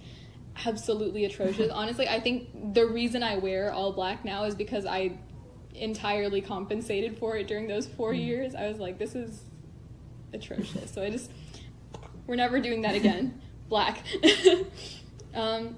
absolutely 0.65 1.25
atrocious. 1.25 1.71
Honestly, 1.73 2.07
I 2.07 2.19
think 2.19 2.73
the 2.73 2.85
reason 2.85 3.23
I 3.23 3.37
wear 3.37 3.71
all 3.71 3.93
black 3.93 4.25
now 4.25 4.43
is 4.43 4.55
because 4.55 4.85
I 4.85 5.17
entirely 5.73 6.41
compensated 6.41 7.17
for 7.17 7.37
it 7.37 7.47
during 7.47 7.67
those 7.67 7.87
four 7.87 8.13
Mm. 8.13 8.25
years. 8.25 8.55
I 8.55 8.67
was 8.67 8.77
like, 8.79 8.99
this 8.99 9.15
is 9.15 9.41
atrocious. 10.33 10.91
So 10.91 11.01
I 11.01 11.09
just 11.09 11.31
we're 12.27 12.35
never 12.35 12.59
doing 12.59 12.81
that 12.81 12.95
again. 12.95 13.41
Black. 13.69 14.03
um, 15.33 15.75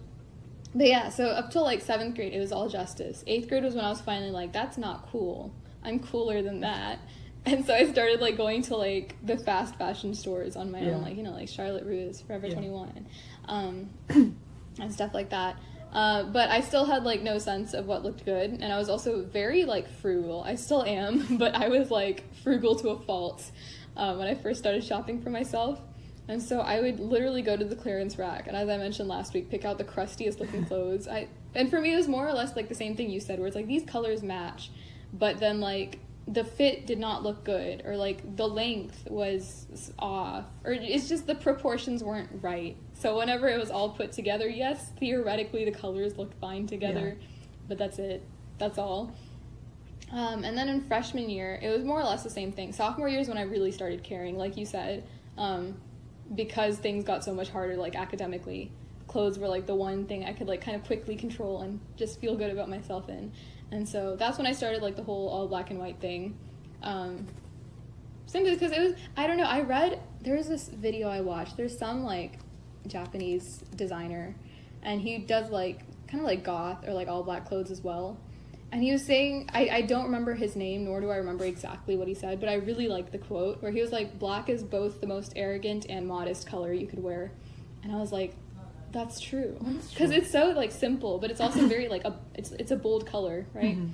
but 0.75 0.85
yeah, 0.87 1.09
so 1.09 1.27
up 1.29 1.49
till 1.51 1.63
like 1.63 1.81
seventh 1.81 2.15
grade, 2.15 2.33
it 2.33 2.39
was 2.39 2.51
all 2.51 2.69
justice. 2.69 3.23
Eighth 3.25 3.47
grade 3.49 3.63
was 3.63 3.73
when 3.75 3.85
I 3.85 3.89
was 3.89 4.01
finally 4.01 4.31
like, 4.31 4.51
that's 4.53 4.77
not 4.77 5.07
cool. 5.11 5.51
I'm 5.83 5.99
cooler 5.99 6.41
than 6.41 6.59
that. 6.61 6.99
And 7.47 7.63
so 7.63 7.75
I 7.75 7.85
started 7.91 8.21
like 8.21 8.37
going 8.37 8.63
to 8.63 8.75
like 8.75 9.15
the 9.23 9.37
fast 9.37 9.75
fashion 9.75 10.15
stores 10.15 10.55
on 10.55 10.71
my 10.71 10.79
Yeah. 10.81 10.95
own, 10.95 11.03
like 11.03 11.15
you 11.15 11.21
know, 11.21 11.29
like 11.33 11.47
Charlotte 11.47 11.85
Russe, 11.85 12.19
Forever 12.21 12.47
Yeah. 12.47 12.55
21, 12.55 13.05
um, 13.47 13.89
and 14.09 14.91
stuff 14.91 15.13
like 15.13 15.29
that. 15.29 15.55
Uh, 15.93 16.23
but 16.23 16.49
I 16.49 16.61
still 16.61 16.85
had 16.85 17.03
like 17.03 17.21
no 17.21 17.37
sense 17.37 17.75
of 17.75 17.85
what 17.85 18.03
looked 18.03 18.25
good, 18.25 18.49
and 18.49 18.63
I 18.65 18.79
was 18.79 18.89
also 18.89 19.21
very 19.25 19.63
like 19.65 19.87
frugal. 20.01 20.41
I 20.43 20.55
still 20.55 20.83
am, 20.83 21.37
but 21.37 21.53
I 21.53 21.67
was 21.69 21.91
like 21.91 22.23
frugal 22.43 22.75
to 22.77 22.89
a 22.89 22.99
fault 23.01 23.43
uh, 23.95 24.15
when 24.15 24.27
I 24.27 24.33
first 24.33 24.59
started 24.59 24.83
shopping 24.83 25.21
for 25.21 25.29
myself. 25.29 25.79
And 26.27 26.41
so 26.41 26.59
I 26.59 26.81
would 26.81 26.99
literally 26.99 27.41
go 27.41 27.55
to 27.55 27.63
the 27.63 27.75
clearance 27.75 28.17
rack, 28.17 28.47
and 28.47 28.57
as 28.57 28.67
I 28.67 28.77
mentioned 28.77 29.07
last 29.07 29.33
week, 29.33 29.49
pick 29.49 29.63
out 29.63 29.77
the 29.77 29.83
crustiest 29.83 30.39
looking 30.39 30.65
clothes. 30.67 31.07
I 31.07 31.27
and 31.53 31.69
for 31.69 31.79
me 31.79 31.93
it 31.93 31.97
was 31.97 32.07
more 32.07 32.27
or 32.27 32.33
less 32.33 32.55
like 32.55 32.67
the 32.67 32.75
same 32.75 32.95
thing 32.95 33.09
you 33.09 33.19
said, 33.19 33.39
where 33.39 33.47
it's 33.47 33.55
like 33.55 33.67
these 33.67 33.83
colors 33.83 34.23
match, 34.23 34.71
but 35.13 35.39
then 35.39 35.59
like 35.59 35.99
the 36.27 36.43
fit 36.43 36.87
did 36.87 36.97
not 36.97 37.21
look 37.21 37.43
good, 37.43 37.83
or 37.85 37.95
like 37.95 38.35
the 38.35 38.47
length 38.47 39.07
was 39.09 39.93
off, 39.99 40.45
or 40.63 40.71
it's 40.71 41.07
just 41.07 41.27
the 41.27 41.35
proportions 41.35 42.03
weren't 42.03 42.29
right. 42.41 42.75
So 42.95 43.17
whenever 43.17 43.47
it 43.47 43.59
was 43.59 43.69
all 43.69 43.89
put 43.89 44.11
together, 44.11 44.49
yes, 44.49 44.91
theoretically 44.99 45.63
the 45.65 45.71
colors 45.71 46.17
looked 46.17 46.39
fine 46.39 46.65
together, 46.65 47.17
but 47.67 47.77
that's 47.77 47.99
it. 47.99 48.23
That's 48.57 48.79
all. 48.79 49.13
Um, 50.11 50.43
and 50.43 50.57
then 50.57 50.69
in 50.69 50.81
freshman 50.81 51.29
year, 51.29 51.59
it 51.61 51.69
was 51.69 51.83
more 51.83 51.99
or 51.99 52.03
less 52.03 52.23
the 52.23 52.29
same 52.29 52.51
thing. 52.51 52.73
Sophomore 52.73 53.09
year 53.09 53.19
is 53.19 53.27
when 53.27 53.37
I 53.37 53.41
really 53.41 53.71
started 53.71 54.03
caring, 54.03 54.37
like 54.37 54.55
you 54.55 54.65
said, 54.65 55.03
um, 55.37 55.75
because 56.33 56.77
things 56.77 57.03
got 57.03 57.23
so 57.23 57.33
much 57.33 57.49
harder, 57.49 57.75
like 57.75 57.95
academically. 57.95 58.71
Clothes 59.07 59.37
were 59.37 59.47
like 59.47 59.65
the 59.65 59.75
one 59.75 60.05
thing 60.05 60.25
I 60.25 60.33
could 60.33 60.47
like 60.47 60.61
kind 60.61 60.75
of 60.75 60.83
quickly 60.83 61.15
control 61.15 61.61
and 61.61 61.79
just 61.95 62.19
feel 62.19 62.35
good 62.35 62.51
about 62.51 62.69
myself 62.69 63.07
in. 63.09 63.31
And 63.71 63.87
so 63.87 64.15
that's 64.15 64.37
when 64.37 64.47
I 64.47 64.51
started 64.51 64.81
like 64.81 64.95
the 64.95 65.03
whole 65.03 65.29
all 65.29 65.47
black 65.47 65.69
and 65.69 65.79
white 65.79 65.99
thing. 65.99 66.37
Um, 66.81 67.27
simply 68.25 68.53
because 68.53 68.71
it 68.71 68.79
was, 68.79 68.93
I 69.15 69.27
don't 69.27 69.37
know, 69.37 69.43
I 69.43 69.61
read, 69.61 69.99
there 70.21 70.35
was 70.35 70.47
this 70.47 70.67
video 70.69 71.07
I 71.07 71.21
watched. 71.21 71.57
There's 71.57 71.77
some 71.77 72.03
like 72.03 72.39
Japanese 72.87 73.63
designer, 73.75 74.35
and 74.81 75.01
he 75.01 75.19
does 75.19 75.49
like 75.49 75.81
kind 76.07 76.21
of 76.21 76.25
like 76.25 76.43
goth 76.43 76.87
or 76.87 76.93
like 76.93 77.07
all 77.07 77.23
black 77.23 77.45
clothes 77.47 77.71
as 77.71 77.81
well. 77.81 78.17
And 78.71 78.83
he 78.83 78.91
was 78.91 79.05
saying, 79.05 79.49
I, 79.53 79.69
I 79.71 79.81
don't 79.81 80.05
remember 80.05 80.33
his 80.33 80.55
name, 80.55 80.83
nor 80.85 80.99
do 80.99 81.09
I 81.09 81.17
remember 81.17 81.45
exactly 81.45 81.95
what 81.95 82.07
he 82.07 82.13
said, 82.13 82.39
but 82.39 82.49
I 82.49 82.55
really 82.55 82.87
like 82.87 83.11
the 83.11 83.17
quote 83.17 83.61
where 83.61 83.71
he 83.71 83.81
was 83.81 83.91
like, 83.91 84.19
Black 84.19 84.49
is 84.49 84.63
both 84.63 84.99
the 84.99 85.07
most 85.07 85.33
arrogant 85.35 85.85
and 85.87 86.07
modest 86.07 86.45
color 86.47 86.73
you 86.73 86.85
could 86.87 87.01
wear. 87.01 87.31
And 87.83 87.91
I 87.91 87.97
was 87.97 88.11
like, 88.11 88.35
that's 88.91 89.19
true. 89.19 89.57
Because 89.91 90.11
it's 90.11 90.31
so 90.31 90.49
like 90.51 90.71
simple, 90.71 91.19
but 91.19 91.29
it's 91.31 91.39
also 91.41 91.67
very 91.67 91.87
like 91.87 92.03
a 92.05 92.17
it's 92.33 92.51
it's 92.53 92.71
a 92.71 92.75
bold 92.75 93.05
color, 93.05 93.45
right? 93.53 93.77
Mhm. 93.77 93.89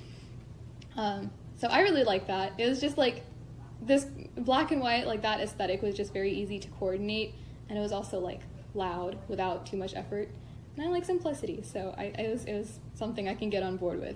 Um, 0.95 1.31
so 1.57 1.67
I 1.67 1.81
really 1.81 2.03
like 2.03 2.27
that. 2.27 2.53
It 2.57 2.67
was 2.67 2.79
just 2.79 2.97
like 2.97 3.23
this 3.81 4.05
black 4.37 4.71
and 4.71 4.81
white, 4.81 5.07
like 5.07 5.21
that 5.23 5.41
aesthetic 5.41 5.81
was 5.81 5.95
just 5.95 6.13
very 6.13 6.31
easy 6.31 6.59
to 6.59 6.67
coordinate, 6.69 7.33
and 7.67 7.77
it 7.77 7.81
was 7.81 7.91
also 7.91 8.19
like 8.19 8.41
loud 8.73 9.17
without 9.27 9.65
too 9.65 9.77
much 9.77 9.95
effort. 9.95 10.29
And 10.75 10.85
I 10.85 10.89
like 10.89 11.03
simplicity, 11.05 11.61
so 11.63 11.93
I 11.97 12.05
it 12.05 12.31
was 12.31 12.45
it 12.45 12.53
was 12.53 12.79
something 12.93 13.27
I 13.27 13.35
can 13.35 13.49
get 13.49 13.63
on 13.63 13.77
board 13.77 13.99
with. 13.99 14.15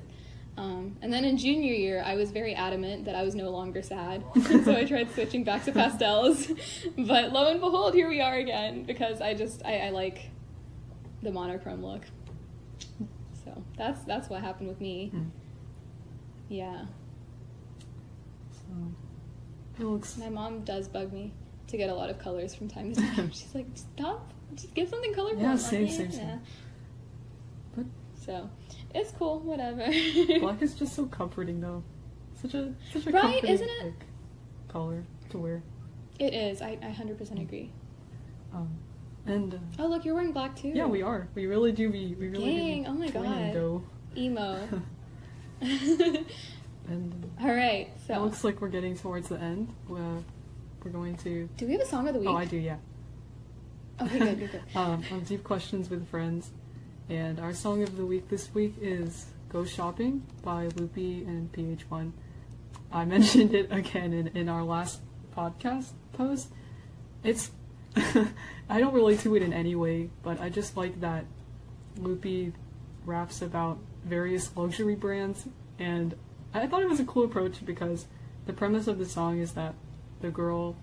Um, 0.58 0.96
and 1.02 1.12
then 1.12 1.26
in 1.26 1.38
junior 1.38 1.74
year, 1.74 2.02
I 2.06 2.16
was 2.16 2.32
very 2.32 2.56
adamant 2.56 3.06
that 3.06 3.16
I 3.16 3.24
was 3.24 3.36
no 3.36 3.50
longer 3.50 3.82
sad. 3.82 4.24
so 4.64 4.74
I 4.74 4.86
tried 4.86 5.12
switching 5.14 5.44
back 5.44 5.66
to 5.66 5.72
pastels. 5.72 6.48
but 6.98 7.34
lo 7.34 7.50
and 7.50 7.60
behold, 7.60 7.94
here 7.94 8.08
we 8.08 8.22
are 8.22 8.36
again 8.36 8.84
because 8.84 9.20
I 9.20 9.34
just 9.34 9.66
I, 9.66 9.80
I 9.80 9.90
like 9.90 10.30
the 11.22 11.32
monochrome 11.32 11.84
look. 11.84 12.04
So 13.44 13.64
that's 13.78 14.04
that's 14.06 14.30
what 14.30 14.42
happened 14.42 14.70
with 14.70 14.80
me. 14.80 15.12
Mm. 15.14 15.30
Yeah. 16.48 16.86
So 18.52 18.62
it 19.80 19.84
looks. 19.84 20.18
My 20.18 20.30
mom 20.30 20.64
does 20.64 20.88
bug 20.88 21.12
me 21.12 21.34
to 21.68 21.78
get 21.78 21.90
a 21.90 21.94
lot 21.94 22.10
of 22.10 22.18
colors 22.20 22.56
from 22.56 22.70
time 22.70 22.94
to 22.94 23.02
time. 23.02 23.30
She's 23.34 23.54
like, 23.54 23.68
stop, 23.76 24.34
just 24.54 24.74
get 24.74 24.90
something 24.90 25.14
colorful. 25.14 25.42
Yeah, 25.42 25.52
like, 25.52 25.60
same, 25.60 25.90
same, 25.90 26.12
same. 26.12 26.28
"Yeah." 26.28 26.38
But 27.76 27.86
So 28.26 28.50
it's 28.96 29.12
cool, 29.12 29.40
whatever. 29.42 29.86
black 30.40 30.62
is 30.64 30.74
just 30.74 30.96
so 30.96 31.06
comforting, 31.06 31.62
though. 31.62 31.84
Such 32.42 32.54
a 32.54 32.74
such 32.94 33.08
a 33.08 33.12
Right, 33.12 33.22
comforting 33.22 33.50
isn't 33.52 33.70
it? 33.70 33.84
like, 33.86 34.06
color 34.70 35.04
to 35.30 35.38
wear. 35.38 35.64
It 36.20 36.34
is. 36.34 36.62
I, 36.62 36.78
I 36.82 36.88
100% 36.98 37.42
agree. 37.42 37.72
Um, 38.54 38.70
and 39.26 39.54
uh, 39.56 39.58
Oh, 39.80 39.88
look, 39.88 40.06
you're 40.06 40.16
wearing 40.16 40.32
black 40.32 40.56
too. 40.56 40.70
yeah, 40.70 40.86
we 40.86 41.02
are. 41.02 41.28
We 41.36 41.46
really 41.48 41.72
do 41.72 41.90
be. 41.90 42.16
We 42.18 42.30
really 42.30 42.56
Dang, 42.56 42.84
do 42.84 42.90
oh 42.90 42.94
my 42.94 43.10
God. 43.10 43.82
Emo. 44.18 44.82
And 46.88 47.26
uh, 47.42 47.48
All 47.48 47.56
right, 47.56 47.90
so 48.06 48.14
it 48.14 48.22
looks 48.22 48.44
like 48.44 48.62
we're 48.62 48.68
getting 48.70 48.96
towards 48.96 49.30
the 49.30 49.40
end. 49.40 49.74
We're, 49.88 50.22
we're 50.84 50.92
going 50.92 51.18
to. 51.18 51.50
Do 51.58 51.66
we 51.66 51.72
have 51.74 51.82
a 51.82 51.86
song 51.88 52.08
of 52.08 52.14
the 52.14 52.20
week? 52.20 52.30
Oh, 52.30 52.36
I 52.36 52.46
do. 52.46 52.58
Yeah. 52.58 52.78
Okay, 54.00 54.20
good, 54.20 54.40
good, 54.40 54.52
good. 54.52 54.62
um, 54.76 55.04
on 55.12 55.22
Deep 55.22 55.44
Questions 55.44 55.90
with 55.90 56.08
Friends. 56.10 56.52
And 57.08 57.40
our 57.40 57.54
song 57.54 57.84
of 57.84 57.98
the 57.98 58.06
week 58.06 58.30
this 58.30 58.52
week 58.56 58.74
is 58.82 59.28
Go 59.50 59.64
Shopping 59.64 60.24
by 60.42 60.70
Loopy 60.76 61.24
and 61.24 61.52
PH1. 61.52 62.12
I 62.92 63.06
mentioned 63.06 63.54
it 63.54 63.72
again 63.72 64.12
in, 64.12 64.28
in 64.30 64.50
our 64.50 64.64
last 64.64 65.02
podcast 65.36 65.92
post. 66.14 66.50
It's. 67.24 67.52
I 67.96 68.80
don't 68.80 68.94
relate 68.94 69.20
to 69.20 69.36
it 69.36 69.44
in 69.44 69.54
any 69.54 69.76
way, 69.76 70.10
but 70.24 70.42
I 70.42 70.50
just 70.50 70.76
like 70.76 71.00
that 71.02 71.26
Loopy 71.98 72.54
raps 73.06 73.44
about 73.44 73.78
various 74.04 74.50
luxury 74.58 74.96
brands, 74.96 75.48
and 75.78 76.16
I 76.56 76.66
thought 76.66 76.82
it 76.82 76.90
was 76.90 77.00
a 77.00 77.06
cool 77.06 77.26
approach 77.26 77.64
because 77.64 78.08
the 78.48 78.54
premise 78.54 78.88
of 78.88 78.98
the 78.98 79.06
song 79.06 79.40
is 79.40 79.52
that 79.52 79.76
the 80.22 80.32
girl, 80.32 80.76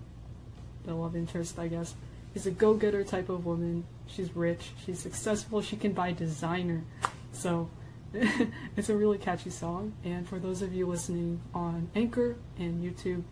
the 0.84 0.94
love 0.94 1.16
interest, 1.16 1.58
I 1.58 1.66
guess, 1.66 1.94
is 2.34 2.46
a 2.46 2.52
go-getter 2.52 3.02
type 3.02 3.28
of 3.28 3.44
woman. 3.44 3.84
She's 4.06 4.34
rich, 4.36 4.70
she's 4.84 4.98
successful, 4.98 5.62
she 5.62 5.76
can 5.76 5.92
buy 5.92 6.12
designer. 6.12 6.82
So 7.32 7.70
it's 8.76 8.88
a 8.88 8.96
really 8.96 9.18
catchy 9.18 9.50
song. 9.50 9.94
And 10.04 10.28
for 10.28 10.38
those 10.38 10.60
of 10.62 10.74
you 10.74 10.86
listening 10.86 11.40
on 11.54 11.88
Anchor 11.94 12.36
and 12.58 12.82
YouTube, 12.82 13.22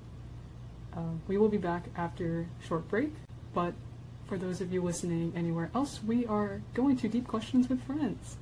uh, 0.96 1.00
we 1.28 1.36
will 1.36 1.48
be 1.48 1.58
back 1.58 1.84
after 1.96 2.46
short 2.66 2.88
break. 2.88 3.12
But 3.52 3.74
for 4.26 4.38
those 4.38 4.60
of 4.60 4.72
you 4.72 4.82
listening 4.82 5.32
anywhere 5.36 5.70
else, 5.74 6.00
we 6.02 6.24
are 6.26 6.62
going 6.74 6.96
to 6.98 7.08
Deep 7.08 7.26
Questions 7.26 7.68
with 7.68 7.82
Friends. 7.84 8.36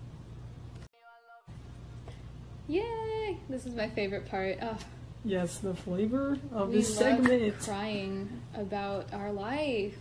Yay! 2.68 3.38
This 3.48 3.64
is 3.66 3.74
my 3.74 3.88
favorite 3.88 4.28
part. 4.28 4.58
Oh, 4.62 4.76
Yes, 5.24 5.58
the 5.58 5.74
flavor 5.74 6.38
of 6.52 6.68
we 6.68 6.76
this 6.76 6.90
love 6.90 7.26
segment. 7.26 7.58
crying 7.60 8.40
about 8.54 9.12
our 9.12 9.32
life. 9.32 9.96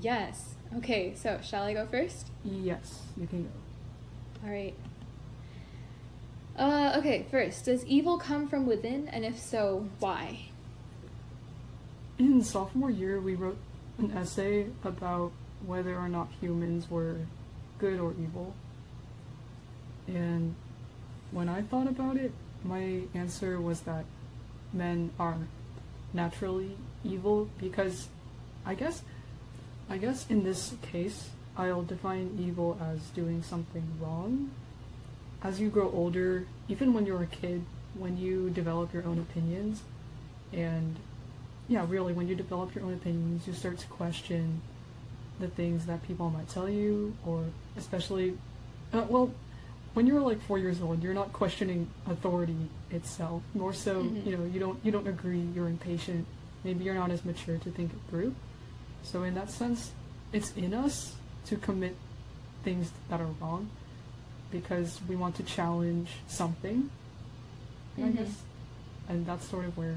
Yes. 0.00 0.55
Okay, 0.76 1.14
so 1.14 1.40
shall 1.42 1.64
I 1.64 1.72
go 1.72 1.86
first? 1.86 2.28
Yes, 2.44 3.02
you 3.16 3.26
can 3.26 3.44
go. 3.44 3.50
All 4.44 4.52
right. 4.52 4.74
Uh, 6.58 6.94
okay, 6.98 7.26
first, 7.30 7.66
does 7.66 7.84
evil 7.84 8.18
come 8.18 8.48
from 8.48 8.66
within, 8.66 9.08
and 9.08 9.24
if 9.24 9.38
so, 9.38 9.88
why? 9.98 10.46
In 12.18 12.42
sophomore 12.42 12.90
year, 12.90 13.20
we 13.20 13.34
wrote 13.34 13.58
an 13.98 14.10
essay 14.12 14.66
about 14.84 15.32
whether 15.64 15.96
or 15.96 16.08
not 16.08 16.28
humans 16.40 16.90
were 16.90 17.16
good 17.78 17.98
or 18.00 18.12
evil. 18.12 18.54
And 20.06 20.54
when 21.30 21.48
I 21.48 21.62
thought 21.62 21.88
about 21.88 22.16
it, 22.16 22.32
my 22.64 23.00
answer 23.14 23.60
was 23.60 23.80
that 23.82 24.04
men 24.72 25.10
are 25.18 25.36
naturally 26.12 26.76
evil 27.04 27.48
because 27.58 28.08
I 28.64 28.74
guess 28.74 29.02
I 29.88 29.98
guess 29.98 30.26
in 30.28 30.42
this 30.44 30.74
case 30.82 31.30
I'll 31.56 31.82
define 31.82 32.36
evil 32.40 32.78
as 32.80 33.00
doing 33.10 33.42
something 33.42 33.84
wrong. 34.00 34.50
As 35.42 35.60
you 35.60 35.68
grow 35.68 35.90
older, 35.90 36.46
even 36.68 36.92
when 36.92 37.06
you're 37.06 37.22
a 37.22 37.26
kid, 37.26 37.64
when 37.94 38.16
you 38.18 38.50
develop 38.50 38.92
your 38.92 39.04
own 39.04 39.18
opinions 39.18 39.82
and 40.52 40.96
yeah, 41.68 41.84
really, 41.88 42.12
when 42.12 42.28
you 42.28 42.36
develop 42.36 42.74
your 42.74 42.84
own 42.84 42.94
opinions, 42.94 43.46
you 43.46 43.52
start 43.52 43.78
to 43.78 43.86
question 43.88 44.60
the 45.40 45.48
things 45.48 45.86
that 45.86 46.00
people 46.06 46.30
might 46.30 46.48
tell 46.48 46.68
you, 46.68 47.16
or 47.26 47.44
especially, 47.76 48.38
uh, 48.92 49.04
well, 49.08 49.32
when 49.94 50.06
you're 50.06 50.20
like 50.20 50.40
four 50.42 50.58
years 50.58 50.80
old, 50.80 51.02
you're 51.02 51.12
not 51.12 51.32
questioning 51.32 51.88
authority 52.06 52.68
itself. 52.92 53.42
More 53.54 53.72
so, 53.72 54.04
Mhm. 54.04 54.24
you 54.26 54.36
know, 54.36 54.44
you 54.44 54.60
don't 54.60 54.78
you 54.84 54.92
don't 54.92 55.08
agree. 55.08 55.40
You're 55.54 55.68
impatient. 55.68 56.24
Maybe 56.62 56.84
you're 56.84 56.94
not 56.94 57.10
as 57.10 57.24
mature 57.24 57.58
to 57.58 57.70
think 57.72 57.92
it 57.92 57.98
through. 58.10 58.34
So 59.06 59.22
in 59.22 59.34
that 59.34 59.50
sense, 59.50 59.92
it's 60.32 60.52
in 60.56 60.74
us 60.74 61.14
to 61.46 61.56
commit 61.56 61.94
things 62.64 62.90
that 63.08 63.20
are 63.20 63.28
wrong 63.40 63.70
because 64.50 65.00
we 65.08 65.14
want 65.14 65.36
to 65.36 65.44
challenge 65.44 66.08
something. 66.26 66.90
And 67.96 68.04
I 68.04 68.08
guess, 68.22 68.42
and 69.08 69.24
that's 69.24 69.46
sort 69.48 69.64
of 69.64 69.76
where 69.78 69.94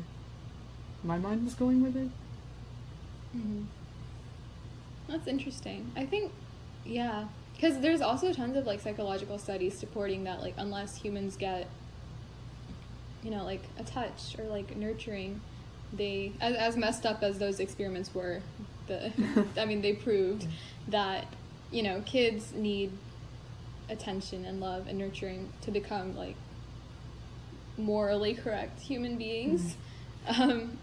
my 1.04 1.18
mind 1.18 1.44
was 1.44 1.56
going 1.56 1.82
with 1.82 1.98
it. 1.98 2.10
hmm 3.34 3.64
That's 5.08 5.28
interesting. 5.28 5.92
I 5.96 6.06
think, 6.06 6.32
yeah, 6.86 7.26
because 7.56 7.80
there's 7.80 8.02
also 8.02 8.32
tons 8.32 8.56
of 8.56 8.68
like 8.68 8.80
psychological 8.80 9.40
studies 9.40 9.76
supporting 9.78 10.24
that 10.26 10.40
like 10.42 10.54
unless 10.58 10.96
humans 10.96 11.36
get, 11.36 11.68
you 13.24 13.32
know, 13.32 13.44
like 13.44 13.64
a 13.80 13.84
touch 13.84 14.36
or 14.38 14.46
like 14.46 14.78
nurturing, 14.78 15.42
they 15.92 16.32
as, 16.40 16.56
as 16.56 16.78
messed 16.78 17.08
up 17.08 17.24
as 17.24 17.40
those 17.40 17.60
experiments 17.60 18.14
were, 18.14 18.42
the 18.90 19.14
I 19.58 19.66
mean 19.66 19.82
they 19.82 19.94
proved 19.94 20.46
that 20.90 21.26
you 21.72 21.84
know 21.84 22.02
kids 22.06 22.52
need 22.54 22.92
attention 23.90 24.46
and 24.46 24.60
love 24.60 24.88
and 24.88 24.98
nurturing 24.98 25.52
to 25.62 25.72
become 25.72 26.16
like 26.16 26.36
morally 27.78 28.34
correct 28.34 28.82
human 28.82 29.18
beings. 29.18 29.76
Um, 30.28 30.78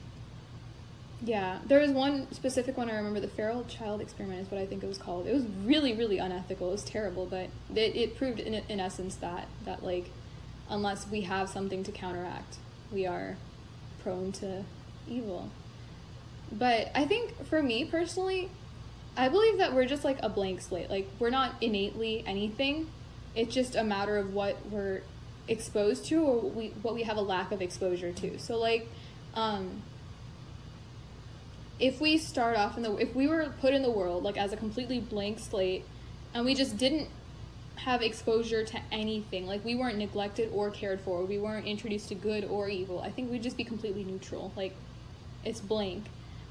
yeah, 1.23 1.59
there 1.67 1.81
was 1.81 1.91
one 1.91 2.31
specific 2.33 2.77
one 2.77 2.91
I 2.91 2.97
remember. 2.97 3.21
The 3.21 3.29
feral 3.29 3.65
child 3.65 4.01
experiment 4.01 4.43
is 4.43 4.51
what 4.51 4.61
I 4.61 4.67
think 4.67 4.83
it 4.83 4.87
was 4.87 4.99
called. 4.99 5.27
It 5.27 5.35
was 5.35 5.45
really, 5.65 5.95
really 5.95 6.19
unethical. 6.19 6.69
It 6.69 6.73
was 6.73 6.85
terrible, 6.85 7.27
but 7.27 7.49
it, 7.75 7.97
it 7.97 8.17
proved 8.17 8.39
in, 8.39 8.55
in 8.55 8.81
essence 8.81 9.17
that 9.17 9.49
that 9.65 9.83
like, 9.83 10.11
unless 10.69 11.07
we 11.09 11.23
have 11.23 11.49
something 11.49 11.85
to 11.85 11.93
counteract, 11.93 12.57
we 12.93 13.07
are 13.07 13.37
prone 14.03 14.33
to 14.33 14.65
evil. 15.09 15.51
But 16.53 16.91
I 16.95 17.05
think 17.05 17.47
for 17.47 17.63
me 17.63 17.85
personally, 17.85 18.51
I 19.17 19.29
believe 19.29 19.59
that 19.59 19.75
we're 19.75 19.87
just 19.87 20.05
like 20.05 20.19
a 20.23 20.29
blank 20.29 20.61
slate. 20.61 20.91
Like 20.91 21.09
we're 21.19 21.31
not 21.31 21.55
innately 21.61 22.23
anything. 22.27 22.91
It's 23.35 23.53
just 23.53 23.75
a 23.75 23.85
matter 23.85 24.17
of 24.17 24.33
what 24.33 24.57
we're 24.71 25.03
exposed 25.49 26.07
to 26.07 26.23
or 26.23 26.41
what 26.41 26.55
we 26.55 26.69
what 26.83 26.95
we 26.95 27.03
have 27.05 27.17
a 27.17 27.23
lack 27.23 27.53
of 27.53 27.63
exposure 27.63 28.13
to. 28.13 28.39
So 28.39 28.59
like 28.59 28.89
um 29.35 29.83
if 31.79 32.01
we 32.01 32.17
start 32.17 32.57
off 32.57 32.77
in 32.77 32.83
the 32.83 32.97
if 32.97 33.15
we 33.15 33.27
were 33.27 33.53
put 33.61 33.75
in 33.75 33.83
the 33.83 33.91
world 33.91 34.23
like 34.23 34.37
as 34.37 34.53
a 34.53 34.57
completely 34.57 34.99
blank 34.99 35.39
slate 35.39 35.85
and 36.33 36.45
we 36.45 36.55
just 36.55 36.77
didn't 36.79 37.09
have 37.77 38.01
exposure 38.01 38.65
to 38.65 38.81
anything 38.91 39.47
like 39.47 39.63
we 39.65 39.75
weren't 39.75 39.99
neglected 39.99 40.51
or 40.55 40.71
cared 40.71 40.99
for 41.01 41.23
we 41.25 41.39
weren't 41.39 41.67
introduced 41.67 42.09
to 42.09 42.15
good 42.15 42.45
or 42.45 42.69
evil 42.69 43.01
i 43.01 43.11
think 43.11 43.31
we'd 43.31 43.43
just 43.43 43.57
be 43.57 43.65
completely 43.65 44.05
neutral 44.05 44.51
like 44.57 44.75
it's 45.45 45.61
blank 45.61 46.05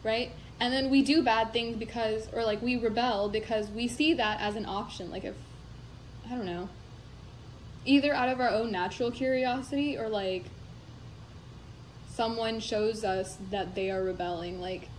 right? 0.05 0.31
And 0.59 0.71
then 0.71 0.89
we 0.89 1.01
do 1.01 1.21
bad 1.21 1.51
things 1.51 1.75
because 1.75 2.29
or 2.33 2.45
like 2.45 2.61
we 2.61 2.77
rebel 2.77 3.27
because 3.27 3.69
we 3.69 3.89
see 3.89 4.13
that 4.13 4.39
as 4.39 4.55
an 4.55 4.65
option. 4.65 5.11
Like 5.11 5.25
if 5.25 5.35
i 6.25 6.29
don't 6.29 6.45
know 6.45 6.67
either 7.85 8.13
out 8.13 8.29
of 8.29 8.39
our 8.39 8.49
own 8.49 8.71
natural 8.71 9.11
curiosity 9.11 9.95
or 9.95 10.09
like 10.09 10.45
someone 12.09 12.59
shows 12.59 13.03
us 13.03 13.37
that 13.51 13.75
they 13.75 13.91
are 13.91 14.01
rebelling 14.01 14.59
like 14.59 14.89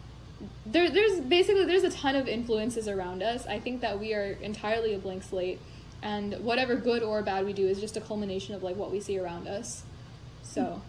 there, 0.64 0.90
there's 0.90 1.20
basically 1.20 1.64
there's 1.64 1.84
a 1.84 1.90
ton 1.90 2.14
of 2.14 2.28
influences 2.28 2.88
around 2.88 3.22
us. 3.22 3.46
I 3.46 3.59
think 3.59 3.80
that 3.80 3.98
we 3.98 4.12
are 4.12 4.36
entirely 4.42 4.92
a 4.94 4.98
blank 4.98 5.22
slate. 5.22 5.59
And 6.02 6.34
whatever 6.44 6.76
good 6.76 7.02
or 7.02 7.22
bad 7.22 7.46
we 7.46 7.54
do 7.54 7.66
is 7.66 7.80
just 7.80 7.96
a 7.96 8.02
culmination 8.02 8.54
of 8.54 8.62
like 8.62 8.76
what 8.76 8.92
we 8.92 9.00
see 9.00 9.18
around 9.18 9.48
us. 9.48 9.82
So 10.42 10.82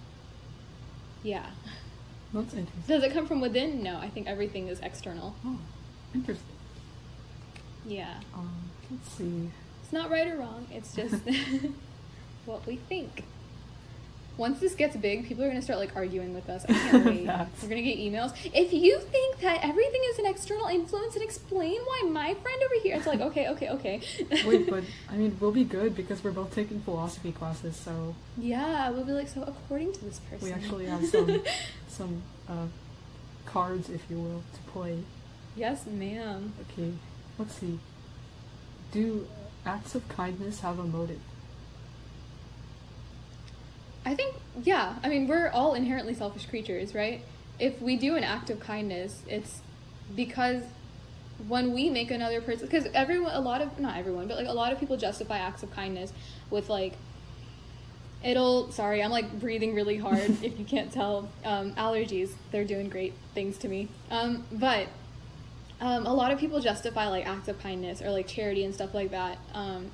yeah 1.24 1.46
That's 2.34 2.54
interesting. 2.54 2.84
does 2.88 3.04
it 3.04 3.14
come 3.14 3.26
from 3.28 3.42
within 3.42 3.82
no 3.84 3.98
i 3.98 4.10
think 4.10 4.28
everything 4.28 4.68
is 4.68 4.80
external 4.82 5.36
Oh, 5.46 5.58
interesting. 6.14 6.56
yeah 7.86 8.16
Um, 8.34 8.50
let's 8.92 9.10
see. 9.12 9.50
it's 9.84 9.94
not 9.94 10.10
right 10.10 10.28
or 10.28 10.38
wrong 10.38 10.68
it's 10.72 10.94
just 10.94 11.16
what 12.46 12.66
we 12.66 12.76
think 12.78 13.24
once 14.38 14.60
this 14.60 14.76
gets 14.76 14.96
big, 14.96 15.26
people 15.28 15.44
are 15.44 15.48
gonna 15.48 15.64
start 15.64 15.80
like 15.80 15.96
arguing 15.96 16.36
with 16.36 16.48
us. 16.48 16.64
I 16.70 16.74
can't 16.74 17.06
wait. 17.06 17.26
We're 17.26 17.70
gonna 17.70 17.82
get 17.82 17.98
emails. 17.98 18.34
If 18.54 18.72
you 18.72 19.00
think 19.00 19.40
that 19.40 19.62
everything 19.64 20.00
is 20.12 20.20
an 20.20 20.28
external 20.28 20.68
influence, 20.68 21.16
and 21.16 21.24
explain 21.24 21.80
why 21.86 22.04
my 22.08 22.36
friend 22.36 22.62
over 22.64 22.76
here. 22.84 22.98
It's 22.98 23.08
like 23.08 23.20
okay, 23.20 23.48
okay, 23.50 23.70
okay. 23.72 24.02
Wait, 24.46 24.70
but 24.70 24.84
I 25.12 25.16
mean, 25.18 25.36
we'll 25.40 25.52
be 25.52 25.64
good 25.64 25.96
because 25.96 26.24
we're 26.24 26.30
both 26.34 26.54
taking 26.54 26.82
philosophy 26.82 27.32
classes, 27.32 27.76
so 27.76 28.14
yeah, 28.38 28.92
we'll 28.92 29.06
be 29.06 29.14
like 29.14 29.28
so. 29.28 29.42
According 29.42 29.94
to 29.94 30.06
this 30.06 30.20
person, 30.30 30.48
we 30.48 30.54
actually 30.54 30.86
have 30.86 31.04
some 31.08 31.42
some 31.98 32.22
uh, 32.48 32.68
cards, 33.46 33.90
if 33.90 34.02
you 34.10 34.18
will, 34.18 34.44
to 34.54 34.72
play. 34.72 35.00
yes, 35.56 35.86
ma'am. 35.88 36.54
Okay, 36.62 36.94
let's 37.38 37.56
see. 37.56 37.80
Do 38.92 39.28
acts 39.66 39.96
of 39.96 40.08
kindness 40.08 40.62
have 40.62 40.80
a 40.80 40.84
motive? 40.84 41.20
I 44.06 44.16
think, 44.16 44.36
yeah. 44.64 44.96
I 45.04 45.10
mean, 45.10 45.28
we're 45.28 45.50
all 45.50 45.74
inherently 45.74 46.14
selfish 46.14 46.46
creatures, 46.46 46.96
right? 46.96 47.22
If 47.60 47.82
we 47.82 47.98
do 47.98 48.16
an 48.16 48.24
act 48.24 48.50
of 48.50 48.60
kindness, 48.60 49.24
it's 49.28 49.62
because 50.16 50.64
when 51.48 51.74
we 51.74 51.90
make 51.90 52.10
another 52.12 52.40
person, 52.40 52.68
because 52.68 52.86
everyone, 52.94 53.34
a 53.34 53.42
lot 53.42 53.62
of, 53.62 53.78
not 53.80 53.98
everyone, 53.98 54.28
but 54.28 54.38
like 54.38 54.48
a 54.48 54.54
lot 54.54 54.72
of 54.72 54.80
people 54.80 54.96
justify 54.96 55.40
acts 55.40 55.64
of 55.64 55.72
kindness 55.72 56.14
with 56.50 56.70
like, 56.70 56.94
it'll, 58.24 58.72
sorry, 58.72 59.04
I'm 59.04 59.12
like 59.12 59.40
breathing 59.40 59.76
really 59.76 59.98
hard 59.98 60.20
if 60.44 60.60
you 60.60 60.66
can't 60.66 60.92
tell. 60.92 61.30
Um, 61.44 61.74
allergies, 61.74 62.32
they're 62.52 62.66
doing 62.66 62.90
great 62.90 63.14
things 63.34 63.58
to 63.60 63.68
me. 63.68 63.90
Um, 64.12 64.46
but 64.52 64.88
um, 65.80 66.06
a 66.06 66.14
lot 66.14 66.32
of 66.32 66.40
people 66.40 66.60
justify 66.60 67.08
like 67.08 67.28
acts 67.28 67.48
of 67.48 67.60
kindness 67.60 68.02
or 68.02 68.10
like 68.12 68.28
charity 68.28 68.64
and 68.64 68.74
stuff 68.74 68.94
like 68.94 69.12
that. 69.12 69.38
Um, 69.54 69.92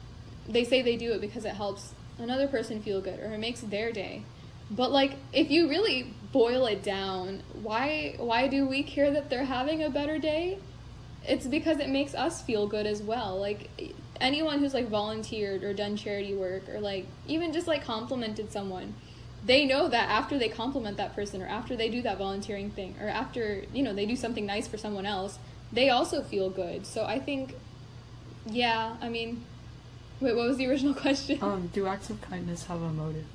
they 0.48 0.64
say 0.64 0.82
they 0.82 0.98
do 0.98 1.12
it 1.14 1.22
because 1.22 1.46
it 1.46 1.56
helps 1.56 1.94
another 2.18 2.48
person 2.48 2.82
feel 2.82 3.02
good 3.02 3.20
or 3.20 3.34
it 3.34 3.40
makes 3.40 3.62
their 3.62 3.92
day. 3.92 4.24
But 4.72 4.92
like 4.92 5.14
if 5.32 5.52
you 5.52 5.70
really 5.70 6.14
boil 6.32 6.66
it 6.66 6.84
down, 6.84 7.44
why 7.62 8.16
why 8.18 8.48
do 8.48 8.66
we 8.66 8.84
care 8.84 9.12
that 9.12 9.30
they're 9.30 9.46
having 9.46 9.84
a 9.84 9.90
better 9.90 10.18
day? 10.18 10.58
It's 11.26 11.48
because 11.48 11.80
it 11.80 11.90
makes 11.90 12.16
us 12.16 12.42
feel 12.42 12.68
good 12.68 12.86
as 12.86 13.02
well. 13.02 13.40
Like 13.40 13.70
anyone 14.22 14.60
who's 14.60 14.74
like 14.74 14.88
volunteered 14.88 15.64
or 15.64 15.74
done 15.74 15.96
charity 15.96 16.34
work 16.34 16.70
or 16.70 16.80
like 16.80 17.08
even 17.28 17.54
just 17.54 17.68
like 17.68 17.84
complimented 17.84 18.52
someone, 18.52 18.94
they 19.46 19.66
know 19.66 19.88
that 19.90 20.10
after 20.10 20.38
they 20.38 20.50
compliment 20.50 20.98
that 20.98 21.16
person 21.16 21.42
or 21.42 21.48
after 21.48 21.76
they 21.76 21.90
do 21.90 22.02
that 22.02 22.18
volunteering 22.18 22.70
thing 22.70 22.96
or 23.02 23.08
after, 23.08 23.64
you 23.74 23.84
know, 23.84 23.94
they 23.94 24.06
do 24.06 24.16
something 24.16 24.46
nice 24.46 24.68
for 24.68 24.78
someone 24.78 25.06
else, 25.06 25.40
they 25.72 25.90
also 25.90 26.22
feel 26.22 26.50
good. 26.50 26.86
So 26.86 27.06
I 27.06 27.20
think 27.20 27.56
yeah, 28.46 28.98
I 29.02 29.10
mean 29.10 29.44
Wait, 30.24 30.38
what 30.38 30.48
was 30.48 30.58
the 30.58 30.68
original 30.68 30.94
question? 31.06 31.38
Um, 31.42 31.70
do 31.74 31.86
acts 31.86 32.10
of 32.10 32.22
kindness 32.22 32.66
have 32.68 32.82
a 32.82 32.90
motive? 32.90 33.26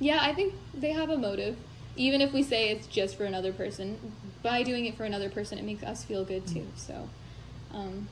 Yeah, 0.00 0.18
I 0.22 0.32
think 0.32 0.54
they 0.72 0.92
have 0.92 1.10
a 1.10 1.18
motive. 1.18 1.56
Even 1.94 2.20
if 2.20 2.32
we 2.32 2.42
say 2.42 2.70
it's 2.70 2.86
just 2.86 3.16
for 3.16 3.24
another 3.24 3.52
person, 3.52 3.98
by 4.42 4.62
doing 4.62 4.86
it 4.86 4.96
for 4.96 5.04
another 5.04 5.28
person, 5.28 5.58
it 5.58 5.64
makes 5.64 5.82
us 5.82 6.04
feel 6.04 6.24
good 6.24 6.46
too. 6.46 6.66
So, 6.76 7.08
um, 7.74 8.08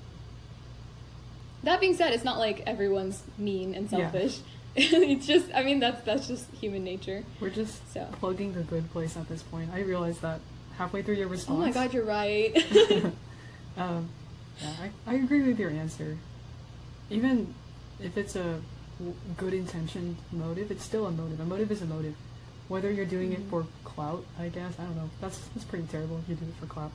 that 1.62 1.80
being 1.80 1.94
said, 1.94 2.12
it's 2.12 2.24
not 2.24 2.38
like 2.38 2.62
everyone's 2.66 3.22
mean 3.38 3.74
and 3.74 3.88
selfish. 3.90 4.38
Yeah. 4.38 4.42
it's 4.76 5.26
just, 5.26 5.46
I 5.54 5.62
mean, 5.62 5.80
that's 5.80 6.02
that's 6.04 6.26
just 6.28 6.50
human 6.52 6.84
nature. 6.84 7.24
We're 7.40 7.50
just 7.50 7.92
So. 7.92 8.07
plugging 8.12 8.52
the 8.52 8.62
good 8.62 8.90
place 8.92 9.16
at 9.16 9.28
this 9.28 9.42
point. 9.42 9.70
I 9.72 9.80
realized 9.80 10.20
that 10.22 10.40
halfway 10.76 11.02
through 11.02 11.14
your 11.14 11.28
response. 11.28 11.59
Oh 11.59 11.62
my 11.62 11.70
god, 11.72 11.94
you're 11.94 12.04
right. 12.04 12.54
um, 13.76 14.09
yeah, 14.61 14.72
I, 15.07 15.12
I 15.12 15.14
agree 15.14 15.42
with 15.42 15.59
your 15.59 15.70
answer. 15.70 16.18
Even 17.11 17.54
if 18.00 18.16
it's 18.18 18.36
a 18.36 18.61
good 19.36 19.54
intentioned 19.54 20.16
motive, 20.32 20.70
it's 20.70 20.82
still 20.84 21.07
a 21.07 21.11
motive. 21.11 21.40
A 21.40 21.44
motive 21.44 21.70
is 21.70 21.82
a 21.82 21.86
motive. 21.86 22.14
Whether 22.68 22.90
you're 22.90 23.07
doing 23.07 23.32
it 23.32 23.40
Mhm. 23.46 23.50
for 23.50 23.66
clout, 23.84 24.24
I 24.38 24.48
guess, 24.48 24.74
I 24.78 24.84
don't 24.84 24.96
know. 24.96 25.09
That's 25.20 25.38
that's 25.54 25.64
pretty 25.64 25.86
terrible 25.86 26.18
if 26.18 26.28
you 26.28 26.34
do 26.34 26.44
it 26.44 26.54
for 26.61 26.66
clout. 26.66 26.90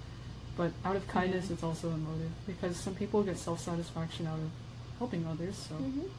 But 0.58 0.72
out 0.84 0.95
of 0.95 1.08
kindness, 1.08 1.47
Yeah. 1.47 1.54
it's 1.54 1.64
also 1.64 1.89
a 1.89 1.97
motive 1.97 2.32
because 2.45 2.76
some 2.78 2.93
people 2.95 3.24
get 3.24 3.38
self 3.38 3.60
satisfaction 3.62 4.28
out 4.28 4.39
of 4.39 4.49
helping 4.99 5.26
others. 5.26 5.56
So 5.56 5.76
Mhm. 5.76 6.10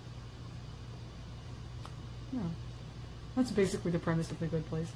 yeah, 2.33 2.41
that's 3.37 3.51
basically 3.51 3.91
the 3.93 3.99
premise 3.99 4.31
of 4.31 4.39
the 4.41 4.47
good 4.47 4.67
place. 4.69 4.89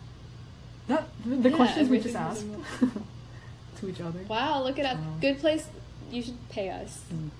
That 0.88 1.06
the, 1.24 1.36
the 1.36 1.50
Yeah, 1.50 1.56
questions 1.56 1.88
we 1.88 2.00
just 2.00 2.14
asked 2.16 2.44
to 3.80 3.88
each 3.88 4.00
other. 4.00 4.20
Wow, 4.28 4.62
look 4.64 4.78
at 4.78 4.84
that. 4.84 4.96
Wow. 4.96 5.14
Good 5.20 5.38
place. 5.38 5.66
You 6.10 6.22
should 6.22 6.48
pay 6.48 6.70
us. 6.70 7.02
Mm. 7.12 7.30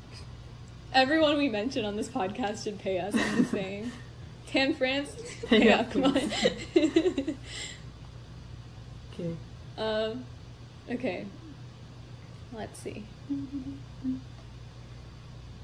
Everyone 0.93 1.37
we 1.39 1.49
mention 1.49 1.85
on 1.85 1.97
this 1.97 2.09
podcast 2.09 2.65
should 2.65 2.79
pay 2.79 2.99
us. 2.99 3.15
I'm 3.15 3.37
just 3.37 3.51
saying. 3.53 3.91
Tan 4.49 4.75
France, 4.75 5.11
Pay 5.47 5.61
pay 5.61 5.73
up, 5.73 5.81
up. 5.87 5.93
Come 5.93 6.05
on. 6.05 6.17
Okay. 9.13 9.35
um, 9.79 10.25
okay. 10.91 11.27
Let's 12.57 12.79
see. 12.79 13.05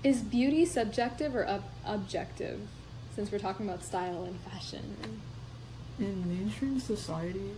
Is 0.04 0.20
beauty 0.20 0.66
subjective 0.66 1.34
or 1.34 1.48
ob- 1.48 1.64
objective? 1.86 2.60
Since 3.16 3.32
we're 3.32 3.38
talking 3.38 3.66
about 3.66 3.82
style 3.82 4.24
and 4.24 4.38
fashion. 4.40 4.96
In 5.98 6.28
mainstream 6.28 6.78
society, 6.80 7.52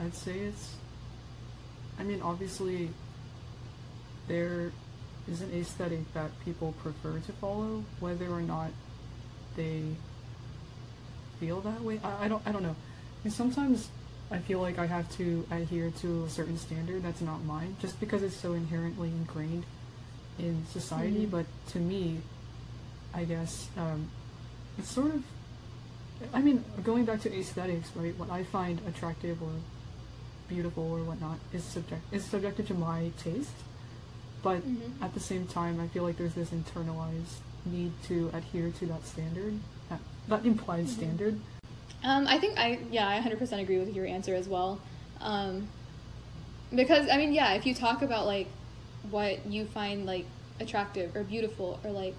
I'd 0.00 0.14
say 0.14 0.38
it's. 0.38 0.74
I 1.98 2.02
mean, 2.02 2.20
obviously, 2.20 2.90
there 4.28 4.70
is 5.26 5.40
an 5.40 5.50
aesthetic 5.52 6.12
that 6.12 6.30
people 6.44 6.74
prefer 6.82 7.20
to 7.20 7.32
follow, 7.32 7.84
whether 8.00 8.28
or 8.28 8.42
not 8.42 8.70
they 9.56 9.82
feel 11.40 11.60
that 11.62 11.80
way. 11.80 12.00
I, 12.04 12.26
I 12.26 12.28
don't. 12.28 12.42
I 12.44 12.52
don't 12.52 12.62
know. 12.62 12.76
Sometimes 13.30 13.88
I 14.30 14.38
feel 14.38 14.60
like 14.60 14.78
I 14.78 14.86
have 14.86 15.10
to 15.16 15.46
adhere 15.50 15.90
to 16.02 16.24
a 16.24 16.28
certain 16.28 16.58
standard 16.58 17.02
that's 17.02 17.20
not 17.22 17.42
mine, 17.44 17.76
just 17.80 17.98
because 17.98 18.22
it's 18.22 18.36
so 18.36 18.52
inherently 18.52 19.08
ingrained 19.08 19.64
in 20.38 20.66
society. 20.70 21.26
Mhm. 21.26 21.30
But 21.30 21.46
to 21.68 21.78
me, 21.78 22.20
I 23.14 23.24
guess 23.24 23.68
um, 23.76 24.08
it's 24.78 24.90
sort 24.90 25.14
of 25.14 25.22
I 26.34 26.40
mean, 26.42 26.64
going 26.82 27.04
back 27.04 27.20
to 27.22 27.32
aesthetics, 27.32 27.90
right? 27.94 28.16
What 28.18 28.28
I 28.28 28.42
find 28.42 28.80
attractive 28.88 29.40
or 29.40 29.52
beautiful 30.48 30.82
or 30.90 31.04
whatnot 31.04 31.38
is 31.52 31.62
subject 31.62 32.02
is 32.12 32.24
subjective 32.24 32.66
to 32.68 32.74
my 32.74 33.12
taste, 33.18 33.54
but 34.42 34.60
Mhm. 34.66 35.00
at 35.00 35.14
the 35.14 35.20
same 35.20 35.46
time, 35.46 35.78
I 35.80 35.86
feel 35.88 36.02
like 36.02 36.16
there's 36.18 36.34
this 36.34 36.50
internalized 36.50 37.38
need 37.64 37.92
to 38.08 38.30
adhere 38.34 38.70
to 38.80 38.86
that 38.86 39.06
standard, 39.06 39.60
that, 39.90 40.00
that 40.26 40.44
implied 40.44 40.86
Mhm. 40.86 40.88
standard. 40.96 41.40
Um, 42.04 42.26
I 42.26 42.38
think 42.38 42.58
I 42.58 42.78
yeah 42.90 43.08
I 43.08 43.20
100% 43.20 43.60
agree 43.60 43.78
with 43.78 43.94
your 43.94 44.06
answer 44.06 44.34
as 44.34 44.48
well. 44.48 44.80
Um, 45.20 45.68
because 46.74 47.08
I 47.10 47.16
mean 47.16 47.32
yeah, 47.32 47.54
if 47.54 47.66
you 47.66 47.74
talk 47.74 48.02
about 48.02 48.26
like 48.26 48.48
what 49.10 49.46
you 49.46 49.64
find 49.64 50.06
like 50.06 50.26
attractive 50.60 51.14
or 51.16 51.24
beautiful 51.24 51.80
or 51.84 51.90
like 51.90 52.14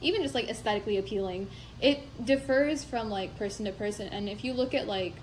even 0.00 0.22
just 0.22 0.34
like 0.34 0.48
aesthetically 0.48 0.98
appealing, 0.98 1.48
it 1.80 2.00
differs 2.24 2.84
from 2.84 3.08
like 3.08 3.36
person 3.38 3.64
to 3.66 3.72
person. 3.72 4.08
And 4.08 4.28
if 4.28 4.44
you 4.44 4.52
look 4.52 4.74
at 4.74 4.86
like 4.86 5.14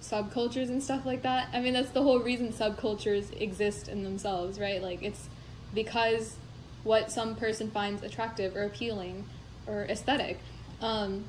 subcultures 0.00 0.68
and 0.68 0.82
stuff 0.82 1.06
like 1.06 1.22
that, 1.22 1.48
I 1.52 1.60
mean 1.60 1.74
that's 1.74 1.90
the 1.90 2.02
whole 2.02 2.20
reason 2.20 2.52
subcultures 2.52 3.38
exist 3.40 3.88
in 3.88 4.02
themselves, 4.02 4.58
right? 4.58 4.82
Like 4.82 5.02
it's 5.02 5.28
because 5.74 6.36
what 6.82 7.12
some 7.12 7.36
person 7.36 7.70
finds 7.70 8.02
attractive 8.02 8.56
or 8.56 8.64
appealing 8.64 9.24
or 9.66 9.84
aesthetic. 9.84 10.40
Um, 10.80 11.24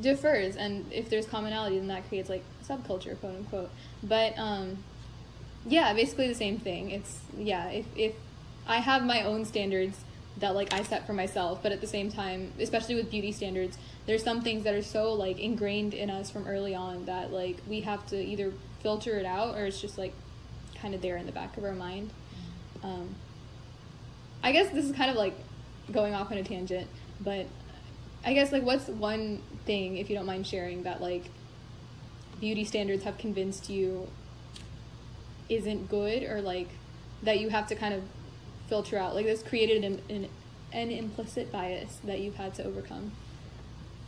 differs 0.00 0.56
and 0.56 0.90
if 0.92 1.08
there's 1.10 1.26
commonality 1.26 1.78
then 1.78 1.88
that 1.88 2.06
creates 2.08 2.28
like 2.28 2.44
subculture 2.66 3.18
quote 3.20 3.36
unquote. 3.36 3.70
But 4.02 4.38
um 4.38 4.78
yeah 5.66 5.92
basically 5.92 6.28
the 6.28 6.34
same 6.34 6.58
thing. 6.58 6.90
It's 6.90 7.20
yeah 7.36 7.68
if, 7.68 7.86
if 7.96 8.14
i 8.66 8.76
have 8.76 9.02
my 9.02 9.22
own 9.22 9.44
standards 9.44 10.04
that 10.36 10.54
like 10.54 10.72
i 10.72 10.82
set 10.82 11.06
for 11.06 11.12
myself 11.12 11.60
but 11.62 11.72
at 11.72 11.80
the 11.80 11.86
same 11.86 12.10
time 12.10 12.52
especially 12.60 12.94
with 12.94 13.10
beauty 13.10 13.32
standards 13.32 13.78
there's 14.06 14.22
some 14.22 14.40
things 14.42 14.64
that 14.64 14.74
are 14.74 14.82
so 14.82 15.12
like 15.12 15.38
ingrained 15.38 15.94
in 15.94 16.10
us 16.10 16.30
from 16.30 16.46
early 16.46 16.74
on 16.74 17.04
that 17.06 17.32
like 17.32 17.56
we 17.68 17.80
have 17.80 18.06
to 18.06 18.16
either 18.16 18.52
filter 18.82 19.18
it 19.18 19.26
out 19.26 19.56
or 19.56 19.66
it's 19.66 19.80
just 19.80 19.98
like 19.98 20.12
kind 20.80 20.94
of 20.94 21.02
there 21.02 21.16
in 21.16 21.26
the 21.26 21.32
back 21.32 21.56
of 21.56 21.64
our 21.64 21.74
mind. 21.74 22.10
Um 22.82 23.14
i 24.42 24.52
guess 24.52 24.70
this 24.70 24.84
is 24.84 24.92
kind 24.92 25.10
of 25.10 25.16
like 25.16 25.34
going 25.90 26.14
off 26.14 26.30
on 26.30 26.38
a 26.38 26.44
tangent 26.44 26.86
but 27.20 27.46
I 28.24 28.34
guess 28.34 28.52
like 28.52 28.62
what's 28.62 28.88
one 28.88 29.42
thing, 29.64 29.96
if 29.96 30.10
you 30.10 30.16
don't 30.16 30.26
mind 30.26 30.46
sharing, 30.46 30.82
that 30.82 31.00
like 31.00 31.24
beauty 32.40 32.64
standards 32.64 33.04
have 33.04 33.18
convinced 33.18 33.68
you 33.68 34.08
isn't 35.48 35.88
good 35.88 36.22
or 36.24 36.40
like 36.40 36.68
that 37.22 37.40
you 37.40 37.48
have 37.48 37.66
to 37.68 37.74
kind 37.74 37.94
of 37.94 38.02
filter 38.68 38.98
out? 38.98 39.14
Like 39.14 39.26
this 39.26 39.42
created 39.42 39.84
an, 39.84 40.02
an, 40.08 40.28
an 40.72 40.90
implicit 40.90 41.50
bias 41.50 41.98
that 42.04 42.20
you've 42.20 42.36
had 42.36 42.54
to 42.54 42.64
overcome. 42.64 43.12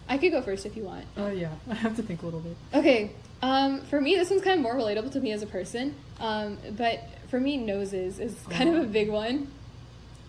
I 0.09 0.19
could 0.19 0.33
go 0.33 0.43
first 0.43 0.67
if 0.67 0.77
you 0.77 0.85
want. 0.85 1.07
Uh, 1.17 1.29
yeah, 1.29 1.53
I 1.71 1.75
have 1.75 1.97
to 1.97 2.03
think 2.03 2.23
a 2.23 2.25
little 2.25 2.41
bit. 2.41 2.57
Okay. 2.75 3.13
Um, 3.43 3.81
for 3.83 4.01
me, 4.01 4.17
this 4.17 4.29
one's 4.29 4.43
kind 4.43 4.59
of 4.59 4.63
more 4.63 4.75
relatable 4.75 5.13
to 5.13 5.21
me 5.21 5.33
as 5.33 5.43
a 5.43 5.47
person. 5.47 5.95
Um, 6.19 6.59
but 6.77 7.01
for 7.29 7.41
me, 7.41 7.57
noses 7.57 8.19
is 8.19 8.37
kind 8.51 8.69
of 8.69 8.83
a 8.83 8.87
big 8.87 9.09
one. 9.09 9.49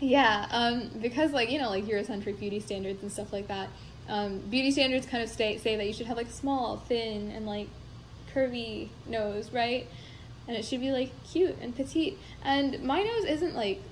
Yeah, 0.02 0.48
um, 0.52 0.90
because 1.02 1.32
like 1.32 1.50
you 1.52 1.60
know, 1.60 1.70
like 1.70 1.86
Eurocentric 1.86 2.40
beauty 2.40 2.60
standards 2.60 3.02
and 3.04 3.12
stuff 3.12 3.32
like 3.34 3.48
that. 3.48 3.70
um, 4.10 4.40
beauty 4.50 4.72
standards 4.72 5.06
kind 5.08 5.24
of 5.24 5.30
stay, 5.30 5.58
say 5.60 5.76
that 5.78 5.88
you 5.88 5.94
should 5.94 6.08
have 6.08 6.18
like 6.18 6.30
a 6.30 6.32
small, 6.34 6.78
thin, 6.78 7.32
and 7.32 7.46
like 7.46 7.70
curvy 8.34 8.92
nose, 9.06 9.52
right? 9.54 9.90
And 10.48 10.58
it 10.58 10.66
should 10.66 10.82
be 10.82 10.92
like 10.92 11.24
cute 11.24 11.58
and 11.62 11.76
petite. 11.76 12.20
And 12.44 12.82
my 12.84 13.04
nose 13.04 13.26
isn't 13.26 13.56
like 13.56 13.84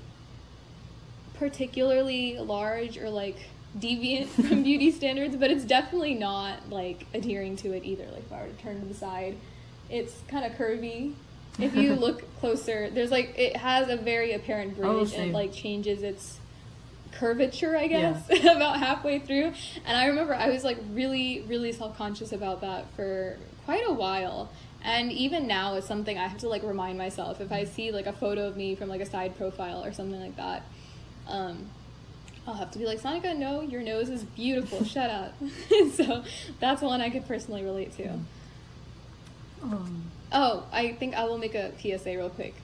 particularly 1.34 2.38
large 2.39 2.97
or 2.97 3.10
like 3.10 3.38
deviant 3.78 4.30
from 4.47 4.64
beauty 4.64 4.91
standards, 4.91 5.36
but 5.36 5.51
it's 5.51 5.66
definitely 5.66 6.16
not 6.16 6.70
like 6.70 7.07
adhering 7.14 7.55
to 7.57 7.72
it 7.74 7.84
either. 7.86 8.07
Like 8.12 8.26
if 8.26 8.32
I 8.32 8.41
were 8.41 8.49
to 8.49 8.57
turn 8.57 8.80
to 8.82 8.86
the 8.88 8.93
side, 8.93 9.39
it's 9.89 10.24
kind 10.28 10.45
of 10.45 10.57
curvy. 10.57 11.16
If 11.60 11.76
you 11.76 11.93
look 11.95 12.24
closer, 12.39 12.89
there's 12.89 13.12
like 13.12 13.38
it 13.38 13.57
has 13.57 13.89
a 13.89 13.97
very 13.97 14.34
apparent 14.34 14.78
Oh, 14.82 14.99
bridge 14.99 15.14
and 15.14 15.32
it 15.32 15.34
like 15.34 15.53
changes 15.53 16.03
its 16.03 16.39
curvature, 17.12 17.76
I 17.76 17.88
guess, 17.88 18.30
about 18.43 18.80
halfway 18.80 19.20
through. 19.20 19.53
And 19.86 19.97
I 19.97 20.05
remember 20.07 20.34
I 20.34 20.49
was 20.49 20.64
like 20.64 20.78
really, 20.91 21.41
really 21.47 21.72
self 21.72 21.97
conscious 21.97 22.32
about 22.32 22.62
that 22.62 22.86
for 22.95 23.38
quite 23.66 23.84
a 23.86 23.93
while. 23.93 24.49
And 24.82 25.12
even 25.12 25.45
now, 25.45 25.76
it's 25.76 25.86
something 25.88 26.18
I 26.18 26.28
have 26.28 26.39
to 26.39 26.47
like 26.47 26.64
remind 26.64 26.97
myself. 26.97 27.41
If 27.41 27.51
I 27.51 27.66
see 27.66 27.91
like 27.91 28.05
a 28.07 28.14
photo 28.14 28.47
of 28.47 28.55
me 28.55 28.76
from 28.76 28.88
like 28.88 29.01
a 29.01 29.05
side 29.05 29.36
profile 29.38 29.84
or 29.84 29.91
something 29.91 30.20
like 30.22 30.38
that, 30.38 30.64
um, 31.28 31.70
I'll 32.47 32.53
have 32.53 32.72
to 32.72 32.80
be 32.80 32.86
like, 32.86 33.01
Sonica, 33.01 33.36
no, 33.38 33.62
your 33.62 33.82
nose 33.82 34.10
is 34.10 34.24
beautiful. 34.24 34.84
Shut 34.86 35.10
up. 35.10 35.34
so 35.93 36.24
that's 36.62 36.82
one 36.82 37.01
I 37.01 37.10
could 37.10 37.28
personally 37.28 37.64
relate 37.64 37.95
to. 37.97 38.18
Um, 39.62 40.03
Oh, 40.32 40.66
I 40.72 40.94
think 40.94 41.16
I 41.16 41.24
will 41.26 41.38
make 41.38 41.56
a 41.56 41.72
PSA 41.80 42.12
real 42.12 42.30
quick. 42.30 42.56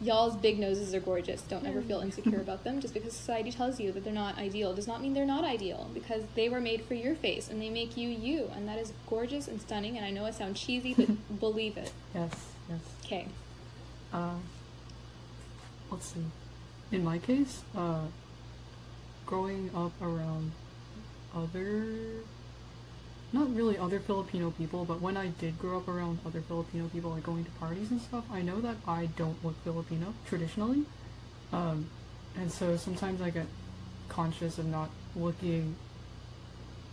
Y'all's 0.00 0.36
big 0.36 0.58
noses 0.58 0.94
are 0.94 1.00
gorgeous. 1.00 1.40
Don't 1.42 1.64
ever 1.66 1.80
feel 1.80 2.00
insecure 2.00 2.40
about 2.40 2.64
them. 2.64 2.80
Just 2.80 2.92
because 2.92 3.14
society 3.14 3.50
tells 3.50 3.80
you 3.80 3.92
that 3.92 4.04
they're 4.04 4.12
not 4.12 4.36
ideal 4.36 4.74
does 4.74 4.86
not 4.86 5.00
mean 5.00 5.14
they're 5.14 5.24
not 5.24 5.44
ideal 5.44 5.88
because 5.94 6.22
they 6.34 6.48
were 6.48 6.60
made 6.60 6.84
for 6.84 6.94
your 6.94 7.14
face 7.14 7.48
and 7.48 7.62
they 7.62 7.70
make 7.70 7.96
you 7.96 8.08
you. 8.08 8.50
And 8.54 8.68
that 8.68 8.78
is 8.78 8.92
gorgeous 9.08 9.48
and 9.48 9.60
stunning. 9.60 9.96
And 9.96 10.04
I 10.04 10.10
know 10.10 10.26
it 10.26 10.34
sounds 10.34 10.60
cheesy, 10.60 10.94
but 10.94 11.08
believe 11.40 11.76
it. 11.76 11.92
yes, 12.14 12.32
yes. 12.68 12.80
Okay. 13.04 13.26
Uh, 14.12 14.34
let's 15.90 16.06
see. 16.06 16.24
In 16.92 17.04
my 17.04 17.18
case, 17.18 17.62
uh, 17.76 18.02
growing 19.24 19.70
up 19.74 19.92
around 20.02 20.52
other, 21.34 21.96
not 23.34 23.54
really 23.54 23.76
other 23.76 24.00
Filipino 24.00 24.50
people, 24.52 24.84
but 24.84 25.00
when 25.00 25.16
I 25.16 25.26
did 25.28 25.58
grow 25.58 25.76
up 25.78 25.88
around 25.88 26.20
other 26.24 26.40
Filipino 26.40 26.88
people, 26.88 27.10
like 27.10 27.24
going 27.24 27.44
to 27.44 27.50
parties 27.52 27.90
and 27.90 28.00
stuff, 28.00 28.24
I 28.32 28.40
know 28.42 28.60
that 28.62 28.76
I 28.86 29.06
don't 29.16 29.36
look 29.44 29.56
Filipino 29.64 30.14
traditionally. 30.26 30.84
Um, 31.52 31.88
and 32.36 32.50
so 32.50 32.76
sometimes 32.76 33.20
I 33.20 33.30
get 33.30 33.46
conscious 34.08 34.58
of 34.58 34.66
not 34.66 34.88
looking 35.16 35.74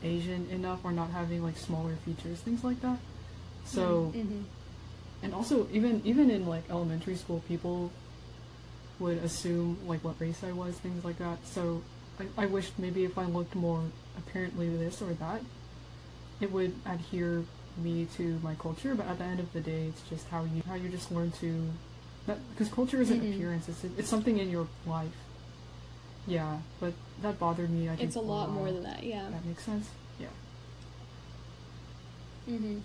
Asian 0.03 0.49
enough 0.49 0.83
or 0.83 0.91
not 0.91 1.11
having 1.11 1.43
like 1.43 1.57
smaller 1.57 1.95
features, 2.05 2.39
things 2.39 2.63
like 2.63 2.81
that. 2.81 2.97
So 3.65 4.11
Mhm. 4.15 4.43
and 5.21 5.33
also 5.35 5.67
even 5.71 6.01
even 6.03 6.31
in 6.31 6.47
like 6.47 6.63
elementary 6.69 7.15
school 7.15 7.41
people 7.47 7.91
would 8.99 9.17
assume 9.19 9.77
like 9.87 10.03
what 10.03 10.19
race 10.19 10.43
I 10.43 10.51
was 10.51 10.73
things 10.75 11.05
like 11.05 11.17
that 11.19 11.37
so 11.45 11.81
I, 12.19 12.43
I 12.43 12.45
wished 12.47 12.73
maybe 12.79 13.03
if 13.05 13.17
I 13.19 13.25
looked 13.25 13.53
more 13.55 13.83
apparently 14.17 14.67
this 14.75 15.01
or 15.01 15.13
that 15.13 15.41
it 16.41 16.51
would 16.51 16.73
adhere 16.85 17.43
me 17.77 18.05
to 18.17 18.37
my 18.43 18.53
culture 18.55 18.93
but 18.95 19.07
at 19.07 19.17
the 19.17 19.23
end 19.23 19.39
of 19.39 19.51
the 19.53 19.61
day 19.61 19.85
it's 19.85 20.01
just 20.09 20.27
how 20.29 20.43
you 20.43 20.61
how 20.67 20.75
you 20.75 20.89
just 20.89 21.11
learn 21.11 21.31
to 21.31 21.69
because 22.53 22.67
culture 22.69 23.01
isn't 23.01 23.21
Mhm. 23.21 23.33
appearance 23.35 23.69
it's 23.69 23.83
it's 23.97 24.09
something 24.09 24.37
in 24.39 24.49
your 24.49 24.67
life 24.85 25.15
yeah 26.27 26.57
but 26.79 26.93
that 27.21 27.39
bothered 27.39 27.69
me 27.69 27.87
I 27.89 27.95
think 27.95 28.07
It's 28.07 28.15
a 28.15 28.21
lot 28.21 28.51
more 28.51 28.71
than 28.71 28.83
that, 28.83 29.03
yeah. 29.03 29.29
that 29.29 29.45
makes 29.45 29.63
sense 29.63 29.87
yeah 30.19 30.27
hmm 32.45 32.79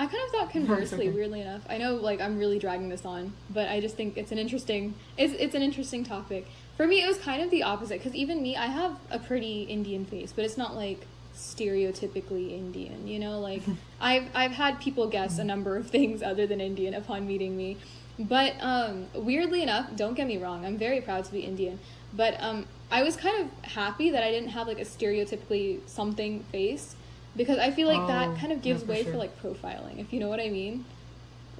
I 0.00 0.06
kind 0.06 0.22
of 0.26 0.30
thought 0.30 0.52
conversely, 0.58 1.08
okay. 1.08 1.16
weirdly 1.16 1.40
enough. 1.40 1.62
I 1.68 1.76
know, 1.76 1.96
like, 1.96 2.20
I'm 2.20 2.38
really 2.38 2.60
dragging 2.60 2.88
this 2.88 3.04
on, 3.04 3.32
but 3.50 3.68
I 3.68 3.80
just 3.80 3.96
think 3.96 4.16
it's 4.16 4.30
an 4.30 4.38
interesting, 4.38 4.94
it's 5.16 5.32
it's 5.34 5.56
an 5.56 5.62
interesting 5.62 6.04
topic. 6.04 6.46
For 6.76 6.86
me, 6.86 7.02
it 7.02 7.08
was 7.08 7.18
kind 7.18 7.42
of 7.42 7.50
the 7.50 7.64
opposite 7.64 7.98
because 7.98 8.14
even 8.14 8.40
me, 8.40 8.54
I 8.56 8.66
have 8.66 8.96
a 9.10 9.18
pretty 9.18 9.62
Indian 9.64 10.04
face, 10.04 10.30
but 10.32 10.44
it's 10.44 10.56
not 10.56 10.76
like 10.76 11.04
stereotypically 11.38 12.52
Indian. 12.52 13.06
You 13.06 13.18
know, 13.20 13.40
like 13.40 13.62
I've 14.00 14.24
I've 14.34 14.52
had 14.52 14.80
people 14.80 15.06
guess 15.08 15.38
a 15.38 15.44
number 15.44 15.76
of 15.76 15.88
things 15.88 16.22
other 16.22 16.46
than 16.46 16.60
Indian 16.60 16.94
upon 16.94 17.26
meeting 17.26 17.56
me, 17.56 17.76
but 18.18 18.54
um, 18.60 19.06
weirdly 19.14 19.62
enough, 19.62 19.94
don't 19.96 20.14
get 20.14 20.26
me 20.26 20.36
wrong, 20.36 20.64
I'm 20.66 20.76
very 20.76 21.00
proud 21.00 21.24
to 21.26 21.32
be 21.32 21.40
Indian, 21.40 21.78
but 22.12 22.36
um, 22.42 22.66
I 22.90 23.02
was 23.02 23.16
kind 23.16 23.40
of 23.42 23.70
happy 23.70 24.10
that 24.10 24.22
I 24.24 24.30
didn't 24.30 24.50
have 24.50 24.66
like 24.66 24.78
a 24.78 24.84
stereotypically 24.84 25.80
something 25.88 26.42
face 26.50 26.96
because 27.36 27.58
I 27.58 27.70
feel 27.70 27.86
like 27.86 28.02
Oh, 28.02 28.06
that 28.08 28.38
kind 28.38 28.50
of 28.52 28.62
gives 28.62 28.82
for 28.82 28.88
way 28.90 29.02
sure. 29.04 29.12
for 29.12 29.18
like 29.18 29.40
profiling, 29.40 29.98
if 30.00 30.12
you 30.12 30.18
know 30.20 30.28
what 30.28 30.40
I 30.40 30.48
mean. 30.48 30.84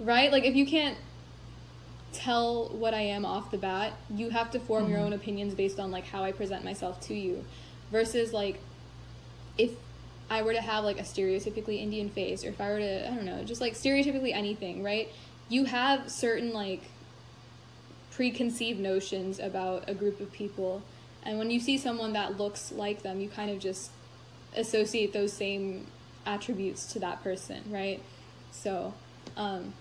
Right? 0.00 0.32
Like 0.32 0.44
if 0.44 0.54
you 0.56 0.66
can't 0.66 0.96
tell 2.12 2.68
what 2.70 2.94
I 2.94 3.00
am 3.02 3.24
off 3.24 3.50
the 3.50 3.58
bat, 3.58 3.92
you 4.12 4.30
have 4.30 4.50
to 4.52 4.58
form 4.60 4.88
your 4.88 4.98
Mhm. 4.98 5.04
own 5.06 5.12
opinions 5.12 5.54
based 5.54 5.78
on 5.78 5.90
like 5.90 6.06
how 6.06 6.24
I 6.24 6.32
present 6.32 6.64
myself 6.64 7.00
to 7.02 7.14
you 7.14 7.44
versus 7.92 8.32
like 8.32 8.58
if 9.58 9.72
I 10.30 10.42
were 10.42 10.52
to 10.52 10.60
have 10.60 10.84
like 10.84 10.98
a 10.98 11.02
stereotypically 11.02 11.80
Indian 11.80 12.08
face 12.08 12.44
or 12.44 12.48
if 12.48 12.60
I 12.60 12.70
were 12.70 12.78
to 12.78 13.10
I 13.10 13.14
don't 13.14 13.24
know, 13.24 13.44
just 13.44 13.60
like 13.60 13.74
stereotypically 13.74 14.34
anything, 14.34 14.82
right? 14.82 15.08
You 15.48 15.64
have 15.64 16.10
certain 16.10 16.52
like 16.52 16.82
preconceived 18.10 18.80
notions 18.80 19.38
about 19.38 19.88
a 19.88 19.94
group 19.94 20.20
of 20.20 20.32
people 20.32 20.82
and 21.22 21.38
when 21.38 21.50
you 21.50 21.60
see 21.60 21.76
someone 21.76 22.12
that 22.14 22.38
looks 22.38 22.72
like 22.72 23.02
them, 23.02 23.20
you 23.20 23.28
kind 23.28 23.50
of 23.50 23.58
just 23.58 23.90
associate 24.56 25.12
those 25.12 25.32
same 25.32 25.86
attributes 26.24 26.86
to 26.92 26.98
that 27.00 27.22
person, 27.22 27.62
right? 27.70 28.02
So, 28.50 28.94
um, 29.36 29.74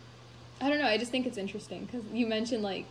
I 0.59 0.69
don't 0.69 0.79
know. 0.79 0.87
I 0.87 0.97
just 0.97 1.11
think 1.11 1.27
it's 1.27 1.37
interesting 1.37 1.85
because 1.85 2.03
you 2.11 2.27
mentioned 2.27 2.63
like 2.63 2.85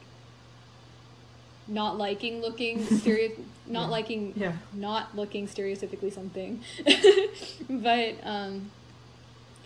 not 1.68 1.98
liking 1.98 2.40
looking 2.40 2.84
stereo, 2.98 3.30
not 3.66 3.84
Yeah. 3.84 3.90
liking, 3.90 4.32
yeah 4.36 4.52
not 4.72 5.16
looking 5.16 5.48
stereotypically 5.48 6.12
something. 6.12 6.62
but 7.70 8.14
um, 8.22 8.70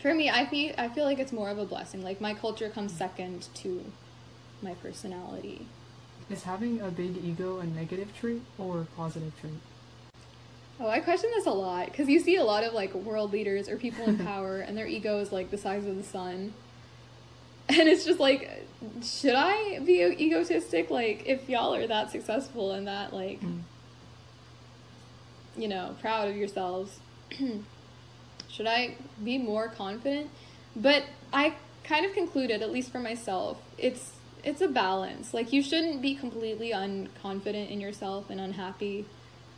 for 0.03 0.15
me, 0.15 0.31
I 0.31 0.47
feel 0.47 0.75
I 0.79 0.89
feel 0.89 1.05
like 1.05 1.19
it's 1.19 1.33
more 1.33 1.51
of 1.51 1.59
a 1.59 1.65
blessing. 1.65 2.03
Like 2.03 2.21
my 2.21 2.35
culture 2.35 2.69
comes 2.71 2.93
second 2.93 3.49
to 3.57 3.85
my 4.63 4.75
personality. 4.75 5.67
is 6.31 6.43
having 6.45 6.81
a 6.81 6.91
big 6.91 7.17
ego 7.25 7.59
a 7.61 7.67
negative 7.67 8.09
trait 8.19 8.43
or 8.59 8.81
a 8.83 8.85
positive 8.97 9.33
trait 9.41 9.55
Oh, 10.83 10.89
I 10.89 11.01
question 11.01 11.29
this 11.35 11.45
a 11.47 11.51
lot 11.51 11.87
because 11.87 12.09
you 12.09 12.19
see 12.21 12.37
a 12.37 12.45
lot 12.45 12.65
of 12.65 12.73
like 12.73 12.95
world 12.95 13.33
leaders 13.33 13.69
or 13.69 13.77
people 13.77 14.07
in 14.07 14.17
power, 14.33 14.61
and 14.61 14.79
their 14.79 14.87
ego 14.87 15.19
is 15.19 15.31
like 15.33 15.51
the 15.51 15.59
size 15.59 15.85
of 15.85 15.97
the 15.97 16.03
sun. 16.03 16.55
And 17.79 17.89
it's 17.89 18.05
just 18.05 18.19
like, 18.19 18.65
should 19.03 19.35
I 19.37 19.79
be 19.85 20.03
egotistic? 20.03 20.91
Like, 20.91 21.23
if 21.27 21.49
y'all 21.49 21.73
are 21.75 21.87
that 21.87 22.11
successful 22.11 22.73
and 22.73 22.87
that 22.89 23.13
like, 23.13 23.41
Mm. 23.41 23.61
you 25.57 25.69
know, 25.69 25.95
proud 26.01 26.29
of 26.29 26.37
yourselves, 26.37 26.99
should 28.49 28.67
I 28.67 28.97
be 29.23 29.39
more 29.39 29.69
confident? 29.69 30.31
But 30.75 31.05
I 31.33 31.55
kind 31.85 32.05
of 32.05 32.13
concluded, 32.13 32.61
at 32.63 32.73
least 32.73 32.91
for 32.91 32.99
myself, 32.99 33.59
it's 33.79 34.13
it's 34.43 34.63
a 34.63 34.69
balance. 34.69 35.35
Like, 35.35 35.53
you 35.53 35.63
shouldn't 35.63 36.01
be 36.01 36.15
completely 36.15 36.71
unconfident 36.73 37.71
in 37.71 37.81
yourself 37.81 38.31
and 38.31 38.41
unhappy 38.41 39.05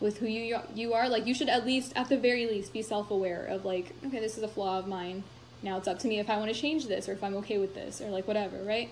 with 0.00 0.18
who 0.18 0.26
you 0.26 0.58
you 0.74 0.92
are 0.92 1.08
like 1.08 1.26
you 1.26 1.32
should 1.32 1.48
at 1.48 1.64
least 1.64 1.92
at 1.94 2.08
the 2.08 2.16
very 2.18 2.44
least 2.44 2.72
be 2.72 2.82
self-aware 2.82 3.44
of 3.46 3.64
like 3.64 3.94
okay 4.04 4.18
this 4.18 4.36
is 4.36 4.42
a 4.42 4.48
flaw 4.48 4.76
of 4.80 4.88
mine 4.88 5.22
now 5.62 5.76
it's 5.78 5.86
up 5.88 5.98
to 6.00 6.08
me 6.08 6.18
if 6.18 6.28
i 6.28 6.36
want 6.36 6.52
to 6.54 6.60
change 6.60 6.86
this 6.86 7.08
or 7.08 7.12
if 7.12 7.22
i'm 7.22 7.34
okay 7.36 7.58
with 7.58 7.74
this 7.74 8.00
or 8.00 8.08
like 8.10 8.26
whatever 8.26 8.56
right? 8.64 8.90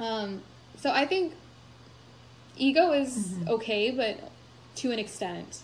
Um 0.00 0.42
so 0.78 0.90
i 0.90 1.06
think 1.06 1.34
ego 2.56 2.92
is 2.92 3.28
Mhm. 3.34 3.48
okay 3.48 3.90
but 3.90 4.30
to 4.76 4.90
an 4.90 4.98
extent. 4.98 5.60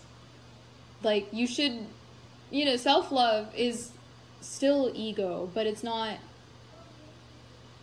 Like 1.01 1.27
you 1.33 1.47
should 1.47 1.85
you 2.51 2.65
know 2.65 2.75
self-love 2.75 3.53
is 3.55 3.91
still 4.41 4.91
ego 4.93 5.49
but 5.53 5.65
it's 5.67 5.83
not 5.83 6.17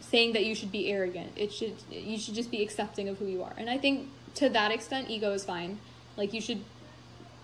saying 0.01 0.33
that 0.35 0.45
you 0.45 0.55
should 0.55 0.71
be 0.71 0.89
arrogant. 0.91 1.33
It 1.37 1.53
should 1.53 1.75
you 1.91 2.19
should 2.19 2.35
just 2.35 2.51
be 2.51 2.63
accepting 2.63 3.09
of 3.09 3.19
who 3.19 3.27
you 3.27 3.43
are. 3.43 3.55
And 3.57 3.69
i 3.69 3.79
think 3.79 4.09
to 4.37 4.49
that 4.51 4.71
extent 4.71 5.11
ego 5.11 5.33
is 5.33 5.45
fine. 5.45 5.79
Like 6.17 6.33
you 6.33 6.41
should 6.41 6.63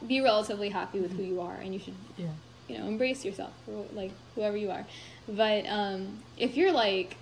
be 0.07 0.21
relatively 0.21 0.69
happy 0.71 1.01
with 1.01 1.13
who 1.17 1.23
you 1.23 1.41
are 1.41 1.55
and 1.55 1.73
you 1.75 1.81
should 1.81 1.95
yeah 2.17 2.27
you 2.69 2.79
know 2.79 2.87
embrace 2.87 3.25
yourself 3.25 3.53
like 3.95 4.13
whoever 4.35 4.57
you 4.57 4.71
are. 4.71 4.87
But 5.29 5.67
um 5.67 6.19
if 6.39 6.57
you're 6.57 6.73
like 6.73 7.17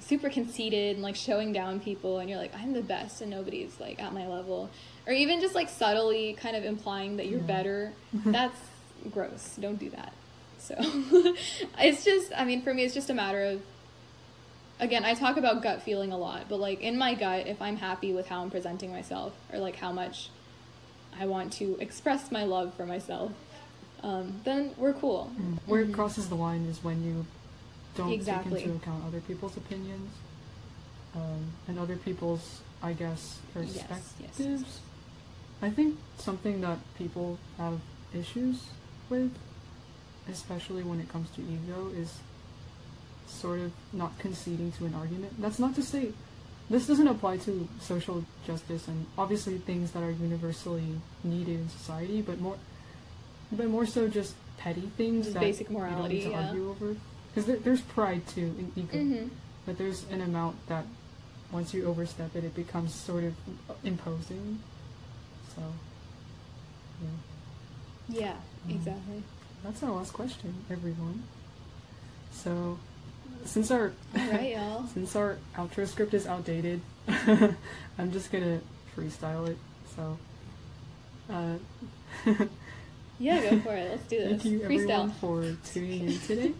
super 0.00 0.28
conceited 0.28 0.96
and 0.96 1.02
like 1.02 1.16
showing 1.16 1.52
down 1.52 1.80
people 1.80 2.18
and 2.18 2.28
you're 2.28 2.38
like 2.38 2.52
i'm 2.54 2.74
the 2.74 2.82
best 2.82 3.22
and 3.22 3.30
nobody's 3.30 3.80
like 3.80 3.98
at 4.02 4.12
my 4.12 4.26
level 4.26 4.68
or 5.06 5.14
even 5.14 5.40
just 5.40 5.54
like 5.54 5.70
subtly 5.70 6.34
kind 6.34 6.54
of 6.54 6.62
implying 6.64 7.16
that 7.16 7.26
you're 7.26 7.40
Yeah. 7.40 7.46
better 7.46 7.92
that's 8.26 8.58
gross. 9.10 9.56
Don't 9.58 9.78
do 9.78 9.88
that. 9.90 10.12
So 10.58 10.74
it's 11.78 12.04
just 12.04 12.32
i 12.36 12.44
mean 12.44 12.60
for 12.62 12.74
me 12.74 12.84
it's 12.84 12.92
just 12.94 13.08
a 13.10 13.14
matter 13.14 13.42
of 13.44 13.62
again 14.80 15.04
i 15.04 15.14
talk 15.14 15.36
about 15.36 15.62
gut 15.62 15.82
feeling 15.82 16.12
a 16.12 16.18
lot 16.18 16.46
but 16.48 16.58
like 16.58 16.80
in 16.80 16.98
my 16.98 17.14
gut 17.14 17.46
if 17.46 17.60
i'm 17.62 17.76
happy 17.76 18.12
with 18.12 18.26
how 18.28 18.42
i'm 18.42 18.50
presenting 18.50 18.90
myself 18.90 19.32
or 19.52 19.58
like 19.58 19.76
how 19.76 19.92
much 19.92 20.30
i 21.18 21.26
want 21.26 21.52
to 21.52 21.76
express 21.80 22.30
my 22.32 22.44
love 22.44 22.74
for 22.74 22.84
myself 22.86 23.32
um, 24.04 24.34
then 24.44 24.72
we're 24.76 24.92
cool. 24.92 25.30
Where 25.66 25.80
it 25.80 25.92
crosses 25.92 26.28
the 26.28 26.34
line 26.34 26.66
is 26.66 26.84
when 26.84 27.02
you 27.02 27.24
don't 27.96 28.12
Exactly. 28.12 28.58
take 28.60 28.64
into 28.66 28.76
account 28.76 29.02
other 29.06 29.20
people's 29.20 29.56
opinions 29.56 30.10
um, 31.16 31.52
and 31.68 31.78
other 31.78 31.96
people's, 31.96 32.60
I 32.82 32.92
guess, 32.92 33.38
Yes, 33.56 33.64
yes, 33.74 33.86
perspectives. 33.88 34.38
yes. 34.62 34.80
I 35.62 35.70
think 35.70 35.96
something 36.18 36.60
that 36.60 36.78
people 36.98 37.38
have 37.56 37.80
issues 38.14 38.64
with, 39.08 39.32
especially 40.30 40.82
when 40.82 41.00
it 41.00 41.08
comes 41.08 41.30
to 41.36 41.40
ego, 41.40 41.88
is 41.96 42.12
sort 43.26 43.60
of 43.60 43.72
not 43.92 44.18
conceding 44.18 44.70
to 44.72 44.84
an 44.86 44.94
argument. 44.94 45.40
That's 45.40 45.58
not 45.58 45.74
to 45.76 45.82
say 45.82 46.12
this 46.68 46.86
doesn't 46.86 47.08
apply 47.08 47.38
to 47.38 47.68
social 47.80 48.24
justice 48.46 48.86
and 48.88 49.06
obviously 49.16 49.58
things 49.58 49.92
that 49.92 50.02
are 50.02 50.10
universally 50.10 51.00
needed 51.22 51.60
in 51.60 51.68
society, 51.70 52.20
but 52.22 52.40
more, 52.40 52.56
but 53.54 53.68
more 53.68 53.86
so 53.86 54.08
just 54.08 54.34
petty 54.58 54.88
things 54.96 55.26
Just 55.26 55.34
that 55.34 55.40
basic 55.40 55.68
you 55.68 55.74
don't 55.76 55.82
morality, 55.82 56.14
need 56.16 56.22
to 56.24 56.30
yeah. 56.30 56.46
argue 56.48 56.70
over. 56.70 56.96
Because 57.30 57.46
there, 57.46 57.56
there's 57.56 57.80
pride 57.80 58.26
too 58.28 58.54
in 58.58 58.72
ego, 58.76 58.96
Mm-hmm. 58.96 59.28
but 59.66 59.78
there's 59.78 60.04
an 60.10 60.20
amount 60.20 60.56
that 60.68 60.84
once 61.52 61.72
you 61.74 61.84
overstep 61.86 62.34
it, 62.36 62.44
it 62.44 62.54
becomes 62.54 62.94
sort 62.94 63.24
of 63.24 63.34
imposing. 63.84 64.60
So, 65.54 65.62
yeah. 67.02 68.20
Yeah, 68.20 68.36
Mhm. 68.68 68.74
exactly. 68.76 69.22
That's 69.62 69.82
our 69.82 69.90
last 69.92 70.12
question, 70.12 70.54
everyone. 70.70 71.22
So, 72.32 72.78
since 73.44 73.70
our 73.70 73.92
right, 74.14 74.52
y'all. 74.56 74.86
since 74.88 75.16
our 75.16 75.38
outro 75.56 75.86
script 75.86 76.12
is 76.14 76.26
outdated, 76.26 76.80
I'm 77.08 78.12
just 78.12 78.30
gonna 78.32 78.60
freestyle 78.96 79.48
it. 79.48 79.58
So, 79.96 80.18
uh, 81.30 81.54
Yeah, 83.18 83.40
go 83.40 83.60
for 83.60 83.74
it. 83.74 83.90
Let's 83.90 84.04
do 84.04 84.18
this. 84.18 84.42
thank 84.42 84.44
you 84.44 84.62
everyone 84.62 85.10
Freestyle. 85.10 85.14
for 85.14 85.56
tuning 85.72 86.08
in 86.08 86.18
today 86.20 86.54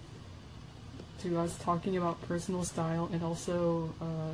to 1.24 1.38
us 1.38 1.56
talking 1.58 1.96
about 1.96 2.20
personal 2.28 2.64
style 2.64 3.08
and 3.12 3.22
also 3.22 3.92
uh, 4.00 4.32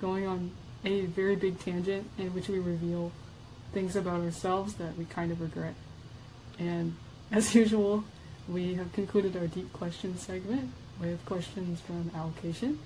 going 0.00 0.26
on 0.26 0.50
a 0.84 1.02
very 1.06 1.36
big 1.36 1.58
tangent 1.60 2.08
in 2.18 2.34
which 2.34 2.48
we 2.48 2.58
reveal 2.58 3.12
things 3.72 3.96
about 3.96 4.20
ourselves 4.20 4.74
that 4.74 4.96
we 4.98 5.04
kind 5.04 5.30
of 5.32 5.40
regret. 5.40 5.74
And 6.58 6.96
as 7.32 7.54
usual, 7.62 8.04
we 8.48 8.74
have 8.74 8.92
concluded 8.92 9.36
our 9.36 9.46
deep 9.46 9.72
question 9.72 10.18
segment 10.18 10.70
with 11.00 11.24
questions 11.24 11.80
from 11.80 12.10
allocation. 12.14 12.78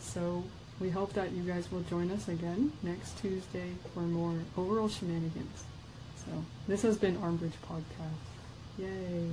So 0.00 0.44
we 0.78 0.90
hope 0.90 1.12
that 1.14 1.32
you 1.32 1.42
guys 1.42 1.72
will 1.72 1.82
join 1.82 2.10
us 2.10 2.28
again 2.28 2.72
next 2.82 3.18
Tuesday 3.18 3.72
for 3.94 4.00
more 4.00 4.38
overall 4.56 4.88
shenanigans. 4.88 5.64
So 6.26 6.44
this 6.68 6.82
has 6.82 6.96
been 6.96 7.16
Armbridge 7.18 7.58
Podcast. 7.68 8.26
Yay. 8.78 9.32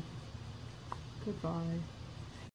Goodbye. 1.25 1.79